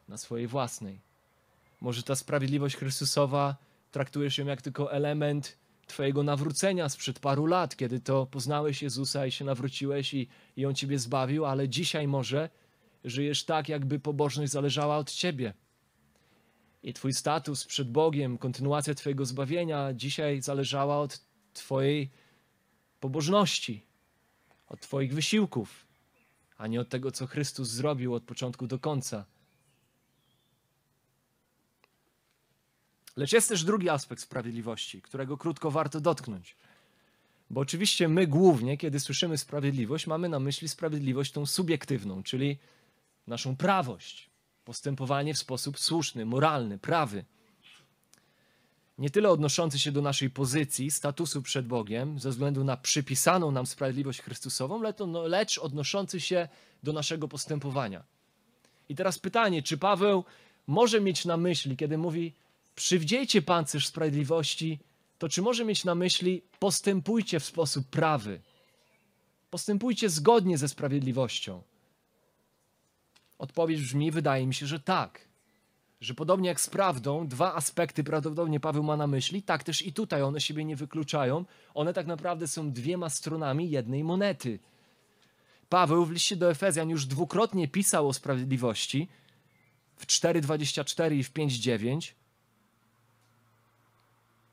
Na 0.07 0.17
swojej 0.17 0.47
własnej. 0.47 1.01
Może 1.81 2.03
ta 2.03 2.15
sprawiedliwość 2.15 2.75
Chrystusowa 2.75 3.55
traktujesz 3.91 4.37
ją 4.37 4.45
jak 4.45 4.61
tylko 4.61 4.91
element 4.91 5.57
Twojego 5.87 6.23
nawrócenia 6.23 6.89
sprzed 6.89 7.19
paru 7.19 7.45
lat, 7.45 7.75
kiedy 7.75 7.99
to 7.99 8.25
poznałeś 8.25 8.81
Jezusa 8.81 9.25
i 9.25 9.31
się 9.31 9.45
nawróciłeś 9.45 10.13
i, 10.13 10.27
i 10.55 10.65
On 10.65 10.75
Ciebie 10.75 10.99
zbawił, 10.99 11.45
ale 11.45 11.69
dzisiaj 11.69 12.07
może 12.07 12.49
żyjesz 13.03 13.43
tak, 13.43 13.69
jakby 13.69 13.99
pobożność 13.99 14.51
zależała 14.51 14.97
od 14.97 15.11
Ciebie. 15.11 15.53
I 16.83 16.93
Twój 16.93 17.13
status 17.13 17.65
przed 17.65 17.91
Bogiem, 17.91 18.37
kontynuacja 18.37 18.95
Twojego 18.95 19.25
zbawienia 19.25 19.93
dzisiaj 19.93 20.41
zależała 20.41 20.97
od 20.97 21.21
Twojej 21.53 22.09
pobożności, 22.99 23.85
od 24.67 24.79
Twoich 24.79 25.13
wysiłków, 25.13 25.85
a 26.57 26.67
nie 26.67 26.81
od 26.81 26.89
tego, 26.89 27.11
co 27.11 27.27
Chrystus 27.27 27.69
zrobił 27.69 28.13
od 28.13 28.23
początku 28.23 28.67
do 28.67 28.79
końca. 28.79 29.25
Lecz 33.15 33.33
jest 33.33 33.49
też 33.49 33.63
drugi 33.63 33.89
aspekt 33.89 34.21
sprawiedliwości, 34.21 35.01
którego 35.01 35.37
krótko 35.37 35.71
warto 35.71 36.01
dotknąć. 36.01 36.55
Bo 37.49 37.61
oczywiście 37.61 38.07
my 38.07 38.27
głównie, 38.27 38.77
kiedy 38.77 38.99
słyszymy 38.99 39.37
sprawiedliwość, 39.37 40.07
mamy 40.07 40.29
na 40.29 40.39
myśli 40.39 40.69
sprawiedliwość 40.69 41.31
tą 41.31 41.45
subiektywną, 41.45 42.23
czyli 42.23 42.57
naszą 43.27 43.55
prawość, 43.55 44.29
postępowanie 44.65 45.33
w 45.33 45.37
sposób 45.37 45.79
słuszny, 45.79 46.25
moralny, 46.25 46.77
prawy. 46.77 47.25
Nie 48.97 49.09
tyle 49.09 49.29
odnoszący 49.29 49.79
się 49.79 49.91
do 49.91 50.01
naszej 50.01 50.29
pozycji, 50.29 50.91
statusu 50.91 51.41
przed 51.41 51.67
Bogiem, 51.67 52.19
ze 52.19 52.29
względu 52.29 52.63
na 52.63 52.77
przypisaną 52.77 53.51
nam 53.51 53.65
sprawiedliwość 53.65 54.21
Chrystusową, 54.21 54.81
no, 55.07 55.27
lecz 55.27 55.57
odnoszący 55.57 56.19
się 56.19 56.47
do 56.83 56.93
naszego 56.93 57.27
postępowania. 57.27 58.03
I 58.89 58.95
teraz 58.95 59.19
pytanie, 59.19 59.63
czy 59.63 59.77
Paweł 59.77 60.23
może 60.67 61.01
mieć 61.01 61.25
na 61.25 61.37
myśli, 61.37 61.77
kiedy 61.77 61.97
mówi, 61.97 62.33
przywdziejcie 62.75 63.41
pancerz 63.41 63.87
sprawiedliwości, 63.87 64.79
to 65.17 65.29
czy 65.29 65.41
może 65.41 65.65
mieć 65.65 65.85
na 65.85 65.95
myśli 65.95 66.41
postępujcie 66.59 67.39
w 67.39 67.45
sposób 67.45 67.87
prawy, 67.87 68.41
postępujcie 69.49 70.09
zgodnie 70.09 70.57
ze 70.57 70.67
sprawiedliwością. 70.67 71.61
Odpowiedź 73.39 73.81
brzmi, 73.81 74.11
wydaje 74.11 74.47
mi 74.47 74.53
się, 74.53 74.65
że 74.67 74.79
tak. 74.79 75.27
Że 76.01 76.13
podobnie 76.13 76.49
jak 76.49 76.61
z 76.61 76.69
prawdą, 76.69 77.27
dwa 77.27 77.55
aspekty 77.55 78.03
prawdopodobnie 78.03 78.59
Paweł 78.59 78.83
ma 78.83 78.97
na 78.97 79.07
myśli, 79.07 79.43
tak 79.43 79.63
też 79.63 79.81
i 79.81 79.93
tutaj 79.93 80.21
one 80.21 80.41
siebie 80.41 80.65
nie 80.65 80.75
wykluczają. 80.75 81.45
One 81.73 81.93
tak 81.93 82.07
naprawdę 82.07 82.47
są 82.47 82.71
dwiema 82.71 83.09
stronami 83.09 83.69
jednej 83.69 84.03
monety. 84.03 84.59
Paweł 85.69 86.05
w 86.05 86.11
liście 86.11 86.35
do 86.35 86.51
Efezjan 86.51 86.89
już 86.89 87.05
dwukrotnie 87.05 87.67
pisał 87.67 88.07
o 88.07 88.13
sprawiedliwości 88.13 89.07
w 89.97 90.05
4:24 90.05 91.15
i 91.15 91.23
w 91.23 91.33
5:9 91.33 92.13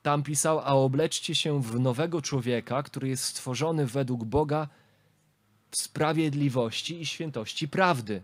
tam 0.03 0.23
pisał, 0.23 0.59
a 0.59 0.67
obleczcie 0.67 1.35
się 1.35 1.61
w 1.61 1.79
nowego 1.79 2.21
człowieka, 2.21 2.83
który 2.83 3.07
jest 3.07 3.23
stworzony 3.23 3.85
według 3.85 4.23
Boga 4.23 4.67
w 5.71 5.77
sprawiedliwości 5.77 7.01
i 7.01 7.05
świętości 7.05 7.67
prawdy. 7.67 8.21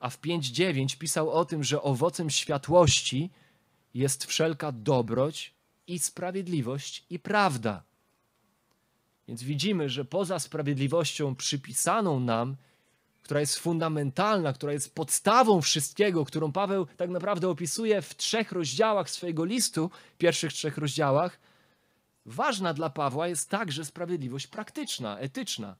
A 0.00 0.10
w 0.10 0.20
5.9 0.20 0.98
pisał 0.98 1.30
o 1.30 1.44
tym, 1.44 1.64
że 1.64 1.82
owocem 1.82 2.30
światłości 2.30 3.30
jest 3.94 4.24
wszelka 4.24 4.72
dobroć 4.72 5.54
i 5.86 5.98
sprawiedliwość 5.98 7.04
i 7.10 7.18
prawda. 7.18 7.82
Więc 9.28 9.42
widzimy, 9.42 9.88
że 9.88 10.04
poza 10.04 10.38
sprawiedliwością 10.38 11.34
przypisaną 11.34 12.20
nam, 12.20 12.56
która 13.28 13.40
jest 13.40 13.58
fundamentalna, 13.58 14.52
która 14.52 14.72
jest 14.72 14.94
podstawą 14.94 15.60
wszystkiego, 15.60 16.24
którą 16.24 16.52
Paweł 16.52 16.86
tak 16.96 17.10
naprawdę 17.10 17.48
opisuje 17.48 18.02
w 18.02 18.16
trzech 18.16 18.52
rozdziałach 18.52 19.10
swojego 19.10 19.44
listu, 19.44 19.90
pierwszych 20.18 20.52
trzech 20.52 20.78
rozdziałach, 20.78 21.40
ważna 22.26 22.74
dla 22.74 22.90
Pawła 22.90 23.28
jest 23.28 23.50
także 23.50 23.84
sprawiedliwość 23.84 24.46
praktyczna, 24.46 25.18
etyczna. 25.18 25.76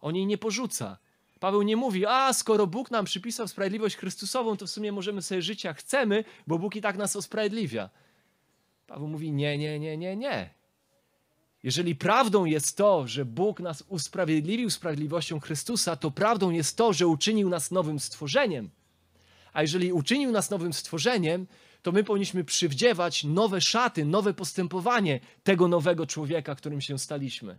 On 0.00 0.16
jej 0.16 0.26
nie 0.26 0.38
porzuca. 0.38 0.98
Paweł 1.40 1.62
nie 1.62 1.76
mówi, 1.76 2.06
a 2.06 2.32
skoro 2.32 2.66
Bóg 2.66 2.90
nam 2.90 3.04
przypisał 3.04 3.48
sprawiedliwość 3.48 3.96
Chrystusową, 3.96 4.56
to 4.56 4.66
w 4.66 4.70
sumie 4.70 4.92
możemy 4.92 5.22
sobie 5.22 5.42
żyć 5.42 5.64
jak 5.64 5.78
chcemy, 5.78 6.24
bo 6.46 6.58
Bóg 6.58 6.76
i 6.76 6.80
tak 6.80 6.96
nas 6.96 7.16
usprawiedliwia. 7.16 7.90
Paweł 8.86 9.08
mówi, 9.08 9.32
nie, 9.32 9.58
nie, 9.58 9.78
nie, 9.80 9.96
nie, 9.96 10.16
nie. 10.16 10.59
Jeżeli 11.62 11.96
prawdą 11.96 12.44
jest 12.44 12.76
to, 12.76 13.06
że 13.06 13.24
Bóg 13.24 13.60
nas 13.60 13.84
usprawiedliwił 13.88 14.70
sprawiedliwością 14.70 15.40
Chrystusa, 15.40 15.96
to 15.96 16.10
prawdą 16.10 16.50
jest 16.50 16.76
to, 16.76 16.92
że 16.92 17.06
uczynił 17.06 17.48
nas 17.48 17.70
nowym 17.70 18.00
stworzeniem. 18.00 18.70
A 19.52 19.62
jeżeli 19.62 19.92
uczynił 19.92 20.32
nas 20.32 20.50
nowym 20.50 20.72
stworzeniem, 20.72 21.46
to 21.82 21.92
my 21.92 22.04
powinniśmy 22.04 22.44
przywdziewać 22.44 23.24
nowe 23.24 23.60
szaty, 23.60 24.04
nowe 24.04 24.34
postępowanie 24.34 25.20
tego 25.44 25.68
nowego 25.68 26.06
człowieka, 26.06 26.54
którym 26.54 26.80
się 26.80 26.98
staliśmy. 26.98 27.58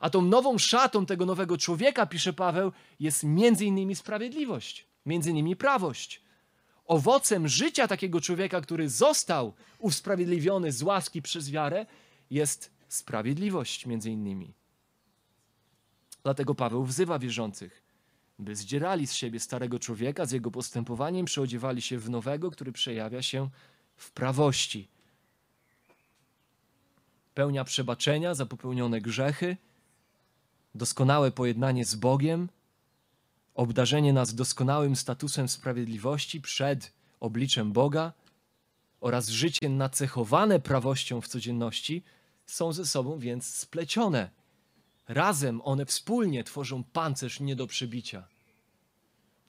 A 0.00 0.10
tą 0.10 0.22
nową 0.22 0.58
szatą 0.58 1.06
tego 1.06 1.26
nowego 1.26 1.58
człowieka, 1.58 2.06
pisze 2.06 2.32
Paweł, 2.32 2.72
jest 3.00 3.24
między 3.24 3.64
innymi 3.64 3.96
sprawiedliwość, 3.96 4.86
między 5.06 5.30
innymi 5.30 5.56
prawość. 5.56 6.22
Owocem 6.86 7.48
życia 7.48 7.88
takiego 7.88 8.20
człowieka, 8.20 8.60
który 8.60 8.88
został 8.88 9.52
usprawiedliwiony 9.78 10.72
z 10.72 10.82
łaski 10.82 11.22
przez 11.22 11.50
wiarę, 11.50 11.86
jest 12.30 12.75
sprawiedliwość 12.88 13.86
między 13.86 14.10
innymi. 14.10 14.54
Dlatego 16.22 16.54
Paweł 16.54 16.84
wzywa 16.84 17.18
wierzących, 17.18 17.82
by 18.38 18.56
zdzierali 18.56 19.06
z 19.06 19.12
siebie 19.12 19.40
starego 19.40 19.78
człowieka 19.78 20.26
z 20.26 20.32
jego 20.32 20.50
postępowaniem, 20.50 21.26
przeodziewali 21.26 21.82
się 21.82 21.98
w 21.98 22.10
nowego, 22.10 22.50
który 22.50 22.72
przejawia 22.72 23.22
się 23.22 23.48
w 23.96 24.10
prawości. 24.10 24.88
Pełnia 27.34 27.64
przebaczenia 27.64 28.34
za 28.34 28.46
popełnione 28.46 29.00
grzechy, 29.00 29.56
doskonałe 30.74 31.30
pojednanie 31.30 31.84
z 31.84 31.94
Bogiem, 31.94 32.48
obdarzenie 33.54 34.12
nas 34.12 34.34
doskonałym 34.34 34.96
statusem 34.96 35.48
sprawiedliwości 35.48 36.40
przed 36.40 36.92
obliczem 37.20 37.72
Boga 37.72 38.12
oraz 39.00 39.28
życie 39.28 39.68
nacechowane 39.68 40.60
prawością 40.60 41.20
w 41.20 41.28
codzienności 41.28 42.02
są 42.46 42.72
ze 42.72 42.86
sobą 42.86 43.18
więc 43.18 43.54
splecione. 43.54 44.30
Razem 45.08 45.60
one 45.64 45.86
wspólnie 45.86 46.44
tworzą 46.44 46.84
pancerz 46.84 47.40
nie 47.40 47.56
do 47.56 47.66
przebicia. 47.66 48.28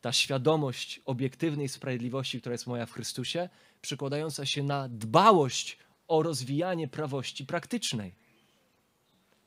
Ta 0.02 0.14
świadomość 0.14 1.02
obiektywnej 1.06 1.70
sprawiedliwości, 1.70 2.42
która 2.42 2.54
jest 2.54 2.68
moja 2.68 2.86
w 2.86 2.92
Chrystusie, 2.92 3.50
przekładająca 3.82 4.46
się 4.46 4.64
na 4.64 4.90
dbałość 4.90 5.78
o 6.08 6.24
rozwijanie 6.24 6.88
prawości 6.88 7.46
praktycznej. 7.46 8.16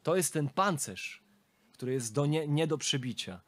To 0.02 0.16
jest 0.16 0.32
ten 0.32 0.48
pancerz, 0.48 1.22
który 1.72 1.92
jest 1.92 2.14
do 2.14 2.26
nie, 2.26 2.48
nie 2.48 2.66
do 2.66 2.78
przebicia. 2.78 3.40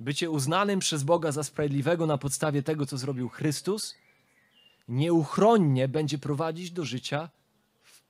Bycie 0.00 0.30
uznanym 0.30 0.80
przez 0.80 1.02
Boga 1.02 1.32
za 1.32 1.42
sprawiedliwego 1.42 2.06
na 2.06 2.18
podstawie 2.18 2.62
tego, 2.62 2.86
co 2.86 2.98
zrobił 2.98 3.28
Chrystus, 3.28 3.94
nieuchronnie 4.88 5.88
będzie 5.88 6.18
prowadzić 6.18 6.70
do 6.70 6.84
życia 6.84 7.30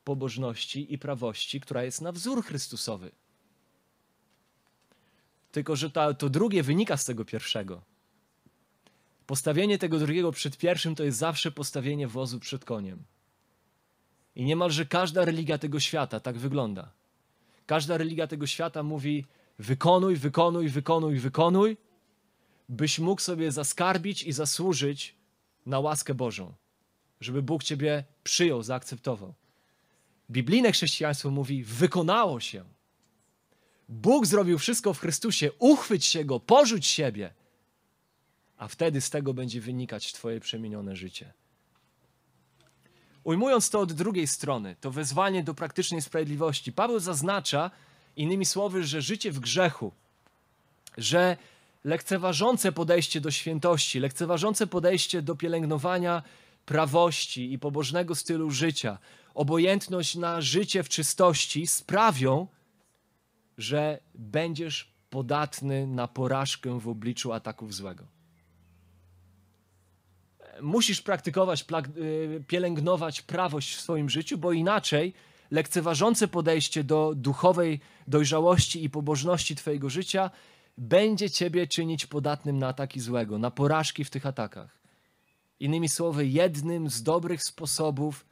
pobożności 0.05 0.95
i 0.95 0.99
prawości, 0.99 1.61
która 1.61 1.85
jest 1.85 2.01
na 2.01 2.13
wzór 2.13 2.45
Chrystusowy. 2.45 3.11
Tylko, 5.53 5.77
że 5.77 5.91
ta, 5.91 6.15
to 6.15 6.29
drugie 6.29 6.63
wynika 6.63 6.97
z 6.97 7.05
tego 7.05 7.25
pierwszego. 7.25 7.83
Postawienie 9.27 9.79
tego 9.79 9.99
drugiego 9.99 10.33
przed 10.33 10.57
pierwszym 10.57 10.95
to 10.95 11.05
jest 11.05 11.19
zawsze 11.19 11.51
postawienie 11.51 12.09
wozu 12.09 12.41
przed 12.41 12.65
koniem. 12.65 13.05
I 14.37 14.45
niemalże 14.45 14.87
każda 14.87 15.25
religia 15.25 15.59
tego 15.59 15.81
świata 15.81 16.21
tak 16.21 16.39
wygląda. 16.39 16.93
Każda 17.67 17.97
religia 17.99 18.27
tego 18.27 18.47
świata 18.47 18.83
mówi: 18.83 19.25
wykonuj, 19.59 20.17
wykonuj, 20.17 20.69
wykonuj, 20.69 21.19
wykonuj, 21.19 21.77
byś 22.69 22.99
mógł 22.99 23.21
sobie 23.21 23.53
zaskarbić 23.53 24.23
i 24.23 24.33
zasłużyć 24.33 25.15
na 25.67 25.81
łaskę 25.81 26.15
Bożą, 26.15 26.55
żeby 27.21 27.43
Bóg 27.43 27.65
ciebie 27.65 28.05
przyjął, 28.23 28.63
zaakceptował. 28.63 29.35
Biblijne 30.31 30.73
chrześcijaństwo 30.73 31.31
mówi: 31.31 31.65
wykonało 31.65 32.41
się. 32.41 32.65
Bóg 33.89 34.27
zrobił 34.27 34.59
wszystko 34.59 34.95
w 34.95 35.01
Chrystusie, 35.01 35.51
uchwyć 35.59 36.05
się 36.05 36.25
go, 36.25 36.41
porzuć 36.41 36.87
siebie, 36.87 37.33
a 38.59 38.69
wtedy 38.69 39.01
z 39.01 39.11
tego 39.11 39.35
będzie 39.35 39.61
wynikać 39.61 40.13
Twoje 40.13 40.41
przemienione 40.41 40.97
życie. 40.97 41.33
Ujmując 43.25 43.71
to 43.71 43.81
od 43.81 43.93
drugiej 43.93 44.27
strony, 44.27 44.77
to 44.81 44.91
wezwanie 44.91 45.43
do 45.43 45.55
praktycznej 45.55 46.03
sprawiedliwości, 46.03 46.73
Paweł 46.73 46.99
zaznacza, 46.99 47.71
innymi 48.17 48.47
słowy, 48.47 48.85
że 48.85 49.03
życie 49.03 49.33
w 49.33 49.41
grzechu, 49.41 49.93
że 50.99 51.37
lekceważące 51.85 52.73
podejście 52.73 53.21
do 53.21 53.31
świętości, 53.31 54.01
lekceważące 54.01 54.67
podejście 54.67 55.23
do 55.23 55.37
pielęgnowania 55.37 56.23
prawości 56.67 57.53
i 57.53 57.59
pobożnego 57.59 58.15
stylu 58.15 58.51
życia, 58.51 58.99
obojętność 59.35 60.17
na 60.17 60.41
życie 60.41 60.83
w 60.83 60.89
czystości 60.89 61.67
sprawią, 61.67 62.47
że 63.59 64.01
będziesz 64.15 64.95
podatny 65.11 65.87
na 65.87 66.09
porażkę 66.09 66.81
w 66.81 66.89
obliczu 66.89 67.33
ataków 67.33 67.75
złego 67.75 68.21
musisz 70.63 71.03
praktykować, 71.03 71.65
y, 71.97 72.45
pielęgnować 72.47 73.23
prawość 73.23 73.75
w 73.75 73.81
swoim 73.81 74.11
życiu, 74.11 74.39
bo 74.39 74.53
inaczej 74.53 75.15
lekceważące 75.51 76.29
podejście 76.29 76.85
do 76.85 77.13
duchowej 77.17 77.81
dojrzałości 78.07 78.85
i 78.85 78.91
pobożności 78.91 79.57
Twojego 79.57 79.91
życia 79.91 80.31
będzie 80.79 81.31
Ciebie 81.31 81.67
czynić 81.67 82.07
podatnym 82.07 82.59
na 82.59 82.69
ataki 82.69 83.01
złego, 83.01 83.39
na 83.39 83.51
porażki 83.51 84.05
w 84.05 84.11
tych 84.11 84.27
atakach. 84.27 84.81
Innymi 85.61 85.89
słowy, 85.89 86.27
jednym 86.27 86.91
z 86.91 87.03
dobrych 87.03 87.45
sposobów 87.45 88.27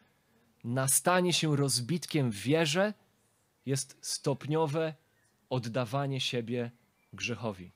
na 0.64 0.88
stanie 0.88 1.32
się 1.32 1.56
rozbitkiem 1.56 2.30
w 2.30 2.36
wierze 2.36 2.94
jest 3.66 3.98
stopniowe 4.00 4.94
oddawanie 5.50 6.20
siebie 6.20 6.70
grzechowi 7.12 7.72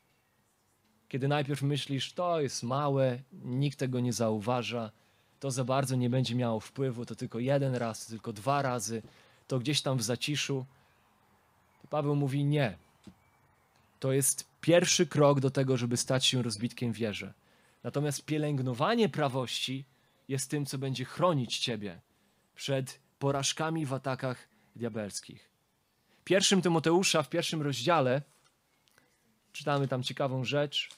kiedy 1.12 1.28
najpierw 1.28 1.62
myślisz, 1.62 2.12
to 2.12 2.40
jest 2.40 2.62
małe, 2.62 3.18
nikt 3.32 3.78
tego 3.78 4.00
nie 4.00 4.12
zauważa, 4.12 4.90
to 5.40 5.50
za 5.50 5.64
bardzo 5.64 5.96
nie 5.96 6.10
będzie 6.10 6.34
miało 6.34 6.60
wpływu, 6.60 7.06
to 7.06 7.14
tylko 7.14 7.38
jeden 7.38 7.74
raz, 7.74 8.06
tylko 8.06 8.32
dwa 8.32 8.62
razy, 8.62 9.02
to 9.46 9.58
gdzieś 9.58 9.82
tam 9.82 9.98
w 9.98 10.02
zaciszu. 10.02 10.66
To 11.82 11.88
Paweł 11.88 12.16
mówi 12.16 12.44
nie. 12.44 12.78
To 14.00 14.12
jest 14.12 14.46
pierwszy 14.60 15.06
krok 15.06 15.40
do 15.40 15.50
tego, 15.50 15.76
żeby 15.76 15.96
stać 15.96 16.26
się 16.26 16.42
rozbitkiem 16.42 16.92
wierze. 16.92 17.34
Natomiast 17.82 18.24
pielęgnowanie 18.24 19.08
prawości 19.08 19.84
jest 20.28 20.50
tym, 20.50 20.66
co 20.66 20.78
będzie 20.78 21.04
chronić 21.04 21.58
ciebie 21.58 22.00
przed 22.54 23.00
porażkami 23.18 23.86
w 23.86 23.92
atakach 23.92 24.48
diabelskich. 24.76 25.50
Pierwszym 26.24 26.62
Tymoteusza 26.62 27.22
w 27.22 27.28
pierwszym 27.28 27.62
rozdziale 27.62 28.22
czytamy 29.52 29.88
tam 29.88 30.02
ciekawą 30.02 30.44
rzecz. 30.44 30.88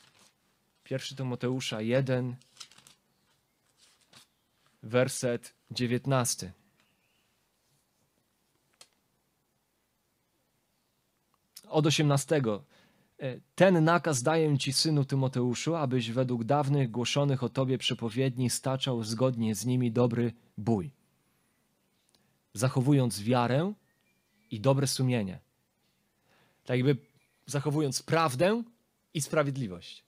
1 0.91 1.17
Tymoteusza 1.17 1.81
1, 1.81 2.37
werset 4.83 5.55
19. 5.71 6.53
Od 11.69 11.87
18. 11.87 12.43
E, 13.19 13.41
Ten 13.55 13.85
nakaz 13.85 14.23
daję 14.23 14.59
ci, 14.59 14.73
synu 14.73 15.05
Tymoteuszu, 15.05 15.75
abyś 15.75 16.11
według 16.11 16.45
dawnych 16.45 16.91
głoszonych 16.91 17.43
o 17.43 17.49
tobie 17.49 17.79
przepowiedni 17.79 18.51
staczał 18.51 19.05
zgodnie 19.05 19.55
z 19.55 19.67
nimi 19.67 19.93
dobry 19.93 20.33
bój, 20.59 20.91
zachowując 22.55 23.23
wiarę 23.23 23.73
i 24.51 24.61
dobre 24.61 24.87
sumienie. 24.87 25.39
Tak 26.65 26.77
jakby 26.77 26.97
zachowując 27.47 28.03
prawdę 28.03 28.63
i 29.15 29.21
sprawiedliwość. 29.21 30.05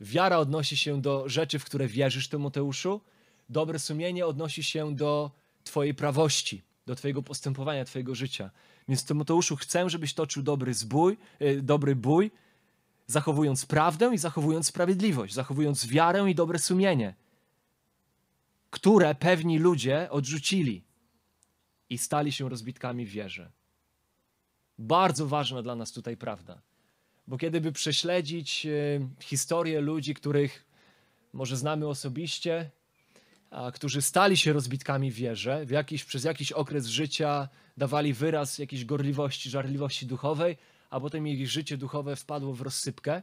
Wiara 0.00 0.38
odnosi 0.38 0.76
się 0.76 1.02
do 1.02 1.28
rzeczy, 1.28 1.58
w 1.58 1.64
które 1.64 1.86
wierzysz, 1.86 2.28
Tymoteuszu. 2.28 3.00
Dobre 3.48 3.78
sumienie 3.78 4.26
odnosi 4.26 4.62
się 4.62 4.94
do 4.94 5.30
Twojej 5.64 5.94
prawości, 5.94 6.62
do 6.86 6.94
Twojego 6.94 7.22
postępowania, 7.22 7.84
Twojego 7.84 8.14
życia. 8.14 8.50
Więc 8.88 9.04
Tymoteuszu, 9.04 9.56
chcę, 9.56 9.90
żebyś 9.90 10.14
toczył 10.14 10.42
dobry, 10.42 10.74
zbój, 10.74 11.16
e, 11.38 11.56
dobry 11.56 11.96
bój, 11.96 12.30
zachowując 13.06 13.66
prawdę 13.66 14.14
i 14.14 14.18
zachowując 14.18 14.66
sprawiedliwość, 14.66 15.34
zachowując 15.34 15.86
wiarę 15.86 16.30
i 16.30 16.34
dobre 16.34 16.58
sumienie, 16.58 17.14
które 18.70 19.14
pewni 19.14 19.58
ludzie 19.58 20.10
odrzucili 20.10 20.85
i 21.90 21.98
stali 21.98 22.32
się 22.32 22.48
rozbitkami 22.48 23.06
w 23.06 23.10
wierze. 23.10 23.50
Bardzo 24.78 25.26
ważna 25.26 25.62
dla 25.62 25.74
nas 25.74 25.92
tutaj 25.92 26.16
prawda. 26.16 26.60
Bo 27.26 27.38
kiedy 27.38 27.60
by 27.60 27.72
prześledzić 27.72 28.66
e, 28.66 28.70
historię 29.20 29.80
ludzi, 29.80 30.14
których 30.14 30.64
może 31.32 31.56
znamy 31.56 31.88
osobiście, 31.88 32.70
a, 33.50 33.70
którzy 33.70 34.02
stali 34.02 34.36
się 34.36 34.52
rozbitkami 34.52 35.10
wierze, 35.10 35.66
w 35.66 35.70
jakiś, 35.70 36.04
przez 36.04 36.24
jakiś 36.24 36.52
okres 36.52 36.86
życia 36.86 37.48
dawali 37.76 38.12
wyraz 38.12 38.58
jakiejś 38.58 38.84
gorliwości, 38.84 39.50
żarliwości 39.50 40.06
duchowej, 40.06 40.56
a 40.90 41.00
potem 41.00 41.28
ich 41.28 41.50
życie 41.50 41.76
duchowe 41.76 42.16
wpadło 42.16 42.54
w 42.54 42.60
rozsypkę, 42.60 43.22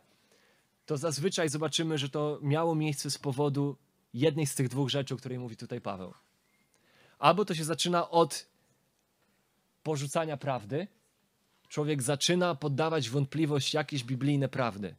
to 0.85 0.97
zazwyczaj 0.97 1.49
zobaczymy, 1.49 1.97
że 1.97 2.09
to 2.09 2.39
miało 2.41 2.75
miejsce 2.75 3.11
z 3.11 3.17
powodu 3.17 3.77
jednej 4.13 4.47
z 4.47 4.55
tych 4.55 4.69
dwóch 4.69 4.89
rzeczy, 4.89 5.13
o 5.13 5.17
której 5.17 5.39
mówi 5.39 5.57
tutaj 5.57 5.81
Paweł. 5.81 6.13
Albo 7.19 7.45
to 7.45 7.55
się 7.55 7.63
zaczyna 7.63 8.09
od 8.09 8.52
porzucania 9.83 10.37
prawdy, 10.37 10.87
człowiek 11.69 12.01
zaczyna 12.01 12.55
poddawać 12.55 13.09
wątpliwość 13.09 13.73
jakieś 13.73 14.03
biblijne 14.03 14.49
prawdy. 14.49 14.95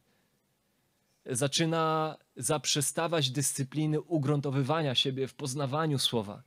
Zaczyna 1.25 2.17
zaprzestawać 2.37 3.31
dyscypliny 3.31 4.01
ugruntowywania 4.01 4.95
siebie 4.95 5.27
w 5.27 5.33
poznawaniu 5.33 5.99
słowa. 5.99 6.43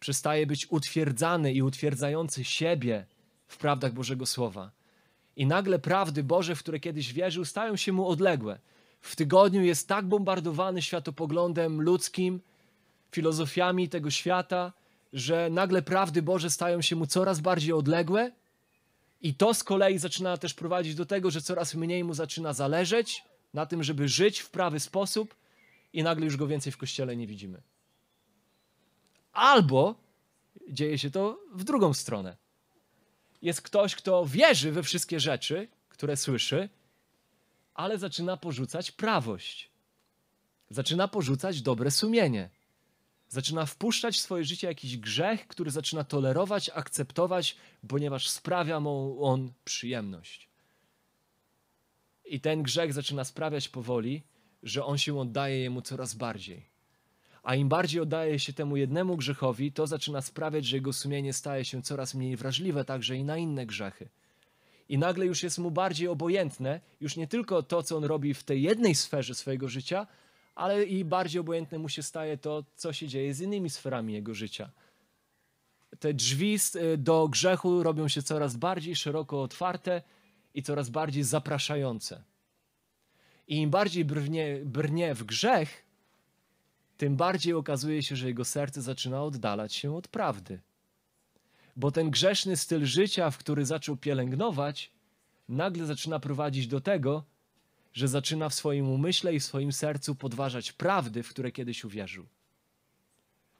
Przestaje 0.00 0.46
być 0.46 0.66
utwierdzany 0.70 1.52
i 1.52 1.62
utwierdzający 1.62 2.44
siebie 2.44 3.06
w 3.46 3.56
prawdach 3.56 3.92
Bożego 3.92 4.26
Słowa. 4.26 4.70
I 5.36 5.46
nagle 5.46 5.78
prawdy 5.78 6.24
Boże, 6.24 6.54
w 6.54 6.58
które 6.58 6.80
kiedyś 6.80 7.12
wierzył, 7.12 7.44
stają 7.44 7.76
się 7.76 7.92
mu 7.92 8.08
odległe. 8.08 8.58
W 9.00 9.16
tygodniu 9.16 9.62
jest 9.62 9.88
tak 9.88 10.06
bombardowany 10.06 10.82
światopoglądem 10.82 11.82
ludzkim, 11.82 12.40
filozofiami 13.12 13.88
tego 13.88 14.10
świata, 14.10 14.72
że 15.12 15.48
nagle 15.50 15.82
prawdy 15.82 16.22
Boże 16.22 16.50
stają 16.50 16.82
się 16.82 16.96
mu 16.96 17.06
coraz 17.06 17.40
bardziej 17.40 17.72
odległe 17.72 18.32
i 19.20 19.34
to 19.34 19.54
z 19.54 19.64
kolei 19.64 19.98
zaczyna 19.98 20.36
też 20.36 20.54
prowadzić 20.54 20.94
do 20.94 21.06
tego, 21.06 21.30
że 21.30 21.42
coraz 21.42 21.74
mniej 21.74 22.04
mu 22.04 22.14
zaczyna 22.14 22.52
zależeć 22.52 23.24
na 23.54 23.66
tym, 23.66 23.82
żeby 23.82 24.08
żyć 24.08 24.40
w 24.40 24.50
prawy 24.50 24.80
sposób, 24.80 25.34
i 25.92 26.02
nagle 26.02 26.24
już 26.24 26.36
go 26.36 26.46
więcej 26.46 26.72
w 26.72 26.76
kościele 26.76 27.16
nie 27.16 27.26
widzimy. 27.26 27.62
Albo 29.32 29.94
dzieje 30.68 30.98
się 30.98 31.10
to 31.10 31.40
w 31.54 31.64
drugą 31.64 31.94
stronę. 31.94 32.36
Jest 33.42 33.62
ktoś, 33.62 33.94
kto 33.94 34.26
wierzy 34.26 34.72
we 34.72 34.82
wszystkie 34.82 35.20
rzeczy, 35.20 35.68
które 35.88 36.16
słyszy, 36.16 36.68
ale 37.74 37.98
zaczyna 37.98 38.36
porzucać 38.36 38.90
prawość. 38.90 39.70
Zaczyna 40.70 41.08
porzucać 41.08 41.62
dobre 41.62 41.90
sumienie 41.90 42.50
zaczyna 43.30 43.66
wpuszczać 43.66 44.16
w 44.16 44.20
swoje 44.20 44.44
życie 44.44 44.66
jakiś 44.66 44.98
grzech, 44.98 45.46
który 45.46 45.70
zaczyna 45.70 46.04
tolerować, 46.04 46.70
akceptować, 46.74 47.56
ponieważ 47.88 48.28
sprawia 48.28 48.80
mu 48.80 49.24
on 49.24 49.52
przyjemność. 49.64 50.48
I 52.24 52.40
ten 52.40 52.62
grzech 52.62 52.92
zaczyna 52.92 53.24
sprawiać 53.24 53.68
powoli, 53.68 54.22
że 54.62 54.84
on 54.84 54.98
się 54.98 55.20
oddaje 55.20 55.58
jemu 55.58 55.82
coraz 55.82 56.14
bardziej. 56.14 56.70
A 57.42 57.54
im 57.54 57.68
bardziej 57.68 58.00
oddaje 58.00 58.38
się 58.38 58.52
temu 58.52 58.76
jednemu 58.76 59.16
grzechowi, 59.16 59.72
to 59.72 59.86
zaczyna 59.86 60.22
sprawiać, 60.22 60.64
że 60.64 60.76
jego 60.76 60.92
sumienie 60.92 61.32
staje 61.32 61.64
się 61.64 61.82
coraz 61.82 62.14
mniej 62.14 62.36
wrażliwe 62.36 62.84
także 62.84 63.16
i 63.16 63.24
na 63.24 63.36
inne 63.36 63.66
grzechy. 63.66 64.08
I 64.88 64.98
nagle 64.98 65.26
już 65.26 65.42
jest 65.42 65.58
mu 65.58 65.70
bardziej 65.70 66.08
obojętne, 66.08 66.80
już 67.00 67.16
nie 67.16 67.26
tylko 67.26 67.62
to, 67.62 67.82
co 67.82 67.96
on 67.96 68.04
robi 68.04 68.34
w 68.34 68.44
tej 68.44 68.62
jednej 68.62 68.94
sferze 68.94 69.34
swojego 69.34 69.68
życia, 69.68 70.06
ale 70.60 70.84
i 70.84 71.04
bardziej 71.04 71.40
obojętne 71.40 71.78
mu 71.78 71.88
się 71.88 72.02
staje 72.02 72.38
to, 72.38 72.64
co 72.76 72.92
się 72.92 73.08
dzieje 73.08 73.34
z 73.34 73.40
innymi 73.40 73.70
sferami 73.70 74.12
jego 74.12 74.34
życia. 74.34 74.70
Te 76.00 76.14
drzwi 76.14 76.58
y, 76.76 76.98
do 76.98 77.28
grzechu 77.28 77.82
robią 77.82 78.08
się 78.08 78.22
coraz 78.22 78.56
bardziej 78.56 78.96
szeroko 78.96 79.42
otwarte 79.42 80.02
i 80.54 80.62
coraz 80.62 80.90
bardziej 80.90 81.22
zapraszające. 81.22 82.22
I 83.48 83.56
im 83.56 83.70
bardziej 83.70 84.04
brnie, 84.04 84.60
brnie 84.64 85.14
w 85.14 85.24
grzech, 85.24 85.84
tym 86.96 87.16
bardziej 87.16 87.52
okazuje 87.54 88.02
się, 88.02 88.16
że 88.16 88.26
jego 88.26 88.44
serce 88.44 88.82
zaczyna 88.82 89.22
oddalać 89.22 89.74
się 89.74 89.96
od 89.96 90.08
prawdy. 90.08 90.60
Bo 91.76 91.90
ten 91.90 92.10
grzeszny 92.10 92.56
styl 92.56 92.84
życia, 92.84 93.30
w 93.30 93.38
który 93.38 93.66
zaczął 93.66 93.96
pielęgnować, 93.96 94.90
nagle 95.48 95.86
zaczyna 95.86 96.20
prowadzić 96.20 96.66
do 96.66 96.80
tego, 96.80 97.24
że 97.92 98.08
zaczyna 98.08 98.48
w 98.48 98.54
swoim 98.54 98.88
umyśle 98.88 99.34
i 99.34 99.40
w 99.40 99.44
swoim 99.44 99.72
sercu 99.72 100.14
podważać 100.14 100.72
prawdy, 100.72 101.22
w 101.22 101.28
które 101.28 101.52
kiedyś 101.52 101.84
uwierzył. 101.84 102.26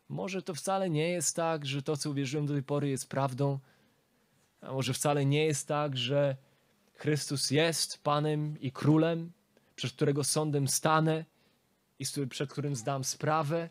Może 0.09 0.43
to 0.43 0.55
wcale 0.55 0.91
nie 0.91 1.09
jest 1.09 1.37
tak, 1.37 1.67
że 1.67 1.83
to, 1.83 1.97
co 1.97 2.11
uwierzyłem 2.11 2.47
do 2.47 2.53
tej 2.53 2.63
pory, 2.63 2.89
jest 2.89 3.09
prawdą, 3.09 3.59
a 4.61 4.73
może 4.73 4.95
wcale 4.95 5.27
nie 5.27 5.45
jest 5.45 5.69
tak, 5.69 5.97
że 5.97 6.37
Chrystus 6.95 7.51
jest 7.51 8.03
Panem 8.03 8.61
i 8.61 8.73
Królem, 8.73 9.33
przed 9.77 9.93
którego 9.93 10.25
sądem 10.25 10.69
stanę 10.69 11.25
i 11.99 12.05
przed 12.31 12.51
którym 12.51 12.77
zdam 12.77 13.05
sprawę. 13.05 13.69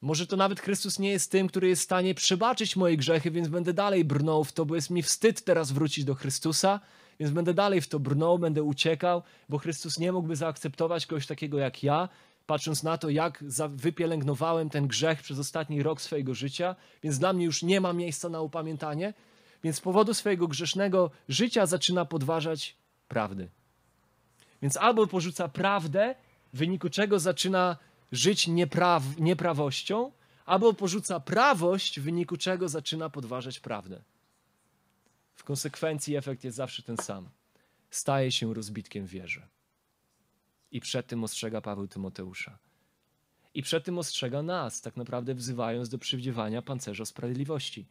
Może 0.00 0.26
to 0.26 0.36
nawet 0.36 0.60
Chrystus 0.60 0.98
nie 0.98 1.10
jest 1.10 1.30
tym, 1.30 1.48
który 1.48 1.68
jest 1.68 1.82
w 1.82 1.84
stanie 1.84 2.14
przebaczyć 2.14 2.76
moje 2.76 2.96
grzechy, 2.96 3.30
więc 3.30 3.48
będę 3.48 3.72
dalej 3.72 4.04
brnął 4.04 4.44
w 4.44 4.52
to, 4.52 4.66
bo 4.66 4.74
jest 4.74 4.90
mi 4.90 5.02
wstyd 5.02 5.44
teraz 5.44 5.72
wrócić 5.72 6.04
do 6.04 6.14
Chrystusa, 6.14 6.80
więc 7.20 7.32
będę 7.32 7.54
dalej 7.54 7.80
w 7.80 7.88
to 7.88 7.98
brnął, 7.98 8.38
będę 8.38 8.62
uciekał, 8.62 9.22
bo 9.48 9.58
Chrystus 9.58 9.98
nie 9.98 10.12
mógłby 10.12 10.36
zaakceptować 10.36 11.06
kogoś 11.06 11.26
takiego 11.26 11.58
jak 11.58 11.82
ja, 11.82 12.08
patrząc 12.46 12.82
na 12.82 12.98
to, 12.98 13.10
jak 13.10 13.44
wypielęgnowałem 13.68 14.70
ten 14.70 14.86
grzech 14.86 15.22
przez 15.22 15.38
ostatni 15.38 15.82
rok 15.82 16.00
swojego 16.00 16.34
życia, 16.34 16.76
więc 17.02 17.18
dla 17.18 17.32
mnie 17.32 17.44
już 17.44 17.62
nie 17.62 17.80
ma 17.80 17.92
miejsca 17.92 18.28
na 18.28 18.40
upamiętanie, 18.40 19.14
więc 19.64 19.76
z 19.76 19.80
powodu 19.80 20.14
swojego 20.14 20.48
grzesznego 20.48 21.10
życia 21.28 21.66
zaczyna 21.66 22.04
podważać 22.04 22.76
prawdy. 23.08 23.48
Więc 24.62 24.76
albo 24.76 25.06
porzuca 25.06 25.48
prawdę, 25.48 26.14
w 26.54 26.58
wyniku 26.58 26.90
czego 26.90 27.18
zaczyna 27.18 27.76
żyć 28.12 28.46
niepraw, 28.46 29.02
nieprawością, 29.18 30.12
albo 30.46 30.72
porzuca 30.72 31.20
prawość, 31.20 32.00
w 32.00 32.02
wyniku 32.02 32.36
czego 32.36 32.68
zaczyna 32.68 33.10
podważać 33.10 33.60
prawdę 33.60 34.02
konsekwencji 35.42 36.16
efekt 36.16 36.44
jest 36.44 36.56
zawsze 36.56 36.82
ten 36.82 36.96
sam. 36.96 37.28
Staje 37.90 38.32
się 38.32 38.54
rozbitkiem 38.54 39.06
wieży. 39.06 39.42
I 40.70 40.80
przed 40.80 41.06
tym 41.06 41.24
ostrzega 41.24 41.60
Paweł 41.60 41.88
Tymoteusza. 41.88 42.58
I 43.54 43.62
przed 43.62 43.84
tym 43.84 43.98
ostrzega 43.98 44.42
nas, 44.42 44.80
tak 44.80 44.96
naprawdę 44.96 45.34
wzywając 45.34 45.88
do 45.88 45.98
przywdziewania 45.98 46.62
pancerza 46.62 47.04
sprawiedliwości. 47.04 47.86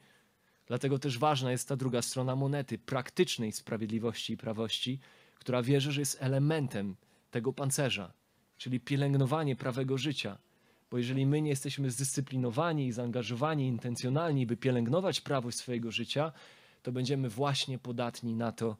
Dlatego 0.68 1.00
też 1.00 1.18
ważna 1.18 1.52
jest 1.52 1.68
ta 1.68 1.76
druga 1.76 2.02
strona 2.02 2.36
monety, 2.36 2.78
praktycznej 2.78 3.52
sprawiedliwości 3.52 4.34
i 4.34 4.38
prawości, 4.38 5.00
która 5.36 5.64
wierzy, 5.64 5.92
że 5.92 6.02
jest 6.02 6.18
elementem 6.22 6.96
tego 7.32 7.54
pancerza, 7.54 8.14
czyli 8.58 8.80
pielęgnowanie 8.80 9.56
prawego 9.56 9.98
życia. 9.98 10.38
Bo 10.92 10.98
jeżeli 10.98 11.26
my 11.26 11.42
nie 11.42 11.50
jesteśmy 11.50 11.92
zdyscyplinowani 11.92 12.88
i 12.88 12.92
zaangażowani 12.92 13.68
intencjonalni, 13.68 14.48
by 14.48 14.58
pielęgnować 14.58 15.22
prawość 15.22 15.58
swojego 15.58 15.92
życia, 15.92 16.32
to 16.86 16.92
będziemy 16.92 17.30
właśnie 17.30 17.80
podatni 17.80 18.36
na 18.36 18.52
to, 18.52 18.78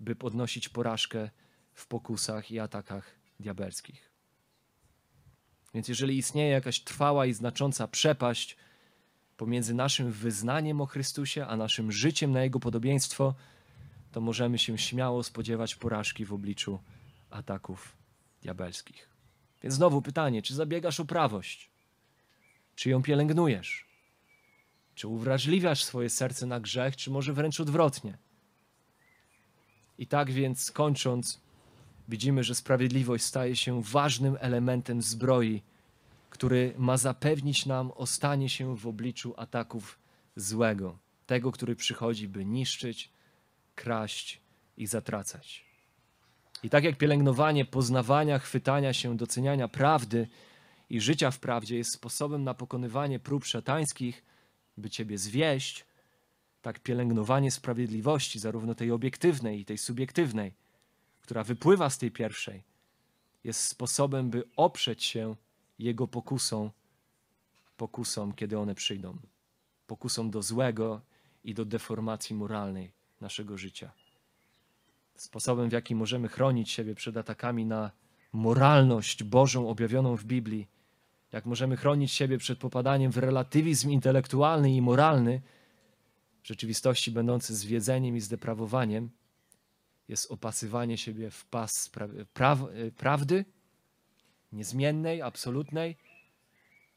by 0.00 0.16
podnosić 0.16 0.68
porażkę 0.68 1.30
w 1.74 1.86
pokusach 1.86 2.50
i 2.50 2.58
atakach 2.58 3.14
diabelskich. 3.40 4.10
Więc 5.74 5.88
jeżeli 5.88 6.18
istnieje 6.18 6.50
jakaś 6.50 6.80
trwała 6.80 7.26
i 7.26 7.32
znacząca 7.32 7.88
przepaść 7.88 8.56
pomiędzy 9.36 9.74
naszym 9.74 10.12
wyznaniem 10.12 10.80
o 10.80 10.86
Chrystusie, 10.86 11.46
a 11.46 11.56
naszym 11.56 11.92
życiem 11.92 12.32
na 12.32 12.42
Jego 12.42 12.60
podobieństwo, 12.60 13.34
to 14.12 14.20
możemy 14.20 14.58
się 14.58 14.78
śmiało 14.78 15.22
spodziewać 15.22 15.74
porażki 15.74 16.24
w 16.24 16.32
obliczu 16.32 16.78
ataków 17.30 17.96
diabelskich. 18.42 19.08
Więc 19.62 19.74
znowu 19.74 20.02
pytanie, 20.02 20.42
czy 20.42 20.54
zabiegasz 20.54 21.00
o 21.00 21.04
prawość? 21.04 21.70
Czy 22.74 22.90
ją 22.90 23.02
pielęgnujesz? 23.02 23.85
Czy 24.96 25.08
uwrażliwiasz 25.08 25.84
swoje 25.84 26.10
serce 26.10 26.46
na 26.46 26.60
grzech, 26.60 26.96
czy 26.96 27.10
może 27.10 27.32
wręcz 27.32 27.60
odwrotnie? 27.60 28.18
I 29.98 30.06
tak 30.06 30.30
więc, 30.30 30.70
kończąc, 30.70 31.40
widzimy, 32.08 32.44
że 32.44 32.54
sprawiedliwość 32.54 33.24
staje 33.24 33.56
się 33.56 33.82
ważnym 33.82 34.36
elementem 34.40 35.02
zbroi, 35.02 35.62
który 36.30 36.74
ma 36.78 36.96
zapewnić 36.96 37.66
nam 37.66 37.92
ostanie 37.94 38.48
się 38.48 38.76
w 38.76 38.86
obliczu 38.86 39.34
ataków 39.36 39.98
złego, 40.36 40.98
tego, 41.26 41.52
który 41.52 41.76
przychodzi, 41.76 42.28
by 42.28 42.44
niszczyć, 42.44 43.10
kraść 43.74 44.40
i 44.76 44.86
zatracać. 44.86 45.64
I 46.62 46.70
tak 46.70 46.84
jak 46.84 46.98
pielęgnowanie 46.98 47.64
poznawania, 47.64 48.38
chwytania 48.38 48.92
się, 48.92 49.16
doceniania 49.16 49.68
prawdy 49.68 50.28
i 50.90 51.00
życia 51.00 51.30
w 51.30 51.38
prawdzie 51.38 51.76
jest 51.76 51.92
sposobem 51.92 52.44
na 52.44 52.54
pokonywanie 52.54 53.18
prób 53.18 53.44
szatańskich, 53.44 54.22
by 54.76 54.90
Ciebie 54.90 55.18
zwieść, 55.18 55.86
tak 56.62 56.80
pielęgnowanie 56.80 57.50
sprawiedliwości, 57.50 58.38
zarówno 58.38 58.74
tej 58.74 58.90
obiektywnej 58.90 59.60
i 59.60 59.64
tej 59.64 59.78
subiektywnej, 59.78 60.52
która 61.22 61.44
wypływa 61.44 61.90
z 61.90 61.98
tej 61.98 62.10
pierwszej, 62.10 62.62
jest 63.44 63.60
sposobem, 63.60 64.30
by 64.30 64.44
oprzeć 64.56 65.04
się 65.04 65.36
Jego 65.78 66.08
pokusom, 66.08 66.70
pokusom, 67.76 68.32
kiedy 68.32 68.58
one 68.58 68.74
przyjdą. 68.74 69.16
Pokusom 69.86 70.30
do 70.30 70.42
złego 70.42 71.00
i 71.44 71.54
do 71.54 71.64
deformacji 71.64 72.36
moralnej 72.36 72.92
naszego 73.20 73.58
życia. 73.58 73.92
Sposobem, 75.14 75.68
w 75.68 75.72
jaki 75.72 75.94
możemy 75.94 76.28
chronić 76.28 76.70
siebie 76.70 76.94
przed 76.94 77.16
atakami 77.16 77.66
na 77.66 77.90
moralność 78.32 79.24
Bożą 79.24 79.68
objawioną 79.68 80.16
w 80.16 80.24
Biblii, 80.24 80.68
jak 81.32 81.46
możemy 81.46 81.76
chronić 81.76 82.12
siebie 82.12 82.38
przed 82.38 82.58
popadaniem 82.58 83.12
w 83.12 83.18
relatywizm 83.18 83.90
intelektualny 83.90 84.74
i 84.74 84.82
moralny, 84.82 85.42
w 86.42 86.48
rzeczywistości 86.48 87.10
będący 87.10 87.56
zwiedzeniem 87.56 88.16
i 88.16 88.20
zdeprawowaniem, 88.20 89.10
jest 90.08 90.30
opasywanie 90.30 90.98
siebie 90.98 91.30
w 91.30 91.44
pas 91.44 91.90
pra- 91.90 92.24
praw, 92.24 92.58
prawdy, 92.96 93.44
niezmiennej, 94.52 95.22
absolutnej 95.22 95.96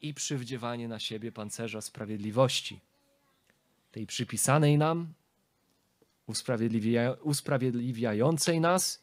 i 0.02 0.14
przywdziewanie 0.14 0.88
na 0.88 1.00
siebie 1.00 1.32
pancerza 1.32 1.82
sprawiedliwości, 1.82 2.80
tej 3.92 4.08
przypisanej 4.08 4.78
nam, 4.78 5.14
usprawiedliwia, 6.28 7.16
usprawiedliwiającej 7.24 8.60
nas 8.60 9.02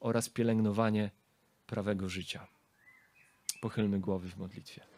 oraz 0.00 0.28
pielęgnowanie 0.28 1.10
prawego 1.66 2.08
życia. 2.08 2.46
Pochylmy 3.60 4.00
głowy 4.00 4.28
w 4.28 4.36
modlitwie. 4.36 4.89